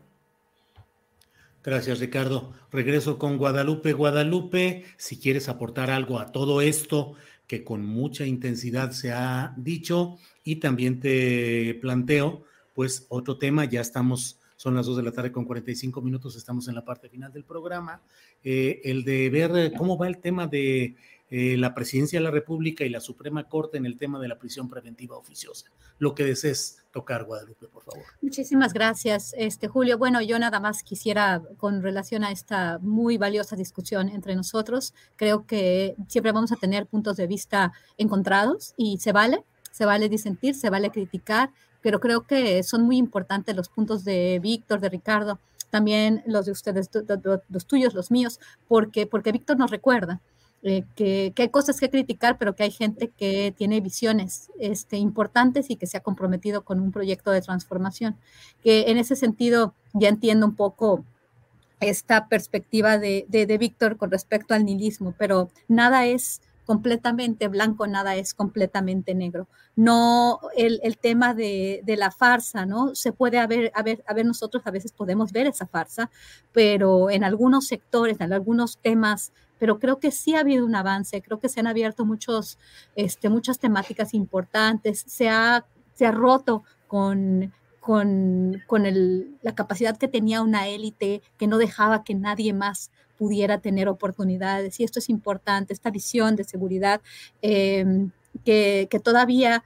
Gracias, 1.63 1.99
Ricardo. 1.99 2.53
Regreso 2.71 3.17
con 3.17 3.39
Guadalupe. 3.39 3.93
Guadalupe, 3.93 4.83
si 4.97 5.19
quieres 5.19 5.49
aportar 5.49 5.89
algo 5.89 6.19
a 6.19 6.31
todo 6.31 6.61
esto 6.61 7.15
que 7.47 7.63
con 7.63 7.83
mucha 7.83 8.25
intensidad 8.25 8.91
se 8.91 9.11
ha 9.11 9.55
dicho 9.57 10.17
y 10.43 10.57
también 10.57 10.99
te 10.99 11.79
planteo 11.81 12.43
pues 12.73 13.05
otro 13.09 13.37
tema, 13.37 13.65
ya 13.65 13.81
estamos, 13.81 14.39
son 14.55 14.75
las 14.75 14.85
2 14.85 14.97
de 14.97 15.03
la 15.03 15.11
tarde 15.11 15.31
con 15.31 15.45
45 15.45 16.01
minutos, 16.01 16.35
estamos 16.35 16.67
en 16.67 16.75
la 16.75 16.85
parte 16.85 17.09
final 17.09 17.31
del 17.31 17.43
programa, 17.43 18.01
eh, 18.43 18.81
el 18.83 19.03
de 19.03 19.29
ver 19.29 19.73
cómo 19.77 19.97
va 19.97 20.07
el 20.07 20.19
tema 20.19 20.47
de 20.47 20.95
eh, 21.35 21.57
la 21.57 21.73
presidencia 21.73 22.19
de 22.19 22.23
la 22.25 22.29
República 22.29 22.83
y 22.83 22.89
la 22.89 22.99
Suprema 22.99 23.49
Corte 23.49 23.77
en 23.77 23.87
el 23.87 23.97
tema 23.97 24.19
de 24.19 24.27
la 24.27 24.37
prisión 24.37 24.69
preventiva 24.69 25.17
oficiosa. 25.17 25.65
Lo 25.97 26.13
que 26.13 26.25
desees 26.25 26.83
tocar, 26.91 27.23
Guadalupe, 27.23 27.67
por 27.69 27.81
favor. 27.81 28.03
Muchísimas 28.21 28.71
gracias, 28.71 29.33
este 29.35 29.67
Julio. 29.67 29.97
Bueno, 29.97 30.21
yo 30.21 30.37
nada 30.37 30.59
más 30.59 30.83
quisiera, 30.83 31.41
con 31.57 31.81
relación 31.81 32.23
a 32.23 32.31
esta 32.31 32.77
muy 32.83 33.17
valiosa 33.17 33.55
discusión 33.55 34.09
entre 34.09 34.35
nosotros, 34.35 34.93
creo 35.15 35.47
que 35.47 35.95
siempre 36.07 36.31
vamos 36.31 36.51
a 36.51 36.55
tener 36.55 36.85
puntos 36.85 37.17
de 37.17 37.25
vista 37.25 37.73
encontrados 37.97 38.75
y 38.77 38.99
se 38.99 39.11
vale, 39.11 39.43
se 39.71 39.85
vale 39.85 40.09
disentir, 40.09 40.53
se 40.53 40.69
vale 40.69 40.91
criticar, 40.91 41.49
pero 41.83 41.99
creo 41.99 42.21
que 42.23 42.63
son 42.63 42.83
muy 42.83 42.97
importantes 42.97 43.55
los 43.55 43.69
puntos 43.69 44.03
de 44.03 44.39
Víctor, 44.41 44.79
de 44.79 44.89
Ricardo, 44.89 45.37
también 45.69 46.23
los 46.25 46.45
de 46.45 46.51
ustedes, 46.53 46.89
los 47.49 47.65
tuyos, 47.67 47.93
los 47.93 48.09
míos, 48.09 48.39
porque, 48.67 49.05
porque 49.05 49.31
Víctor 49.31 49.57
nos 49.57 49.69
recuerda 49.69 50.21
eh, 50.65 50.85
que, 50.95 51.33
hay 51.35 51.49
cosas 51.49 51.77
que 51.79 51.89
criticar, 51.89 52.37
pero 52.37 52.55
que 52.55 52.63
hay 52.63 52.71
gente 52.71 53.09
que 53.09 53.53
tiene 53.57 53.81
visiones 53.81 54.49
este, 54.59 54.95
importantes 54.95 55.69
y 55.69 55.75
que 55.75 55.87
se 55.87 55.97
ha 55.97 56.01
comprometido 56.01 56.63
con 56.63 56.79
un 56.79 56.91
proyecto 56.91 57.31
de 57.31 57.41
transformación. 57.41 58.15
Que 58.63 58.85
en 58.89 58.97
ese 58.97 59.17
sentido 59.17 59.73
ya 59.93 60.07
entiendo 60.07 60.45
un 60.45 60.55
poco 60.55 61.03
esta 61.81 62.29
perspectiva 62.29 62.97
de, 62.97 63.25
de, 63.27 63.45
de 63.45 63.57
Víctor 63.57 63.97
con 63.97 64.09
respecto 64.09 64.53
al 64.53 64.63
nihilismo, 64.63 65.13
pero 65.17 65.49
nada 65.67 66.05
es 66.05 66.41
completamente 66.65 67.47
blanco, 67.47 67.87
nada 67.87 68.15
es 68.15 68.33
completamente 68.33 69.13
negro. 69.15 69.47
No 69.75 70.39
el, 70.55 70.97
tema 70.97 71.33
de, 71.33 71.83
la 71.85 72.11
farsa, 72.11 72.65
¿no? 72.65 72.95
Se 72.95 73.11
puede 73.11 73.39
haber, 73.39 73.71
haber, 73.75 74.03
haber, 74.07 74.25
nosotros 74.25 74.63
a 74.65 74.71
veces 74.71 74.91
podemos 74.91 75.31
ver 75.31 75.47
esa 75.47 75.67
farsa, 75.67 76.09
pero 76.51 77.09
en 77.09 77.23
algunos 77.23 77.67
sectores, 77.67 78.19
en 78.21 78.33
algunos 78.33 78.77
temas, 78.77 79.33
pero 79.59 79.79
creo 79.79 79.99
que 79.99 80.11
sí 80.11 80.35
ha 80.35 80.41
habido 80.41 80.65
un 80.65 80.75
avance, 80.75 81.21
creo 81.21 81.39
que 81.39 81.49
se 81.49 81.59
han 81.59 81.67
abierto 81.67 82.05
muchos, 82.05 82.57
este, 82.95 83.29
muchas 83.29 83.59
temáticas 83.59 84.13
importantes, 84.13 85.03
se 85.07 85.29
ha, 85.29 85.65
se 85.93 86.05
ha 86.05 86.11
roto 86.11 86.63
con 86.87 87.51
con, 87.83 88.63
con 88.65 88.85
el, 88.85 89.37
la 89.41 89.55
capacidad 89.55 89.97
que 89.97 90.07
tenía 90.07 90.41
una 90.41 90.69
élite 90.69 91.21
que 91.37 91.47
no 91.47 91.57
dejaba 91.57 92.05
que 92.05 92.15
nadie 92.15 92.53
más 92.53 92.91
pudiera 93.17 93.59
tener 93.59 93.87
oportunidades. 93.87 94.79
Y 94.79 94.83
esto 94.83 94.99
es 94.99 95.09
importante, 95.09 95.73
esta 95.73 95.91
visión 95.91 96.35
de 96.35 96.43
seguridad 96.43 97.01
em, 97.41 98.11
que, 98.45 98.87
todavía 99.03 99.63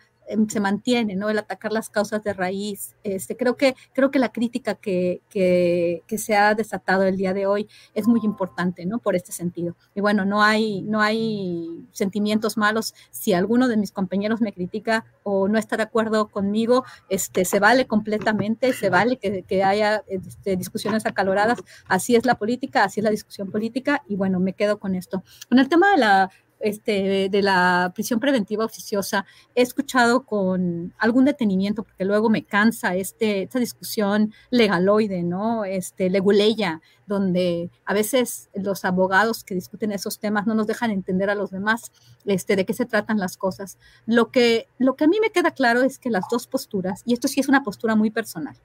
se 0.50 0.60
mantiene, 0.60 1.16
¿no? 1.16 1.30
El 1.30 1.38
atacar 1.38 1.72
las 1.72 1.90
causas 1.90 2.24
de 2.24 2.34
raíz. 2.34 2.96
Este, 3.04 3.38
creo, 3.38 3.56
que, 3.56 3.76
creo 3.94 4.12
que 4.12 4.20
la 4.20 4.32
crítica 4.32 4.76
que, 4.76 5.22
que, 5.30 6.04
que, 6.08 6.18
se 6.18 6.36
ha 6.36 6.54
desatado 6.56 7.04
el 7.04 7.18
día 7.18 7.34
de 7.34 7.46
hoy 7.46 7.68
es 7.94 8.08
muy 8.08 8.22
importante, 8.24 8.86
¿no? 8.86 9.00
Por 9.00 9.16
este 9.16 9.32
sentido. 9.32 9.76
Y 9.96 10.02
bueno, 10.02 10.26
no 10.26 10.42
hay, 10.42 10.82
no 10.82 11.02
hay 11.02 11.86
sentimientos 11.92 12.58
malos. 12.58 12.94
Si 13.12 13.34
alguno 13.34 13.68
de 13.68 13.78
mis 13.78 13.92
compañeros 13.92 14.42
me 14.42 14.54
critica 14.54 15.06
o 15.24 15.48
no 15.48 15.58
está 15.58 15.78
de 15.78 15.84
acuerdo 15.84 16.28
conmigo, 16.28 16.84
este, 17.10 17.46
se 17.46 17.60
vale 17.60 17.88
completamente, 17.88 18.74
se 18.74 18.90
vale 18.90 19.18
que, 19.18 19.44
que 19.44 19.64
haya 19.64 20.04
este, 20.08 20.58
discusiones 20.58 21.06
acaloradas. 21.06 21.60
Así 21.88 22.16
es 22.16 22.26
la 22.26 22.36
política, 22.36 22.84
así 22.84 23.00
es 23.00 23.04
la 23.04 23.12
discusión 23.12 23.50
política. 23.52 24.04
Y 24.08 24.16
bueno, 24.16 24.40
me 24.40 24.54
quedo 24.54 24.80
con 24.80 24.96
esto. 24.96 25.24
Con 25.50 25.60
el 25.60 25.70
tema 25.70 25.92
de 25.92 25.98
la 25.98 26.30
este, 26.60 27.30
de 27.30 27.41
la 27.41 27.91
prisión 27.93 28.20
preventiva 28.20 28.66
oficiosa, 28.66 29.26
he 29.55 29.62
escuchado 29.62 30.26
con 30.26 30.93
algún 30.97 31.26
detenimiento, 31.26 31.84
porque 31.84 32.05
luego 32.05 32.30
me 32.30 32.43
cansa 32.43 32.95
este, 32.95 33.43
esta 33.43 33.60
discusión 33.60 34.34
legaloide, 34.49 35.24
¿no? 35.24 35.66
Este, 35.66 36.10
leguleya, 36.10 36.82
donde 37.05 37.70
a 37.86 37.93
veces 37.93 38.49
los 38.53 38.86
abogados 38.86 39.43
que 39.43 39.55
discuten 39.55 39.91
esos 39.91 40.20
temas 40.20 40.47
no 40.47 40.53
nos 40.53 40.68
dejan 40.68 40.91
entender 40.91 41.30
a 41.30 41.36
los 41.36 41.51
demás 41.51 41.91
este, 42.26 42.55
de 42.55 42.66
qué 42.66 42.74
se 42.74 42.86
tratan 42.86 43.20
las 43.20 43.38
cosas. 43.38 43.78
Lo 44.05 44.32
que, 44.32 44.68
lo 44.78 44.95
que 44.95 45.05
a 45.05 45.08
mí 45.08 45.20
me 45.22 45.32
queda 45.32 45.51
claro 45.51 45.84
es 45.84 45.99
que 45.99 46.10
las 46.10 46.26
dos 46.30 46.47
posturas, 46.47 47.03
y 47.05 47.14
esto 47.14 47.28
sí 47.28 47.39
es 47.39 47.47
una 47.47 47.64
postura 47.64 47.95
muy 47.95 48.12
personal, 48.12 48.58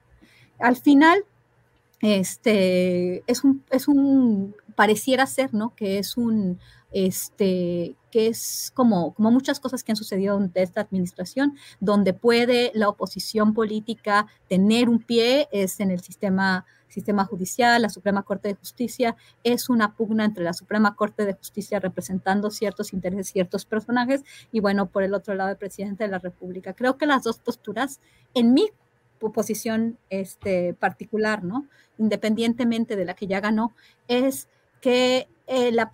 al 0.59 0.75
final 0.75 1.25
este, 2.03 3.23
es 3.27 3.43
un, 3.43 3.63
es 3.69 3.87
un, 3.87 4.55
pareciera 4.75 5.25
ser, 5.25 5.53
¿no? 5.53 5.73
Que 5.75 5.99
es 5.99 6.17
un, 6.17 6.59
este, 6.93 7.95
que 8.11 8.27
es 8.27 8.71
como, 8.73 9.13
como 9.13 9.31
muchas 9.31 9.59
cosas 9.59 9.83
que 9.83 9.91
han 9.91 9.95
sucedido 9.95 10.37
en 10.37 10.51
esta 10.53 10.81
administración, 10.81 11.57
donde 11.79 12.13
puede 12.13 12.71
la 12.75 12.87
oposición 12.87 13.53
política 13.53 14.27
tener 14.47 14.87
un 14.87 14.99
pie, 14.99 15.49
es 15.51 15.79
en 15.79 15.91
el 15.91 16.01
sistema, 16.01 16.65
sistema 16.87 17.25
judicial, 17.25 17.81
la 17.81 17.89
Suprema 17.89 18.23
Corte 18.23 18.49
de 18.49 18.55
Justicia, 18.55 19.15
es 19.43 19.69
una 19.69 19.95
pugna 19.95 20.25
entre 20.25 20.43
la 20.43 20.53
Suprema 20.53 20.95
Corte 20.95 21.25
de 21.25 21.33
Justicia 21.33 21.79
representando 21.79 22.51
ciertos 22.51 22.93
intereses, 22.93 23.31
ciertos 23.31 23.65
personajes, 23.65 24.23
y 24.51 24.59
bueno, 24.59 24.85
por 24.87 25.03
el 25.03 25.13
otro 25.13 25.33
lado, 25.33 25.49
el 25.49 25.57
presidente 25.57 26.03
de 26.03 26.11
la 26.11 26.19
República. 26.19 26.73
Creo 26.73 26.97
que 26.97 27.07
las 27.07 27.23
dos 27.23 27.39
posturas, 27.39 27.99
en 28.35 28.53
mi 28.53 28.69
posición 29.31 29.97
este, 30.09 30.73
particular, 30.73 31.43
¿no? 31.43 31.67
Independientemente 31.97 32.95
de 32.95 33.05
la 33.05 33.13
que 33.13 33.27
ya 33.27 33.39
ganó, 33.39 33.73
es 34.07 34.49
que 34.81 35.29
eh, 35.47 35.71
la, 35.71 35.89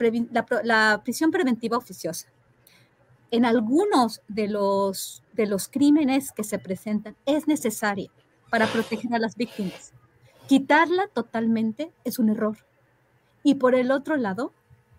la, 0.63 1.01
prisión 1.03 1.31
preventiva 1.31 1.77
oficiosa 1.77 2.27
en 3.31 3.45
algunos 3.45 4.21
de 4.27 4.47
los, 4.47 5.23
de 5.33 5.45
los 5.45 5.67
crímenes 5.67 6.31
que 6.31 6.43
se 6.43 6.59
presentan 6.59 7.15
es 7.25 7.47
necesaria 7.47 8.11
para 8.49 8.67
proteger 8.67 9.13
a 9.13 9.19
las 9.19 9.35
víctimas. 9.35 9.93
Quitarla 10.47 11.07
totalmente 11.07 11.91
es 12.03 12.17
un 12.17 12.29
error. 12.29 12.57
Y 13.43 13.55
por 13.55 13.75
el 13.75 13.91
otro 13.91 14.17
lado, 14.17 14.53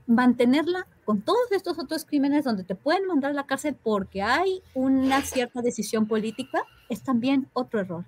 mantenerla 0.07 0.87
con 1.05 1.23
todos 1.23 1.51
estos 1.51 1.79
otros 1.79 2.05
crímenes 2.05 2.45
donde 2.45 2.65
te 2.65 2.75
pueden 2.75 3.07
mandar 3.07 3.33
a 3.33 3.35
la 3.35 3.47
cárcel 3.47 3.77
porque 3.81 4.23
hay 4.23 4.63
una 4.75 5.23
cierta 5.23 5.61
decisión 5.61 6.07
política 6.07 6.63
es 6.89 7.03
también 7.03 7.49
otro 7.53 7.81
error. 7.81 8.05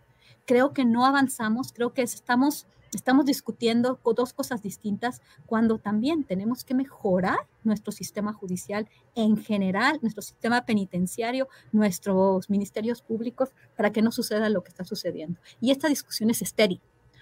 Creo 0.47 0.73
que 0.73 0.85
no 0.85 1.05
avanzamos, 1.05 1.73
creo 1.73 1.93
que 1.93 2.03
estamos 2.03 2.67
estamos 2.95 3.25
discutiendo 3.25 3.99
dos 4.15 4.33
cosas 4.33 4.63
distintas 4.63 5.23
cuando 5.47 5.79
también 5.79 6.25
tenemos 6.25 6.65
que 6.65 6.75
mejorar 6.75 7.41
nuestro 7.65 7.93
sistema 7.93 8.33
judicial 8.33 8.89
en 9.15 9.37
general, 9.37 9.99
nuestro 10.03 10.23
sistema 10.23 10.65
penitenciario, 10.65 11.49
nuestros 11.73 12.51
ministerios 12.51 13.03
públicos, 13.03 13.51
para 13.77 13.93
que 13.93 14.03
no 14.03 14.13
suceda 14.13 14.49
lo 14.49 14.63
que 14.63 14.71
está 14.71 14.85
sucediendo. 14.85 15.41
Y 15.61 15.71
esta 15.71 15.89
discusión 15.89 16.31
es 16.31 16.43
estéril, 16.43 16.81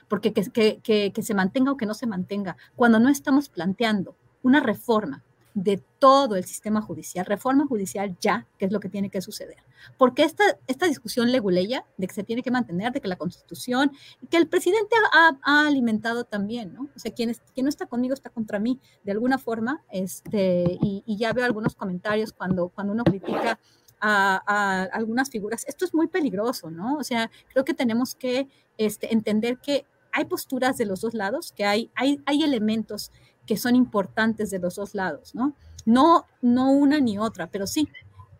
porque 0.08 0.32
que, 0.32 0.80
que 0.82 1.22
se 1.22 1.34
mantenga 1.34 1.72
o 1.72 1.76
que 1.76 1.86
no 1.86 1.94
se 1.94 2.06
mantenga, 2.06 2.56
cuando 2.74 2.98
no 2.98 3.08
estamos 3.08 3.48
planteando 3.48 4.16
una 4.42 4.60
reforma 4.60 5.22
de 5.54 5.82
todo 5.98 6.36
el 6.36 6.44
sistema 6.44 6.80
judicial, 6.80 7.26
reforma 7.26 7.66
judicial 7.66 8.16
ya, 8.20 8.46
que 8.58 8.66
es 8.66 8.72
lo 8.72 8.80
que 8.80 8.88
tiene 8.88 9.10
que 9.10 9.20
suceder. 9.20 9.58
Porque 9.98 10.22
esta, 10.22 10.44
esta 10.66 10.86
discusión 10.86 11.32
leguleya 11.32 11.84
de 11.96 12.06
que 12.06 12.14
se 12.14 12.22
tiene 12.22 12.42
que 12.42 12.50
mantener, 12.50 12.92
de 12.92 13.00
que 13.00 13.08
la 13.08 13.16
constitución, 13.16 13.92
y 14.20 14.26
que 14.28 14.36
el 14.36 14.48
presidente 14.48 14.94
ha, 15.12 15.66
alimentado 15.66 16.24
también, 16.24 16.72
¿no? 16.74 16.88
O 16.94 16.98
sea, 16.98 17.12
quien, 17.12 17.34
quien, 17.54 17.64
no 17.64 17.68
está 17.70 17.86
conmigo 17.86 18.14
está 18.14 18.30
contra 18.30 18.58
mí, 18.58 18.80
de 19.02 19.12
alguna 19.12 19.38
forma, 19.38 19.82
este, 19.90 20.78
y, 20.80 21.16
ya 21.16 21.32
veo 21.32 21.44
algunos 21.44 21.74
comentarios 21.74 22.32
cuando, 22.32 22.68
cuando 22.68 22.92
uno 22.92 23.04
critica 23.04 23.58
a, 24.00 24.88
algunas 24.92 25.30
figuras. 25.30 25.64
Esto 25.66 25.84
es 25.84 25.92
muy 25.92 26.06
peligroso, 26.06 26.70
¿no? 26.70 26.96
O 26.96 27.04
sea, 27.04 27.30
creo 27.52 27.64
que 27.64 27.74
tenemos 27.74 28.14
que 28.14 28.48
este, 28.78 29.12
entender 29.12 29.58
que 29.58 29.84
hay 30.12 30.24
posturas 30.24 30.76
de 30.76 30.86
los 30.86 31.02
dos 31.02 31.14
lados, 31.14 31.52
que 31.52 31.64
hay, 31.64 31.90
hay, 31.94 32.20
hay 32.26 32.42
elementos 32.42 33.12
que 33.50 33.56
son 33.56 33.74
importantes 33.74 34.52
de 34.52 34.60
los 34.60 34.76
dos 34.76 34.94
lados, 34.94 35.34
¿no? 35.34 35.56
No, 35.84 36.24
no 36.40 36.70
una 36.70 37.00
ni 37.00 37.18
otra, 37.18 37.48
pero 37.48 37.66
sí, 37.66 37.88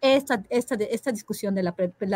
esta, 0.01 0.45
esta, 0.51 0.77
esta 0.77 1.11
discusión 1.11 1.53
de 1.53 1.65
la, 1.65 1.75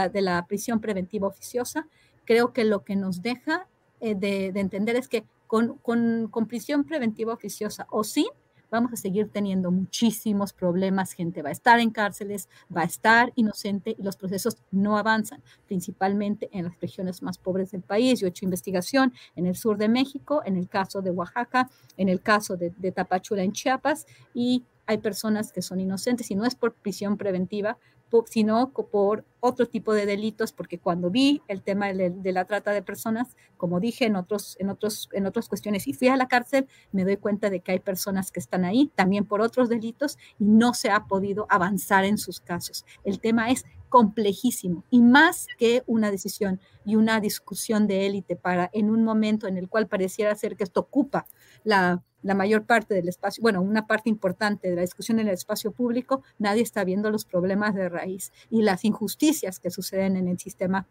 de 0.09 0.23
la 0.23 0.47
prisión 0.47 0.81
preventiva 0.81 1.27
oficiosa, 1.27 1.89
creo 2.25 2.53
que 2.53 2.63
lo 2.63 2.85
que 2.85 2.95
nos 2.95 3.21
deja 3.21 3.67
eh, 3.99 4.15
de, 4.15 4.53
de, 4.53 4.61
entender 4.61 4.95
es 4.95 5.09
que 5.09 5.25
con, 5.49 5.77
con, 5.79 6.29
con 6.31 6.47
prisión 6.47 6.85
preventiva 6.85 7.33
oficiosa 7.33 7.89
o 7.91 8.05
sin, 8.05 8.29
vamos 8.75 8.93
a 8.93 8.97
seguir 8.97 9.29
teniendo 9.29 9.71
muchísimos 9.71 10.53
problemas, 10.53 11.13
gente 11.13 11.43
va 11.43 11.51
a 11.51 11.53
estar 11.53 11.79
en 11.79 11.91
cárceles, 11.91 12.49
va 12.77 12.83
a 12.83 12.85
estar 12.85 13.33
inocente 13.37 13.95
y 13.97 14.03
los 14.03 14.17
procesos 14.17 14.57
no 14.73 14.99
avanzan, 14.99 15.43
principalmente 15.67 16.49
en 16.53 16.65
las 16.65 16.81
regiones 16.81 17.23
más 17.23 17.39
pobres 17.39 17.71
del 17.71 17.83
país. 17.83 18.21
Yo 18.21 18.27
he 18.27 18.31
hecho 18.31 18.45
investigación 18.45 19.13
en 19.37 19.47
el 19.47 19.55
sur 19.55 19.79
de 19.79 19.89
México, 19.89 20.43
en 20.45 20.57
el 20.57 20.69
caso 20.69 21.03
de 21.03 21.11
Oaxaca, 21.11 21.71
en 21.97 22.09
el 22.09 22.21
caso 22.21 22.57
de, 22.57 22.71
de 22.77 22.91
Tapachula 22.91 23.43
en 23.43 23.53
Chiapas 23.53 24.07
y 24.35 24.65
hay 24.87 24.99
personas 24.99 25.53
que 25.53 25.63
son 25.63 25.81
inocentes 25.81 26.31
y 26.31 26.35
no 26.35 26.45
es 26.45 26.55
por 26.55 26.75
prisión 26.75 27.17
preventiva, 27.17 27.79
sino 28.27 28.71
por 28.71 29.25
otro 29.41 29.67
tipo 29.67 29.93
de 29.93 30.07
delitos, 30.07 30.53
porque 30.53 30.79
cuando 30.79 31.11
vi 31.11 31.43
el 31.49 31.63
tema 31.63 31.93
de, 31.93 32.33
la 32.33 32.45
trata 32.45 32.71
de 32.71 32.83
personas, 32.83 33.37
como 33.57 33.81
dije 33.81 34.07
en, 34.07 34.17
otros, 34.17 34.57
en, 34.59 34.71
otros, 34.71 35.09
en 35.13 35.27
otras 35.27 35.49
cuestiones, 35.49 35.87
y 35.87 35.93
fui 35.93 36.09
a 36.09 36.17
la 36.17 36.29
cárcel, 36.29 36.67
me 36.93 37.05
doy 37.05 37.17
cuenta 37.17 37.51
de 37.51 37.61
que 37.61 37.73
hay 37.73 37.81
personas 37.81 38.33
que 38.33 38.41
están 38.41 38.65
ahí 38.65 38.91
también 38.95 39.27
por 39.27 39.41
otros 39.41 39.69
delitos 39.69 40.17
y 40.39 40.45
no 40.45 40.75
se 40.75 40.91
ha 40.91 41.05
podido 41.07 41.47
avanzar 41.51 42.05
en 42.05 42.17
sus 42.17 42.41
casos. 42.41 42.87
El 43.05 43.21
tema 43.21 43.51
es 43.51 43.65
complejísimo 43.89 44.85
y 44.91 45.01
más 45.01 45.47
que 45.57 45.85
una 45.87 46.11
decisión 46.11 46.61
y 46.85 46.97
una 46.97 47.21
discusión 47.21 47.87
de 47.87 48.07
élite 48.07 48.35
para 48.35 48.69
en 48.73 48.91
un 48.91 49.05
momento 49.05 49.47
en 49.47 49.57
el 49.57 49.69
cual 49.69 49.87
pareciera 49.87 50.35
ser 50.35 50.57
que 50.57 50.65
esto 50.65 50.81
ocupa 50.81 51.27
la 51.65 52.03
mayor 52.23 52.65
parte 52.65 52.95
del 52.95 53.09
espacio, 53.09 53.43
bueno, 53.43 53.61
una 53.61 53.87
parte 53.87 54.09
importante 54.09 54.71
de 54.71 54.77
la 54.77 54.83
discusión 54.83 55.19
en 55.21 55.29
el 55.29 55.35
espacio 55.35 55.73
público, 55.73 56.23
nadie 56.39 56.63
está 56.63 56.85
viendo 56.85 57.11
los 57.11 57.25
problemas 57.25 57.75
de 57.75 57.89
raíz 57.89 58.33
y 58.51 58.63
las 58.63 58.85
injusticias 58.85 59.61
que 59.61 59.71
suceden 59.71 60.17
en 60.17 60.29
el 60.29 60.39
sistema 60.39 60.87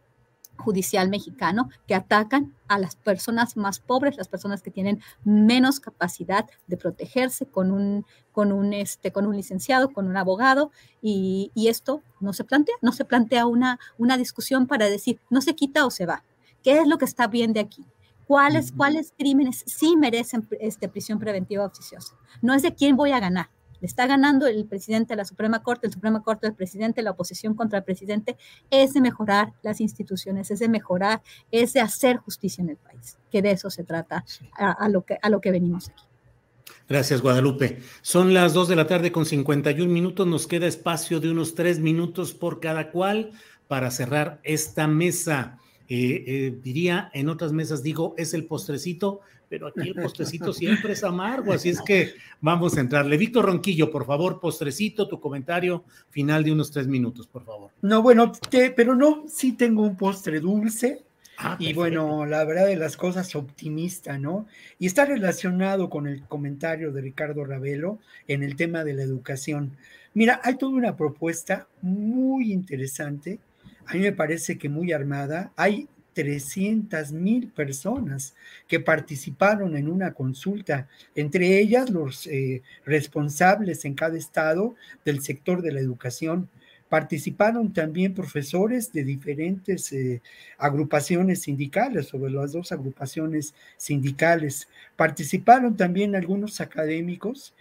judicial 0.57 1.09
mexicano 1.09 1.69
que 1.87 1.95
atacan 1.95 2.53
a 2.67 2.79
las 2.79 2.95
personas 2.95 3.57
más 3.57 3.79
pobres, 3.79 4.17
las 4.17 4.27
personas 4.27 4.61
que 4.61 4.71
tienen 4.71 5.01
menos 5.23 5.79
capacidad 5.79 6.45
de 6.67 6.77
protegerse 6.77 7.45
con 7.45 7.71
un, 7.71 8.05
con 8.31 8.51
un, 8.51 8.73
este, 8.73 9.11
con 9.11 9.25
un 9.25 9.35
licenciado, 9.35 9.91
con 9.91 10.07
un 10.07 10.17
abogado, 10.17 10.71
y, 11.01 11.51
y, 11.55 11.67
esto 11.67 12.01
no 12.19 12.33
se 12.33 12.43
plantea, 12.43 12.75
no 12.81 12.91
se 12.91 13.05
plantea 13.05 13.45
una, 13.45 13.79
una 13.97 14.17
discusión 14.17 14.67
para 14.67 14.87
decir, 14.87 15.19
no 15.29 15.41
se 15.41 15.55
quita 15.55 15.85
o 15.85 15.91
se 15.91 16.05
va. 16.05 16.23
¿Qué 16.61 16.77
es 16.77 16.87
lo 16.87 16.97
que 16.97 17.05
está 17.05 17.27
bien 17.27 17.53
de 17.53 17.59
aquí? 17.59 17.85
¿Cuáles, 18.27 18.71
cuáles 18.71 19.13
crímenes 19.17 19.63
sí 19.65 19.95
merecen 19.97 20.47
este, 20.59 20.89
prisión 20.89 21.19
preventiva 21.19 21.65
oficiosa? 21.65 22.15
No 22.41 22.53
es 22.53 22.61
de 22.61 22.73
quién 22.73 22.95
voy 22.95 23.11
a 23.11 23.19
ganar. 23.19 23.49
Le 23.83 23.87
está 23.87 24.07
ganando 24.07 24.47
el 24.47 24.65
presidente 24.65 25.11
de 25.11 25.17
la 25.17 25.25
Suprema 25.25 25.61
Corte, 25.61 25.87
el 25.87 25.93
Suprema 25.93 26.23
Corte 26.23 26.47
del 26.47 26.55
presidente, 26.55 27.01
la 27.01 27.11
oposición 27.11 27.53
contra 27.53 27.79
el 27.79 27.83
presidente. 27.83 28.37
Es 28.69 28.93
de 28.93 29.01
mejorar 29.01 29.51
las 29.61 29.81
instituciones, 29.81 30.51
es 30.51 30.59
de 30.59 30.69
mejorar, 30.69 31.21
es 31.51 31.73
de 31.73 31.81
hacer 31.81 32.15
justicia 32.15 32.61
en 32.61 32.69
el 32.69 32.77
país, 32.77 33.17
que 33.29 33.41
de 33.41 33.51
eso 33.51 33.69
se 33.69 33.83
trata 33.83 34.23
a, 34.53 34.87
lo, 34.87 35.03
que, 35.03 35.17
a 35.21 35.29
lo 35.29 35.41
que 35.41 35.51
venimos 35.51 35.89
aquí. 35.89 36.03
Gracias, 36.87 37.21
Guadalupe. 37.21 37.81
Son 38.01 38.33
las 38.33 38.53
2 38.53 38.69
de 38.69 38.75
la 38.77 38.87
tarde 38.87 39.11
con 39.11 39.25
51 39.25 39.91
minutos. 39.91 40.27
Nos 40.27 40.47
queda 40.47 40.67
espacio 40.67 41.19
de 41.19 41.29
unos 41.29 41.53
tres 41.53 41.79
minutos 41.79 42.33
por 42.33 42.61
cada 42.61 42.89
cual 42.89 43.31
para 43.67 43.91
cerrar 43.91 44.39
esta 44.43 44.87
mesa. 44.87 45.59
Eh, 45.89 46.23
eh, 46.25 46.57
diría 46.63 47.09
en 47.13 47.29
otras 47.29 47.51
mesas, 47.51 47.83
digo, 47.83 48.15
es 48.17 48.33
el 48.33 48.45
postrecito, 48.45 49.19
pero 49.49 49.67
aquí 49.67 49.89
el 49.89 49.95
postrecito 49.95 50.53
siempre 50.53 50.93
es 50.93 51.03
amargo, 51.03 51.51
así 51.53 51.69
es 51.69 51.81
que 51.81 52.13
vamos 52.41 52.77
a 52.77 52.81
entrarle. 52.81 53.17
Víctor 53.17 53.45
Ronquillo, 53.45 53.91
por 53.91 54.05
favor, 54.05 54.39
postrecito, 54.39 55.07
tu 55.07 55.19
comentario 55.19 55.83
final 56.09 56.43
de 56.43 56.51
unos 56.51 56.71
tres 56.71 56.87
minutos, 56.87 57.27
por 57.27 57.43
favor. 57.43 57.71
No, 57.81 58.01
bueno, 58.01 58.31
pero 58.75 58.95
no, 58.95 59.25
sí 59.27 59.53
tengo 59.53 59.83
un 59.83 59.97
postre 59.97 60.39
dulce. 60.39 61.03
Ah, 61.37 61.57
y 61.59 61.73
bueno, 61.73 62.25
la 62.27 62.45
verdad 62.45 62.67
de 62.67 62.75
las 62.75 62.95
cosas 62.95 63.35
optimista, 63.35 64.19
¿no? 64.19 64.45
Y 64.77 64.85
está 64.85 65.03
relacionado 65.03 65.89
con 65.89 66.07
el 66.07 66.23
comentario 66.23 66.91
de 66.91 67.01
Ricardo 67.01 67.43
Ravelo 67.43 67.97
en 68.27 68.43
el 68.43 68.55
tema 68.55 68.83
de 68.83 68.93
la 68.93 69.01
educación. 69.01 69.75
Mira, 70.13 70.39
hay 70.43 70.57
toda 70.57 70.73
una 70.73 70.95
propuesta 70.95 71.67
muy 71.81 72.53
interesante 72.53 73.39
a 73.85 73.93
mí 73.93 73.99
me 73.99 74.11
parece 74.13 74.57
que 74.57 74.69
muy 74.69 74.91
armada. 74.91 75.51
Hay 75.55 75.87
300 76.13 77.11
mil 77.11 77.49
personas 77.49 78.35
que 78.67 78.79
participaron 78.79 79.75
en 79.75 79.87
una 79.87 80.13
consulta, 80.13 80.87
entre 81.15 81.59
ellas 81.59 81.89
los 81.89 82.27
eh, 82.27 82.61
responsables 82.85 83.85
en 83.85 83.95
cada 83.95 84.17
estado 84.17 84.75
del 85.05 85.21
sector 85.21 85.61
de 85.61 85.71
la 85.71 85.79
educación. 85.79 86.49
Participaron 86.87 87.73
también 87.73 88.13
profesores 88.13 88.93
de 88.93 89.03
diferentes 89.03 89.91
eh, 89.91 90.21
agrupaciones 90.59 91.41
sindicales, 91.41 92.07
sobre 92.07 92.31
las 92.31 92.51
dos 92.51 92.71
agrupaciones 92.71 93.55
sindicales. 93.77 94.67
Participaron 94.95 95.75
también 95.75 96.15
algunos 96.15 96.61
académicos 96.61 97.55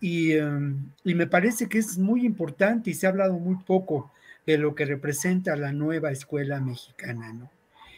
y, 0.00 0.32
em, 0.32 0.90
y 1.04 1.14
me 1.14 1.26
parece 1.26 1.68
que 1.68 1.78
es 1.78 1.98
muy 1.98 2.24
importante 2.24 2.90
y 2.90 2.94
se 2.94 3.06
ha 3.06 3.10
hablado 3.10 3.34
muy 3.34 3.56
poco 3.56 4.10
de 4.48 4.56
lo 4.56 4.74
que 4.74 4.86
representa 4.86 5.56
la 5.56 5.72
nueva 5.72 6.10
escuela 6.10 6.58
mexicana, 6.58 7.34
¿no? 7.34 7.50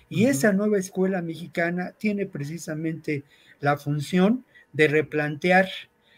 Y 0.09 0.25
esa 0.25 0.53
nueva 0.53 0.79
escuela 0.79 1.23
mexicana 1.23 1.93
tiene 1.97 2.27
precisamente 2.27 3.23
la 3.61 3.77
función 3.77 4.45
de 4.73 4.89
replantear 4.89 5.69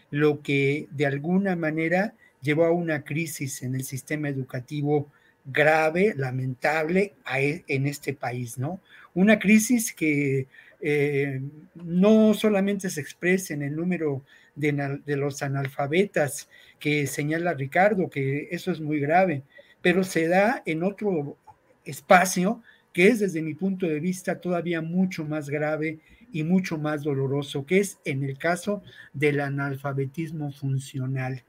lo 0.09 0.41
que 0.41 0.87
de 0.89 1.05
alguna 1.05 1.55
manera 1.55 2.15
llevó 2.41 2.65
a 2.65 2.71
una 2.71 3.03
crisis 3.03 3.61
en 3.61 3.75
el 3.75 3.83
sistema 3.83 4.27
educativo 4.27 5.11
grave, 5.45 6.15
lamentable 6.17 7.13
e, 7.31 7.63
en 7.67 7.85
este 7.85 8.15
país, 8.15 8.57
¿no? 8.57 8.81
Una 9.13 9.37
crisis 9.37 9.93
que 9.93 10.47
eh, 10.81 11.41
no 11.75 12.33
solamente 12.33 12.89
se 12.89 13.01
expresa 13.01 13.53
en 13.53 13.61
el 13.61 13.75
número 13.75 14.23
de, 14.55 14.99
de, 15.05 15.15
los 15.15 15.43
analfabetas 15.43 16.49
que 16.79 17.05
señala 17.05 17.53
Ricardo, 17.53 18.09
que 18.09 18.47
eso 18.49 18.71
es 18.71 18.81
muy 18.81 18.99
grave, 18.99 19.43
pero 19.83 20.03
se 20.03 20.27
da 20.27 20.63
en 20.65 20.81
otro 20.81 21.37
espacio 21.85 22.63
que 22.93 23.09
es 23.09 23.19
desde 23.19 23.41
mi 23.41 23.53
punto 23.53 23.85
de 23.85 23.99
vista 23.99 24.39
todavía 24.39 24.81
mucho 24.81 25.25
más 25.25 25.49
grave 25.49 25.99
y 26.31 26.43
mucho 26.43 26.77
más 26.77 27.03
doloroso, 27.03 27.65
que 27.65 27.79
es 27.79 27.99
en 28.05 28.23
el 28.23 28.37
caso 28.37 28.81
del 29.13 29.41
analfabetismo 29.41 30.51
funcional, 30.51 31.43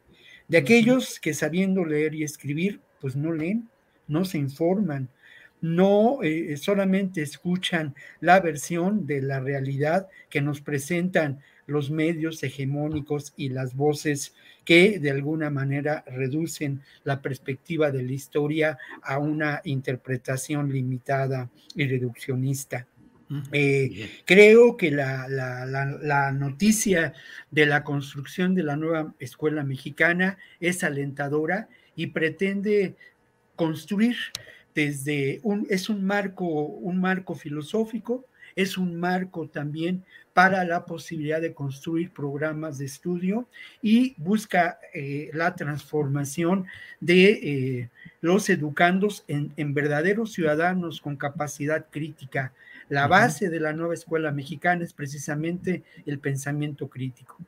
de 0.49 0.59
aquellos 0.59 1.21
que 1.21 1.33
sabiendo 1.33 1.85
leer 1.85 2.15
y 2.15 2.25
escribir, 2.25 2.81
pues 3.01 3.15
no 3.15 3.33
leen, 3.33 3.69
no 4.09 4.25
se 4.25 4.39
informan, 4.39 5.09
no 5.61 6.19
eh, 6.23 6.57
solamente 6.57 7.23
escuchan 7.23 7.95
la 8.21 8.41
versión 8.41 9.07
de 9.07 9.23
la 9.23 9.41
realidad 9.41 10.09
que 10.29 10.43
nos 10.43 10.61
presentan 10.61 11.41
los 11.67 11.91
medios 11.91 12.43
hegemónicos 12.43 13.33
y 13.37 13.49
las 13.49 13.75
voces 13.75 14.35
que 14.65 14.99
de 14.99 15.11
alguna 15.11 15.51
manera 15.51 16.05
reducen 16.07 16.83
la 17.05 17.21
perspectiva 17.21 17.91
de 17.91 18.03
la 18.03 18.13
historia 18.13 18.79
a 19.03 19.19
una 19.19 19.61
interpretación 19.65 20.73
limitada 20.73 21.51
y 21.75 21.87
reduccionista. 21.87 22.87
Eh, 23.53 24.23
creo 24.27 24.77
que 24.77 24.91
la, 24.91 25.27
la, 25.29 26.33
noticia 26.33 27.15
de 27.51 27.67
la 27.67 27.83
construcción 27.83 28.55
de 28.55 28.63
la 28.63 28.77
nueva 28.77 29.15
escuela 29.19 29.65
mexicana 29.65 30.39
es 30.61 30.85
alentadora 30.85 31.69
y 31.97 32.09
pretende 32.09 32.97
construir 33.57 34.17
desde 34.75 35.41
un, 35.43 35.67
es 35.71 35.89
un 35.89 36.05
marco, 36.05 36.47
un 36.47 37.01
marco 37.01 37.35
filosófico, 37.35 38.27
es 38.57 38.77
un 38.77 39.01
marco 39.01 39.49
también 39.49 40.05
para 40.35 40.65
la 40.65 40.85
posibilidad 40.85 41.41
de 41.41 41.55
construir 41.55 42.11
programas 42.11 42.77
de 42.77 42.87
estudio 42.87 43.49
y 43.81 44.15
busca 44.19 44.81
eh, 44.93 45.31
la 45.33 45.55
transformación 45.55 46.67
de 47.01 47.31
eh, 47.31 47.91
los 48.21 48.51
educandos 48.51 49.25
en, 49.29 49.75
verdaderos 49.75 50.33
ciudadanos 50.33 51.01
con 51.01 51.17
capacidad 51.17 51.87
crítica. 51.89 52.53
La 52.89 53.07
base 53.07 53.49
de 53.49 53.61
la 53.61 53.73
nueva 53.73 53.95
escuela 53.95 54.31
mexicana 54.33 54.85
es 54.85 54.93
precisamente 54.93 55.85
el 56.05 56.19
pensamiento 56.19 56.89
crítico. 56.89 57.39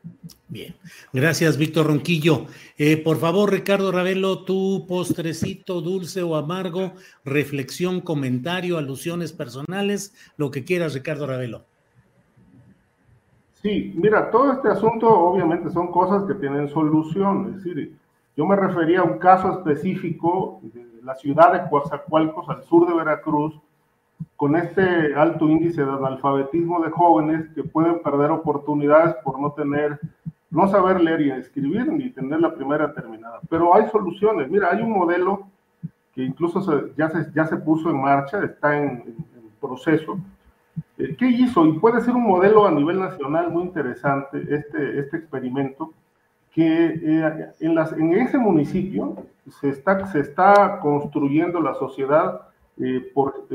Bien, 0.49 0.75
gracias 1.13 1.59
Víctor 1.59 1.89
Ronquillo. 1.89 2.47
Eh, 2.79 2.97
por 2.97 3.19
favor, 3.19 3.53
Ricardo 3.53 3.91
Ravelo, 3.91 4.45
tu 4.45 4.87
postrecito 4.87 5.81
dulce 5.81 6.23
o 6.23 6.37
amargo, 6.37 6.95
reflexión, 7.25 8.01
comentario, 8.01 8.79
alusiones 8.79 9.33
personales, 9.33 10.15
lo 10.37 10.51
que 10.53 10.65
quieras, 10.65 10.95
Ricardo 10.95 11.27
Ravelo. 11.27 11.67
Sí, 13.67 13.93
mira, 13.97 14.31
todo 14.31 14.53
este 14.53 14.69
asunto 14.69 15.09
obviamente 15.09 15.71
son 15.71 15.91
cosas 15.91 16.23
que 16.23 16.35
tienen 16.35 16.69
solución. 16.69 17.49
Es 17.49 17.65
decir, 17.65 17.97
yo 18.37 18.47
me 18.47 18.55
refería 18.55 19.01
a 19.01 19.03
un 19.03 19.19
caso 19.19 19.51
específico 19.51 20.61
de 20.63 21.03
la 21.03 21.17
ciudad 21.17 21.53
de 21.53 21.69
Coatzacoalcos, 21.69 22.49
al 22.49 22.63
sur 22.63 22.87
de 22.87 22.95
Veracruz, 22.95 23.59
con 24.37 24.55
este 24.55 25.17
alto 25.17 25.49
índice 25.49 25.85
de 25.85 25.91
analfabetismo 25.91 26.81
de 26.81 26.93
jóvenes 26.93 27.49
que 27.57 27.65
pueden 27.65 28.01
perder 28.05 28.31
oportunidades 28.31 29.17
por 29.25 29.41
no 29.41 29.51
tener, 29.51 29.99
no 30.49 30.69
saber 30.69 31.01
leer 31.01 31.21
y 31.23 31.31
escribir, 31.33 31.89
ni 31.91 32.11
tener 32.11 32.41
la 32.41 32.55
primera 32.55 32.95
terminada. 32.95 33.41
Pero 33.51 33.75
hay 33.75 33.89
soluciones. 33.89 34.49
Mira, 34.49 34.69
hay 34.71 34.81
un 34.81 34.93
modelo 34.93 35.49
que 36.15 36.23
incluso 36.23 36.95
ya, 36.97 37.11
se, 37.11 37.33
ya 37.35 37.45
se 37.47 37.57
puso 37.57 37.91
en 37.91 38.01
marcha, 38.01 38.45
está 38.45 38.81
en, 38.81 39.17
proceso, 39.61 40.21
¿Qué 40.97 41.29
hizo? 41.29 41.67
Y 41.67 41.79
puede 41.79 42.01
ser 42.01 42.15
un 42.15 42.23
modelo 42.23 42.67
a 42.67 42.71
nivel 42.71 42.99
nacional 42.99 43.51
muy 43.51 43.65
interesante 43.65 44.43
este, 44.49 44.99
este 44.99 45.19
experimento, 45.19 45.93
que 46.53 46.87
eh, 46.87 47.51
en, 47.61 47.75
las, 47.75 47.93
en 47.93 48.15
ese 48.15 48.39
municipio 48.39 49.15
se 49.61 49.69
está, 49.69 50.07
se 50.07 50.21
está 50.21 50.81
construyendo 50.81 51.61
la 51.61 51.75
sociedad 51.75 52.41
eh, 52.79 53.11
por, 53.13 53.47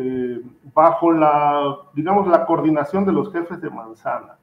bajo 0.75 1.11
la, 1.11 1.77
digamos, 1.95 2.27
la 2.27 2.45
coordinación 2.45 3.05
de 3.05 3.11
los 3.11 3.31
jefes 3.31 3.59
de 3.59 3.71
manzana. 3.71 4.37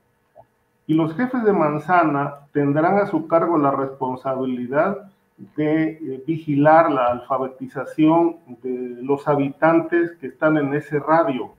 Y 0.89 0.95
los 0.95 1.15
jefes 1.15 1.45
de 1.45 1.53
manzana 1.53 2.35
tendrán 2.53 2.99
a 2.99 3.07
su 3.07 3.29
cargo 3.29 3.59
la 3.59 3.71
responsabilidad 3.71 5.09
de 5.57 6.25
vigilar 6.27 6.91
la 6.91 7.13
alfabetización 7.13 8.39
de 8.63 9.03
los 9.03 9.29
habitantes 9.29 10.13
que 10.21 10.27
están 10.27 10.57
en 10.57 10.75
ese 10.75 10.99
radio 10.99 11.53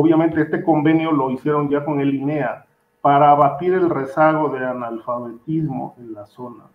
Obviamente 0.00 0.40
este 0.40 0.62
convenio 0.62 1.10
lo 1.10 1.28
hicieron 1.28 1.68
ya 1.68 1.84
con 1.84 2.00
el 2.00 2.14
INEA 2.14 2.66
para 3.00 3.32
abatir 3.32 3.74
el 3.74 3.90
rezago 3.90 4.48
de 4.48 4.64
analfabetismo 4.64 5.96
en 5.98 6.14
la 6.14 6.24
zona. 6.24 6.66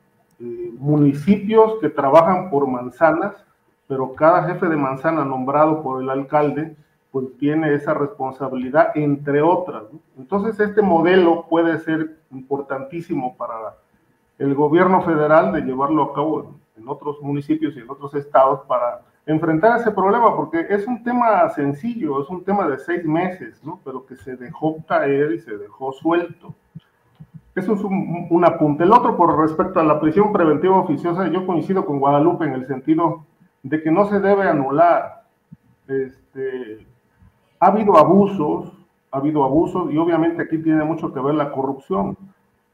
Eh, 0.41 0.73
municipios 0.77 1.75
que 1.79 1.87
trabajan 1.87 2.49
por 2.49 2.67
manzanas, 2.67 3.33
pero 3.87 4.13
cada 4.13 4.43
jefe 4.43 4.67
de 4.67 4.75
manzana 4.75 5.23
nombrado 5.23 5.81
por 5.81 6.03
el 6.03 6.09
alcalde, 6.09 6.75
pues 7.11 7.27
tiene 7.37 7.73
esa 7.73 7.93
responsabilidad, 7.93 8.91
entre 8.95 9.41
otras. 9.41 9.83
Entonces 10.17 10.59
este 10.59 10.81
modelo 10.81 11.45
puede 11.49 11.79
ser 11.79 12.17
importantísimo 12.29 13.37
para 13.37 13.77
el 14.37 14.53
gobierno 14.53 15.01
federal 15.01 15.53
de 15.53 15.61
llevarlo 15.61 16.03
a 16.03 16.13
cabo 16.13 16.55
en 16.75 16.89
otros 16.89 17.21
municipios 17.21 17.73
y 17.77 17.79
en 17.79 17.89
otros 17.89 18.15
estados 18.15 18.65
para 18.67 18.99
enfrentar 19.25 19.79
ese 19.79 19.91
problema, 19.91 20.35
porque 20.35 20.65
es 20.69 20.85
un 20.87 21.03
tema 21.03 21.49
sencillo, 21.49 22.21
es 22.21 22.29
un 22.29 22.43
tema 22.43 22.67
de 22.67 22.77
seis 22.79 23.05
meses, 23.05 23.63
¿no? 23.63 23.79
Pero 23.83 24.05
que 24.05 24.15
se 24.15 24.35
dejó 24.35 24.77
caer 24.85 25.31
y 25.33 25.39
se 25.39 25.57
dejó 25.57 25.93
suelto. 25.93 26.53
Eso 27.55 27.73
es 27.73 27.83
un, 27.83 28.43
apunte. 28.45 28.83
El 28.83 28.91
otro, 28.91 29.15
por 29.15 29.37
respecto 29.39 29.79
a 29.79 29.83
la 29.83 29.99
prisión 29.99 30.33
preventiva 30.33 30.79
oficiosa, 30.79 31.27
yo 31.27 31.45
coincido 31.45 31.85
con 31.85 31.99
Guadalupe 31.99 32.45
en 32.45 32.53
el 32.53 32.65
sentido 32.65 33.25
de 33.61 33.81
que 33.81 33.91
no 33.91 34.05
se 34.05 34.19
debe 34.19 34.49
anular. 34.49 35.23
Este, 35.87 36.87
ha 37.59 37.67
habido 37.67 37.95
abusos, 37.97 38.73
ha 39.11 39.17
habido 39.17 39.43
abusos 39.43 39.91
y 39.91 39.97
obviamente 39.97 40.41
aquí 40.41 40.57
tiene 40.57 40.83
mucho 40.83 41.13
que 41.13 41.19
ver 41.19 41.35
la 41.35 41.51
corrupción. 41.51 42.17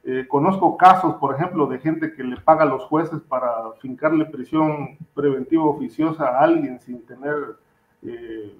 Eh, 0.04 0.26
conozco 0.28 0.78
casos, 0.78 1.16
por 1.16 1.36
ejemplo, 1.36 1.68
de 1.68 1.80
gente 1.80 2.14
que 2.14 2.24
le 2.24 2.38
paga 2.38 2.64
a 2.64 2.68
los 2.68 2.84
jueces 2.86 3.22
para 3.22 3.50
fincarle 3.80 4.26
prisión 4.26 4.98
preventiva 5.14 5.66
oficiosa 5.66 6.26
a 6.26 6.40
alguien 6.40 6.80
sin 6.80 7.06
tener 7.06 7.36
eh, 8.04 8.56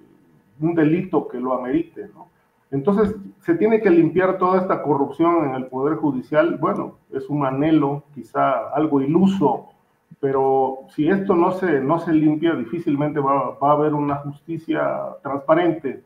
un 0.60 0.74
delito 0.74 1.28
que 1.28 1.40
lo 1.40 1.54
amerite, 1.54 2.10
¿no? 2.14 2.28
Entonces, 2.70 3.16
se 3.40 3.54
tiene 3.54 3.80
que 3.80 3.90
limpiar 3.90 4.38
toda 4.38 4.60
esta 4.60 4.82
corrupción 4.82 5.46
en 5.46 5.54
el 5.56 5.66
Poder 5.66 5.96
Judicial. 5.96 6.56
Bueno, 6.58 6.98
es 7.10 7.28
un 7.28 7.44
anhelo, 7.44 8.04
quizá 8.14 8.68
algo 8.68 9.00
iluso, 9.00 9.70
pero 10.20 10.80
si 10.90 11.08
esto 11.08 11.34
no 11.34 11.50
se, 11.52 11.80
no 11.80 11.98
se 11.98 12.12
limpia, 12.12 12.54
difícilmente 12.54 13.18
va, 13.18 13.58
va 13.58 13.70
a 13.70 13.72
haber 13.72 13.94
una 13.94 14.16
justicia 14.16 15.16
transparente 15.22 16.04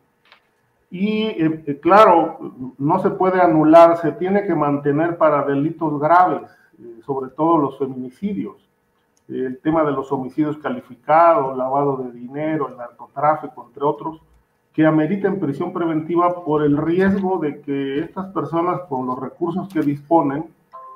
y 0.95 1.23
eh, 1.25 1.65
eh, 1.67 1.81
claro, 1.81 2.39
no 2.79 3.01
se 3.01 3.11
puede 3.11 3.41
anular, 3.41 3.97
se 3.97 4.13
tiene 4.13 4.47
que 4.47 4.55
mantener 4.55 5.19
para 5.19 5.45
delitos 5.45 5.99
graves, 5.99 6.49
eh, 6.79 7.01
sobre 7.05 7.31
todo 7.31 7.59
los 7.59 7.77
feminicidios. 7.81 8.71
el 9.27 9.59
tema 9.59 9.83
de 9.83 9.91
los 9.91 10.13
homicidios 10.13 10.57
calificados, 10.59 11.57
lavado 11.57 11.97
de 11.97 12.13
dinero, 12.13 12.69
el 12.69 12.77
narcotráfico, 12.77 13.65
entre 13.67 13.83
otros, 13.83 14.21
que 14.73 14.87
ameriten 14.87 15.41
prisión 15.41 15.73
preventiva 15.73 16.45
por 16.45 16.63
el 16.63 16.77
riesgo 16.77 17.41
de 17.41 17.61
que 17.61 17.99
estas 17.99 18.27
personas, 18.27 18.83
con 18.83 19.05
los 19.07 19.19
recursos 19.19 19.69
que 19.75 19.81
disponen, 19.81 20.45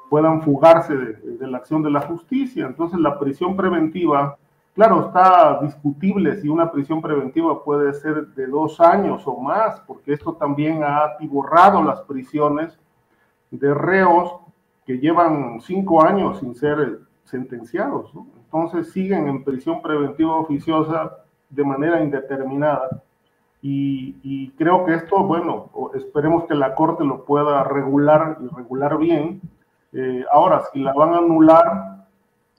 puedan 0.09 0.43
fugarse 0.43 0.95
de, 0.97 1.13
de 1.39 1.47
la 1.49 1.59
acción 1.59 1.83
de 1.83 1.91
la 1.91 2.03
justicia. 2.03 2.67
Entonces, 2.67 3.01
la 3.01 3.19
prisión 3.19 3.57
preventiva 3.57 4.39
Claro, 4.79 5.07
está 5.07 5.59
discutible 5.61 6.41
si 6.41 6.49
una 6.49 6.71
prisión 6.71 7.03
preventiva 7.03 7.65
puede 7.65 7.93
ser 7.95 8.29
de 8.29 8.47
dos 8.47 8.79
años 8.79 9.25
o 9.27 9.37
más, 9.41 9.81
porque 9.81 10.13
esto 10.13 10.35
también 10.35 10.85
ha 10.85 11.03
atiborrado 11.03 11.83
las 11.83 12.03
prisiones 12.03 12.79
de 13.51 13.75
reos 13.75 14.37
que 14.87 15.01
llevan 15.01 15.61
cinco 15.63 16.05
años 16.05 16.39
sin 16.39 16.55
ser 16.55 17.01
sentenciados. 17.25 18.13
Entonces 18.37 18.93
siguen 18.93 19.27
en 19.27 19.43
prisión 19.43 19.83
preventiva 19.83 20.37
oficiosa 20.37 21.25
de 21.51 21.65
manera 21.65 22.01
indeterminada. 22.01 23.03
Y, 23.61 24.51
creo 24.51 24.85
que 24.85 24.95
esto, 24.95 25.25
bueno, 25.25 25.73
esperemos 25.95 26.45
que 26.45 26.55
la 26.55 26.77
Corte 26.77 27.03
lo 27.03 27.25
pueda 27.25 27.65
regular 27.65 28.39
y 28.41 28.47
regular 28.55 28.97
bien. 28.97 29.41
Eh, 29.93 30.25
ahora, 30.31 30.63
si 30.73 30.79
la 30.79 30.93
van 30.93 31.15
a 31.15 31.19
anular, 31.19 31.98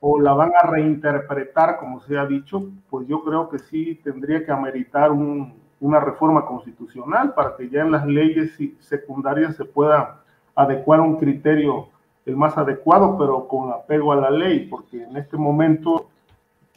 o 0.02 0.20
la 0.20 0.34
van 0.34 0.52
a 0.56 0.68
reinterpretar, 0.68 1.78
como 1.78 2.00
se 2.02 2.18
ha 2.18 2.26
dicho, 2.26 2.70
pues 2.90 3.08
yo 3.08 3.24
creo 3.24 3.50
que 3.50 3.60
sí 3.60 4.00
tendría 4.04 4.46
que 4.46 4.52
ameritar 4.52 5.12
una 5.12 6.00
reforma 6.00 6.46
constitucional 6.46 7.34
para 7.34 7.56
que 7.58 7.70
ya 7.70 7.82
en 7.82 7.92
las 7.92 8.06
leyes 8.06 8.58
secundarias 8.80 9.56
se 9.56 9.66
pueda 9.66 10.22
adecuar 10.56 11.02
un 11.02 11.18
criterio 11.18 11.90
el 12.26 12.38
más 12.38 12.58
adecuado, 12.58 13.18
pero 13.18 13.48
con 13.48 13.72
apego 13.72 14.14
a 14.14 14.18
la 14.18 14.30
ley, 14.30 14.68
porque 14.68 15.04
en 15.04 15.18
este 15.18 15.36
momento, 15.36 16.10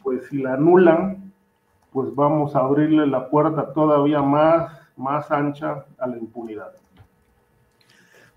pues 0.01 0.27
si 0.27 0.41
la 0.41 0.53
anulan, 0.53 1.31
pues 1.91 2.13
vamos 2.15 2.55
a 2.55 2.59
abrirle 2.59 3.05
la 3.05 3.29
puerta 3.29 3.71
todavía 3.71 4.21
más, 4.21 4.71
más 4.97 5.29
ancha 5.31 5.85
a 5.97 6.07
la 6.07 6.17
impunidad. 6.17 6.71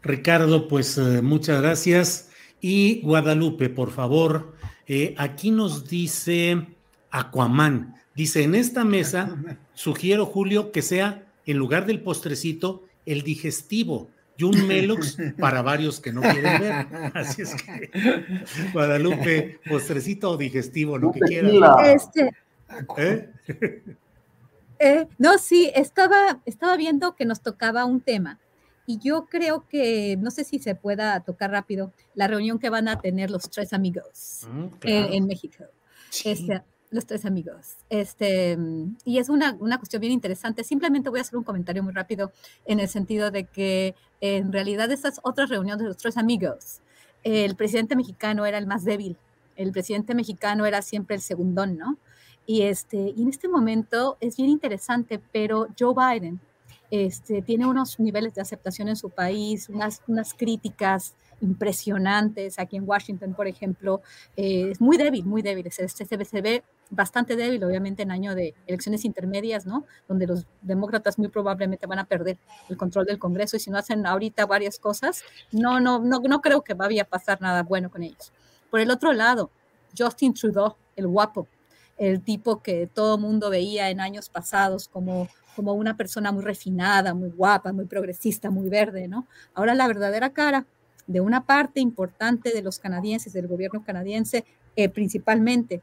Ricardo, 0.03 0.69
pues 0.69 0.99
eh, 0.99 1.23
muchas 1.23 1.61
gracias. 1.63 2.31
Y 2.61 3.03
Guadalupe, 3.03 3.71
por 3.71 3.91
favor, 3.91 4.55
eh, 4.87 5.15
aquí 5.19 5.51
nos 5.51 5.89
dice 5.89 6.67
Aquaman, 7.11 7.95
dice, 8.15 8.43
en 8.43 8.55
esta 8.55 8.85
mesa 8.85 9.37
sugiero, 9.75 10.27
Julio, 10.27 10.73
que 10.73 10.83
sea, 10.83 11.25
en 11.45 11.57
lugar 11.57 11.87
del 11.87 12.01
postrecito, 12.01 12.85
el 13.05 13.23
digestivo 13.23 14.09
y 14.37 14.45
un 14.45 14.67
Melox 14.67 15.17
para 15.39 15.63
varios 15.63 16.01
que 16.01 16.13
no 16.13 16.21
quieren 16.21 16.61
ver. 16.61 16.87
Así 17.15 17.43
es 17.43 17.55
que, 17.55 17.91
Guadalupe, 18.73 19.61
postrecito 19.69 20.31
o 20.31 20.37
digestivo, 20.37 20.99
lo 20.99 21.13
que 21.13 21.21
quieras. 21.21 21.53
Este, 21.85 22.33
¿Eh? 22.99 23.31
¿Eh? 24.79 25.07
no, 25.19 25.39
sí, 25.39 25.71
estaba, 25.75 26.41
estaba 26.45 26.77
viendo 26.77 27.15
que 27.17 27.25
nos 27.25 27.41
tocaba 27.41 27.85
un 27.85 28.01
tema 28.01 28.39
y 28.87 28.99
yo 28.99 29.27
creo 29.27 29.67
que, 29.69 30.17
no 30.19 30.31
sé 30.31 30.45
si 30.45 30.59
se 30.59 30.75
pueda 30.75 31.21
tocar 31.21 31.51
rápido, 31.51 31.93
la 32.15 32.29
reunión 32.29 32.59
que 32.59 32.71
van 32.71 32.89
a 32.89 33.01
tener 33.01 33.31
los 33.31 33.51
tres 33.51 33.73
amigos 33.73 34.47
mm, 34.51 34.67
en, 34.83 35.27
México. 35.27 35.65
Este, 36.25 36.63
los 36.91 37.05
tres 37.05 37.25
amigos. 37.25 37.77
Este, 37.91 38.57
y 39.05 39.19
es 39.19 39.29
una, 39.29 39.57
una, 39.61 39.79
cuestión 39.79 40.01
bien 40.01 40.13
interesante. 40.13 40.65
Simplemente 40.65 41.11
voy 41.11 41.19
a 41.19 41.23
hacer 41.23 41.37
un 41.37 41.45
comentario 41.45 41.83
muy 41.83 41.93
rápido 41.93 42.33
en 42.65 42.81
el 42.81 42.89
sentido 42.89 43.31
de 43.31 43.45
que 43.45 43.95
en 44.21 44.53
realidad 44.53 44.91
esas 44.91 45.21
otras 45.23 45.49
reuniones 45.49 45.83
de 45.83 45.89
los 45.89 45.97
tres 45.97 46.17
amigos, 46.17 46.81
el 47.25 47.57
presidente 47.57 47.97
mexicano 47.97 48.47
era 48.47 48.59
el 48.59 48.67
más 48.67 48.85
débil. 48.85 49.17
El 49.57 49.73
presidente 49.73 50.15
mexicano 50.15 50.65
era 50.65 50.81
siempre 50.81 51.17
el 51.17 51.23
segundón, 51.23 51.77
¿no? 51.77 51.99
Y, 52.47 52.63
este, 52.63 53.13
y 53.17 53.23
en 53.23 53.29
este 53.29 53.49
momento 53.49 54.17
es 54.21 54.37
bien 54.37 54.51
interesante, 54.51 55.21
pero 55.33 55.67
Joe 55.79 55.95
Biden 55.95 56.41
este, 56.91 57.43
tiene 57.43 57.67
unos 57.67 57.99
niveles 57.99 58.35
de 58.35 58.43
aceptación 58.43 58.89
en 58.89 58.97
su 58.97 59.11
país, 59.11 59.69
unas, 59.69 60.03
unas 60.07 60.35
críticas 60.35 61.15
impresionantes. 61.41 62.59
Aquí 62.59 62.77
en 62.77 62.89
Washington, 62.89 63.35
por 63.35 63.47
ejemplo, 63.47 64.01
eh, 64.37 64.71
es 64.71 64.81
muy 64.81 64.97
débil, 64.97 65.25
muy 65.25 65.43
débil. 65.43 65.71
Se, 65.71 65.89
se, 65.89 66.41
ve 66.41 66.65
bastante 66.91 67.37
débil, 67.37 67.63
obviamente, 67.65 68.03
en 68.03 68.11
año 68.11 68.35
de 68.35 68.55
elecciones 68.67 69.05
intermedias, 69.05 69.67
¿no? 69.67 69.85
Donde 70.09 70.27
los 70.27 70.47
demócratas 70.63 71.19
muy 71.19 71.29
probablemente 71.29 71.87
van 71.87 71.99
a 71.99 72.05
perder 72.05 72.39
el 72.69 72.77
control 72.77 73.07
del 73.07 73.19
Congreso 73.19 73.57
y 73.57 73.61
si 73.61 73.71
no 73.71 73.79
hacen 73.79 74.07
ahorita 74.07 74.47
varias 74.47 74.79
cosas, 74.79 75.23
no, 75.53 75.81
no, 75.81 75.99
no, 75.99 76.21
no 76.21 76.41
creo 76.41 76.63
que 76.63 76.75
vaya 76.75 77.03
a 77.03 77.07
pasar 77.07 77.41
nada 77.41 77.63
bueno 77.63 77.91
con 77.91 78.03
ellos. 78.03 78.33
Por 78.71 78.81
el 78.81 78.91
otro 78.91 79.13
lado, 79.13 79.51
Justin 79.97 80.35
Trudeau, 80.35 80.77
el 80.95 81.07
guapo, 81.07 81.49
el 81.97 82.23
tipo 82.23 82.63
que 82.63 82.87
todo 82.87 83.19
mundo 83.19 83.51
veía 83.51 83.91
en 83.91 84.01
años 84.01 84.29
pasados 84.29 84.89
como 84.89 85.29
como 85.57 85.73
una 85.73 85.97
persona 85.97 86.31
muy 86.31 86.45
refinada, 86.45 87.15
muy 87.15 87.31
guapa, 87.31 87.73
muy 87.73 87.87
progresista, 87.87 88.51
muy 88.51 88.69
verde, 88.69 89.09
¿no? 89.09 89.27
Ahora 89.55 89.75
la 89.75 89.89
verdadera 89.89 90.31
cara 90.31 90.67
de 91.07 91.23
una 91.23 91.47
parte 91.47 91.81
importante 91.81 92.53
de 92.53 92.63
los 92.63 92.79
canadienses, 92.79 93.33
del 93.33 93.49
gobierno 93.49 93.83
canadiense, 93.83 94.45
eh, 94.77 94.91
principalmente 94.91 95.83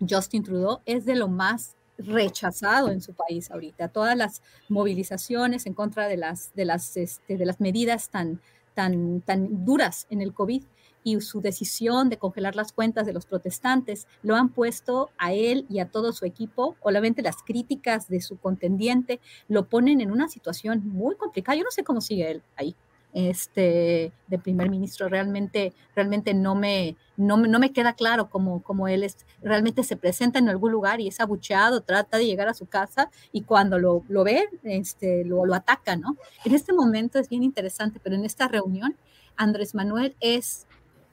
Justin 0.00 0.42
Trudeau, 0.42 0.80
es 0.84 1.04
de 1.04 1.14
lo 1.14 1.28
más 1.28 1.76
rechazado 1.98 2.90
en 2.90 3.00
su 3.00 3.14
país 3.14 3.50
ahorita. 3.50 3.88
Todas 3.88 4.16
las 4.16 4.42
movilizaciones 4.68 5.66
en 5.66 5.74
contra 5.74 6.08
de 6.08 6.16
las, 6.16 6.52
de 6.54 6.64
las, 6.64 6.96
este, 6.96 7.36
de 7.36 7.46
las 7.46 7.60
medidas 7.60 8.10
tan, 8.10 8.40
tan, 8.74 9.20
tan 9.20 9.64
duras 9.64 10.06
en 10.10 10.20
el 10.20 10.34
COVID 10.34 10.64
y 11.06 11.20
su 11.20 11.40
decisión 11.40 12.08
de 12.08 12.18
congelar 12.18 12.56
las 12.56 12.72
cuentas 12.72 13.06
de 13.06 13.12
los 13.12 13.26
protestantes 13.26 14.08
lo 14.22 14.34
han 14.34 14.48
puesto 14.48 15.10
a 15.18 15.32
él 15.32 15.64
y 15.70 15.78
a 15.78 15.88
todo 15.88 16.12
su 16.12 16.24
equipo, 16.24 16.74
obviamente 16.80 17.22
las 17.22 17.44
críticas 17.44 18.08
de 18.08 18.20
su 18.20 18.38
contendiente 18.38 19.20
lo 19.46 19.68
ponen 19.68 20.00
en 20.00 20.10
una 20.10 20.28
situación 20.28 20.82
muy 20.84 21.14
complicada. 21.14 21.58
Yo 21.58 21.62
no 21.62 21.70
sé 21.70 21.84
cómo 21.84 22.00
sigue 22.00 22.28
él 22.28 22.42
ahí. 22.56 22.74
Este, 23.14 24.12
de 24.26 24.38
primer 24.40 24.68
ministro, 24.68 25.08
realmente, 25.08 25.72
realmente 25.94 26.34
no 26.34 26.56
me, 26.56 26.96
no, 27.16 27.36
no 27.36 27.60
me 27.60 27.72
queda 27.72 27.92
claro 27.92 28.28
cómo, 28.28 28.60
cómo 28.64 28.88
él 28.88 29.04
es, 29.04 29.16
realmente 29.40 29.84
se 29.84 29.96
presenta 29.96 30.40
en 30.40 30.48
algún 30.48 30.72
lugar 30.72 31.00
y 31.00 31.06
es 31.06 31.20
abucheado, 31.20 31.82
trata 31.82 32.18
de 32.18 32.26
llegar 32.26 32.48
a 32.48 32.54
su 32.54 32.66
casa 32.66 33.10
y 33.30 33.42
cuando 33.42 33.78
lo, 33.78 34.02
lo 34.08 34.24
ve, 34.24 34.48
este, 34.64 35.24
lo, 35.24 35.46
lo 35.46 35.54
ataca, 35.54 35.94
¿no? 35.94 36.16
En 36.44 36.52
este 36.52 36.72
momento 36.72 37.20
es 37.20 37.28
bien 37.28 37.44
interesante, 37.44 38.00
pero 38.02 38.16
en 38.16 38.24
esta 38.24 38.48
reunión, 38.48 38.96
Andrés 39.36 39.74
Manuel 39.74 40.16
es 40.20 40.66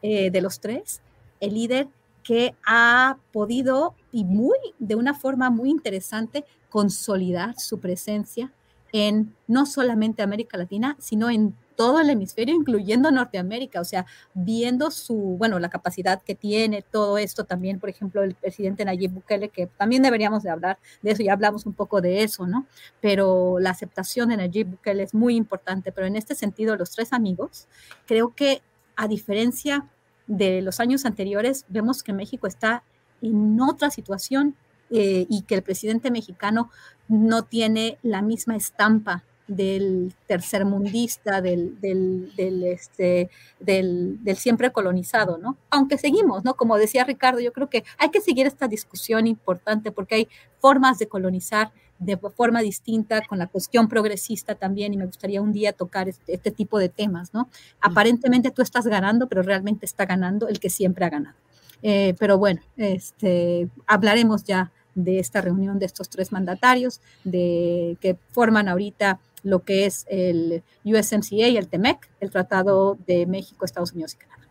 eh, 0.04 0.30
de 0.30 0.42
los 0.42 0.60
tres, 0.60 1.02
el 1.40 1.56
líder 1.56 1.88
que 2.24 2.56
ha 2.66 3.18
podido 3.32 3.96
y 4.12 4.24
muy 4.24 4.58
de 4.80 4.96
una 4.96 5.14
forma 5.14 5.50
muy 5.50 5.70
interesante 5.70 6.46
consolidar 6.70 7.60
su 7.60 7.80
presencia 7.80 8.52
en 8.92 9.36
no 9.48 9.66
solamente 9.66 10.22
América 10.22 10.58
Latina, 10.58 10.96
sino 11.00 11.30
en 11.30 11.56
todo 11.76 12.00
el 12.00 12.10
hemisferio, 12.10 12.54
incluyendo 12.54 13.12
Norteamérica, 13.12 13.82
o 13.82 13.84
sea, 13.84 14.06
viendo 14.34 14.92
su, 14.92 15.16
bueno, 15.16 15.58
la 15.58 15.70
capacidad 15.70 16.22
que 16.22 16.36
tiene, 16.36 16.84
todo 16.84 17.18
esto 17.18 17.46
también, 17.46 17.80
por 17.80 17.90
ejemplo, 17.90 18.22
el 18.24 18.36
presidente 18.36 18.86
Nayib 18.86 19.12
Bukele, 19.12 19.50
que 19.50 19.68
también 19.68 20.04
deberíamos 20.04 20.44
de 20.44 20.52
hablar 20.52 20.78
de 21.02 21.12
eso, 21.12 21.24
ya 21.24 21.34
hablamos 21.34 21.66
un 21.66 21.74
poco 21.74 22.02
de 22.02 22.24
eso, 22.24 22.46
¿no? 22.46 22.68
Pero 23.02 23.58
la 23.60 23.72
aceptación 23.72 24.30
de 24.30 24.38
Nayib 24.38 24.68
Bukele 24.68 25.04
es 25.04 25.14
muy 25.14 25.36
importante, 25.36 25.92
pero 25.92 26.06
en 26.06 26.16
este 26.16 26.36
sentido, 26.36 26.76
los 26.76 26.92
tres 26.92 27.14
amigos, 27.14 27.68
creo 28.06 28.36
que 28.36 28.62
a 28.96 29.08
diferencia 29.08 29.90
de 30.28 30.62
los 30.62 30.80
años 30.80 31.06
anteriores, 31.06 31.66
vemos 31.70 32.04
que 32.04 32.14
México 32.14 32.48
está 32.48 32.84
en 33.22 33.60
otra 33.62 33.90
situación 33.90 34.56
eh, 34.90 35.26
y 35.30 35.44
que 35.44 35.56
el 35.56 35.64
presidente 35.64 36.12
mexicano 36.12 36.70
no 37.08 37.44
tiene 37.44 37.98
la 38.04 38.22
misma 38.22 38.56
estampa 38.56 39.24
del 39.56 40.14
tercermundista, 40.28 41.42
del, 41.42 41.80
del, 41.80 42.34
del, 42.36 42.64
este, 42.64 43.30
del, 43.60 44.24
del, 44.24 44.38
siempre 44.38 44.72
colonizado, 44.72 45.38
¿no? 45.38 45.58
Aunque 45.70 45.98
seguimos, 45.98 46.44
¿no? 46.44 46.56
Como 46.56 46.78
decía 46.78 47.04
Ricardo, 47.04 47.40
yo 47.40 47.54
creo 47.54 47.70
que 47.70 47.84
hay 47.98 48.10
que 48.10 48.22
seguir 48.22 48.48
esta 48.48 48.68
discusión 48.68 49.28
importante 49.28 49.92
porque 49.92 50.16
hay 50.16 50.28
formas 50.60 51.00
de 51.00 51.08
colonizar 51.08 51.72
de 52.00 52.18
forma 52.18 52.62
distinta 52.62 53.22
con 53.26 53.40
la 53.40 53.48
cuestión 53.48 53.88
progresista 53.88 54.56
también 54.56 54.94
y 54.94 54.98
me 54.98 55.06
gustaría 55.06 55.42
un 55.42 55.54
día 55.54 55.74
tocar 55.74 56.10
este, 56.10 56.34
este 56.34 56.52
tipo 56.52 56.80
de 56.80 56.90
temas, 56.90 57.34
¿no? 57.34 57.50
Aparentemente 57.82 58.52
tú 58.52 58.62
estás 58.62 58.86
ganando, 58.88 59.28
pero 59.28 59.42
realmente 59.42 59.86
está 59.86 60.06
ganando 60.06 60.48
el 60.48 60.60
que 60.60 60.70
siempre 60.70 61.06
ha 61.06 61.10
ganado. 61.10 61.38
Eh, 61.82 62.16
pero 62.18 62.38
bueno, 62.38 62.62
este, 62.78 63.70
hablaremos 63.88 64.44
ya 64.46 64.72
de 64.96 65.20
esta 65.20 65.42
reunión 65.42 65.80
de 65.80 65.86
estos 65.86 66.10
tres 66.10 66.32
mandatarios, 66.32 67.02
de 67.24 67.98
que 68.00 68.18
forman 68.32 68.70
ahorita 68.70 69.20
lo 69.44 69.64
que 69.64 69.86
es 69.86 70.06
el 70.10 70.64
USMCA 70.84 71.48
y 71.50 71.58
el 71.58 71.68
TEMEC, 71.68 72.10
el 72.20 72.32
Tratado 72.32 72.98
de 73.06 73.26
México, 73.26 73.66
Estados 73.66 73.92
Unidos 73.94 74.14
y 74.14 74.18
Canadá. 74.18 74.48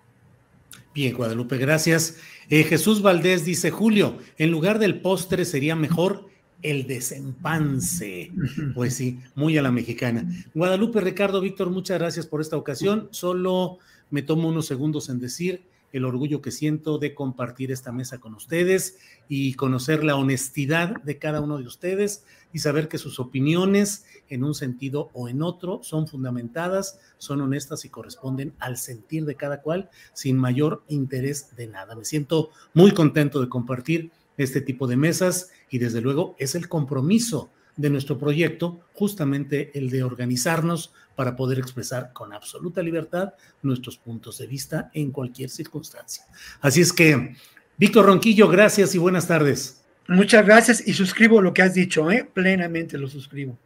Bien, 0.95 1.15
Guadalupe, 1.15 1.57
gracias. 1.57 2.19
Eh, 2.51 2.65
Jesús 2.65 3.01
Valdés 3.01 3.45
dice, 3.45 3.71
Julio, 3.71 4.19
en 4.37 4.51
lugar 4.51 4.79
del 4.79 5.01
postre 5.01 5.47
sería 5.47 5.75
mejor 5.75 6.27
el 6.63 6.87
desempance. 6.87 8.31
Pues 8.75 8.95
sí, 8.95 9.21
muy 9.35 9.57
a 9.59 9.63
la 9.63 9.71
mexicana. 9.71 10.27
Guadalupe, 10.55 11.01
Ricardo, 11.01 11.41
Víctor, 11.41 11.71
muchas 11.71 11.99
gracias 11.99 12.27
por 12.27 12.41
esta 12.41 12.57
ocasión. 12.57 13.09
Solo 13.11 13.79
me 14.11 14.23
tomo 14.23 14.49
unos 14.49 14.67
segundos 14.67 15.09
en 15.09 15.19
decir 15.19 15.63
el 15.93 16.05
orgullo 16.05 16.41
que 16.41 16.51
siento 16.51 16.99
de 16.99 17.15
compartir 17.15 17.71
esta 17.71 17.93
mesa 17.93 18.19
con 18.19 18.35
ustedes 18.35 18.99
y 19.29 19.55
conocer 19.55 20.05
la 20.05 20.17
honestidad 20.17 21.03
de 21.03 21.19
cada 21.19 21.41
uno 21.41 21.59
de 21.59 21.67
ustedes 21.67 22.25
y 22.53 22.59
saber 22.59 22.89
que 22.89 22.99
sus 22.99 23.21
opiniones 23.21 24.05
en 24.29 24.45
un 24.45 24.55
sentido 24.55 25.11
o 25.13 25.29
en 25.29 25.43
otro 25.43 25.81
son 25.83 26.07
fundamentadas, 26.09 26.99
son 27.19 27.41
honestas 27.41 27.85
y 27.85 27.89
corresponden 27.89 28.55
al 28.59 28.77
sentir 28.77 29.25
de 29.25 29.37
cada 29.37 29.63
cual 29.63 29.91
sin 30.13 30.37
mayor 30.37 30.83
interés 30.89 31.55
de 31.57 31.67
nada. 31.67 31.95
Me 31.95 32.05
siento 32.05 32.51
muy 32.75 32.93
contento 32.93 33.41
de 33.41 33.49
compartir 33.49 34.11
este 34.37 34.61
tipo 34.61 34.87
de 34.87 34.97
mesas 34.97 35.51
y 35.71 35.79
desde 35.79 36.01
luego 36.01 36.35
es 36.39 36.55
el 36.55 36.69
compromiso 36.69 37.51
de 37.77 37.91
nuestro 37.91 38.19
proyecto, 38.19 38.81
justamente 38.95 39.77
el 39.79 39.91
de 39.91 40.03
organizarnos 40.03 40.93
para 41.15 41.37
poder 41.37 41.59
expresar 41.59 42.13
con 42.13 42.33
absoluta 42.33 42.83
libertad 42.83 43.35
nuestros 43.63 43.99
puntos 43.99 44.39
de 44.39 44.47
vista 44.47 44.91
en 44.95 45.11
cualquier 45.11 45.51
circunstancia. 45.51 46.25
Así 46.61 46.81
es 46.81 46.93
que, 46.93 47.37
Víctor 47.77 48.07
Ronquillo, 48.07 48.49
gracias 48.49 48.95
y 48.95 48.99
buenas 48.99 49.27
tardes. 49.27 49.85
Muchas 50.09 50.45
gracias 50.45 50.87
y 50.87 50.93
suscribo 50.93 51.41
lo 51.41 51.55
que 51.55 51.63
has 51.63 51.75
dicho, 51.75 52.11
¿eh? 52.11 52.29
plenamente 52.33 52.99
lo 52.99 53.09
suscribo. 53.09 53.57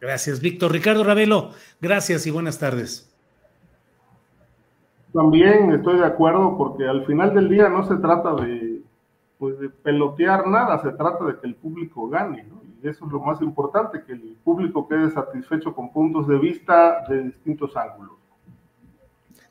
Gracias, 0.00 0.40
Víctor. 0.40 0.72
Ricardo 0.72 1.02
Ravelo, 1.02 1.52
gracias 1.80 2.26
y 2.26 2.30
buenas 2.30 2.58
tardes. 2.58 3.10
También 5.14 5.70
estoy 5.70 5.98
de 5.98 6.04
acuerdo 6.04 6.58
porque 6.58 6.86
al 6.86 7.06
final 7.06 7.32
del 7.34 7.48
día 7.48 7.68
no 7.68 7.86
se 7.86 7.94
trata 7.96 8.34
de, 8.34 8.82
pues, 9.38 9.58
de 9.60 9.70
pelotear 9.70 10.46
nada, 10.46 10.82
se 10.82 10.90
trata 10.90 11.24
de 11.24 11.38
que 11.38 11.46
el 11.46 11.54
público 11.54 12.08
gane, 12.08 12.44
¿no? 12.44 12.63
Eso 12.84 13.06
es 13.06 13.12
lo 13.12 13.20
más 13.20 13.40
importante, 13.40 14.04
que 14.04 14.12
el 14.12 14.36
público 14.44 14.86
quede 14.86 15.10
satisfecho 15.10 15.74
con 15.74 15.90
puntos 15.90 16.28
de 16.28 16.38
vista 16.38 17.02
de 17.08 17.22
distintos 17.22 17.74
ángulos. 17.74 18.18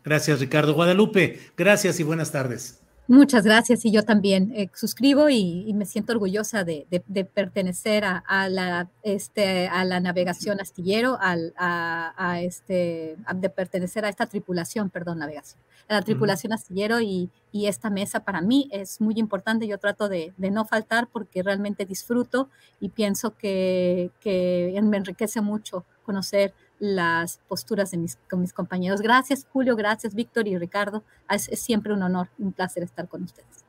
Gracias, 0.04 0.40
Ricardo. 0.40 0.76
Guadalupe, 0.76 1.40
gracias 1.58 2.00
y 2.00 2.04
buenas 2.04 2.32
tardes. 2.32 2.83
Muchas 3.08 3.44
gracias 3.44 3.84
y 3.84 3.92
yo 3.92 4.04
también 4.04 4.54
eh, 4.56 4.70
suscribo 4.74 5.30
y, 5.30 5.74
me 5.74 5.86
siento 5.86 6.14
orgullosa 6.14 6.64
de, 6.64 6.86
pertenecer 7.34 8.06
a, 8.06 8.48
la, 8.50 8.90
este, 9.02 9.68
a 9.68 9.84
la 9.84 10.00
navegación 10.00 10.62
astillero, 10.62 11.18
a, 11.20 12.40
este, 12.42 13.18
de 13.36 13.50
pertenecer 13.50 14.06
a 14.06 14.10
esta 14.10 14.26
tripulación, 14.26 14.90
perdón, 14.90 15.20
navegación, 15.20 15.62
a 15.90 15.96
la 15.96 16.02
tripulación 16.02 16.54
astillero 16.54 17.02
y, 17.02 17.30
esta 17.52 17.90
mesa 17.90 18.22
para 18.22 18.42
mí 18.42 18.68
es 18.72 19.00
muy 19.00 19.16
importante. 19.18 19.68
Yo 19.68 19.78
trato 19.78 20.08
de, 20.08 20.34
no 20.38 20.66
faltar 20.66 21.08
porque 21.12 21.44
realmente 21.44 21.86
disfruto 21.86 22.50
y 22.80 22.90
pienso 22.90 23.36
que, 23.36 24.12
que 24.22 24.80
me 24.82 24.98
enriquece 24.98 25.42
mucho 25.42 25.86
conocer 26.04 26.54
las 26.80 27.40
posturas 27.48 27.92
de 27.92 27.98
mis, 27.98 28.18
con 28.30 28.42
mis 28.42 28.54
compañeros. 28.54 29.02
Gracias, 29.02 29.48
Julio, 29.52 29.76
gracias, 29.76 30.14
Víctor 30.14 30.48
y 30.48 30.58
Ricardo. 30.58 31.04
Es, 31.30 31.50
siempre 31.60 31.94
un 31.94 32.04
honor, 32.04 32.30
un 32.38 32.52
placer 32.52 32.84
estar 32.84 33.08
con 33.08 33.24
ustedes. 33.24 33.64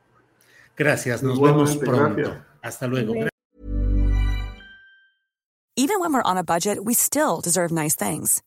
Gracias, 0.75 1.23
nos 1.23 1.39
vemos 1.39 1.77
pronto. 1.77 2.35
Hasta 2.61 2.87
luego. 2.87 3.13
Even 5.77 5.99
when 5.99 6.13
we're 6.13 6.23
on 6.23 6.37
a 6.37 6.43
budget, 6.43 6.85
we 6.85 6.93
still 6.93 7.41
deserve 7.41 7.71
nice 7.71 7.95
things. 7.95 8.41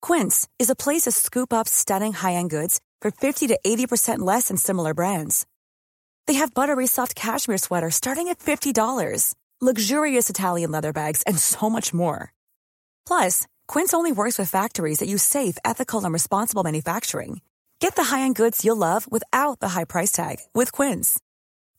Quince 0.00 0.48
is 0.58 0.70
a 0.70 0.74
place 0.74 1.02
to 1.02 1.12
scoop 1.12 1.52
up 1.52 1.68
stunning 1.68 2.12
high-end 2.14 2.50
goods 2.50 2.80
for 3.02 3.10
50 3.10 3.48
to 3.48 3.58
80% 3.64 4.20
less 4.20 4.48
than 4.48 4.56
similar 4.56 4.94
brands. 4.94 5.46
They 6.26 6.34
have 6.34 6.54
buttery 6.54 6.86
soft 6.86 7.14
cashmere 7.14 7.58
sweaters 7.58 7.94
starting 7.94 8.28
at 8.28 8.38
$50, 8.38 9.34
luxurious 9.60 10.30
Italian 10.30 10.70
leather 10.70 10.92
bags, 10.92 11.22
and 11.26 11.38
so 11.38 11.68
much 11.68 11.92
more. 11.92 12.32
Plus, 13.06 13.46
Quince 13.68 13.94
only 13.94 14.12
works 14.12 14.38
with 14.38 14.50
factories 14.50 14.98
that 14.98 15.08
use 15.08 15.22
safe, 15.22 15.58
ethical, 15.64 16.02
and 16.04 16.12
responsible 16.12 16.64
manufacturing. 16.64 17.42
Get 17.80 17.94
the 17.96 18.04
high-end 18.04 18.36
goods 18.36 18.64
you'll 18.64 18.76
love 18.76 19.10
without 19.10 19.60
the 19.60 19.70
high 19.70 19.84
price 19.84 20.12
tag 20.12 20.36
with 20.54 20.72
Quince. 20.72 21.20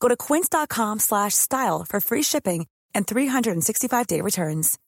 Go 0.00 0.08
to 0.08 0.16
quince.com/style 0.16 1.84
for 1.88 2.00
free 2.00 2.22
shipping 2.22 2.66
and 2.94 3.06
365-day 3.06 4.20
returns. 4.20 4.78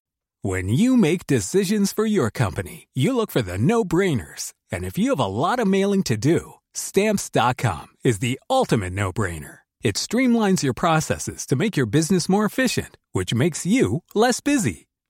When 0.42 0.68
you 0.68 0.96
make 0.96 1.26
decisions 1.26 1.92
for 1.92 2.06
your 2.06 2.30
company, 2.30 2.86
you 2.94 3.16
look 3.16 3.30
for 3.32 3.42
the 3.42 3.58
no-brainers. 3.58 4.52
And 4.70 4.84
if 4.84 4.96
you 4.98 5.10
have 5.10 5.20
a 5.20 5.26
lot 5.26 5.58
of 5.58 5.66
mailing 5.66 6.02
to 6.04 6.16
do, 6.16 6.54
stamps.com 6.74 7.86
is 8.04 8.20
the 8.20 8.38
ultimate 8.48 8.92
no-brainer. 8.92 9.58
It 9.82 9.96
streamlines 9.96 10.62
your 10.62 10.74
processes 10.74 11.46
to 11.46 11.56
make 11.56 11.76
your 11.76 11.86
business 11.86 12.28
more 12.28 12.44
efficient, 12.44 12.96
which 13.12 13.34
makes 13.34 13.66
you 13.66 14.02
less 14.14 14.40
busy. 14.40 14.85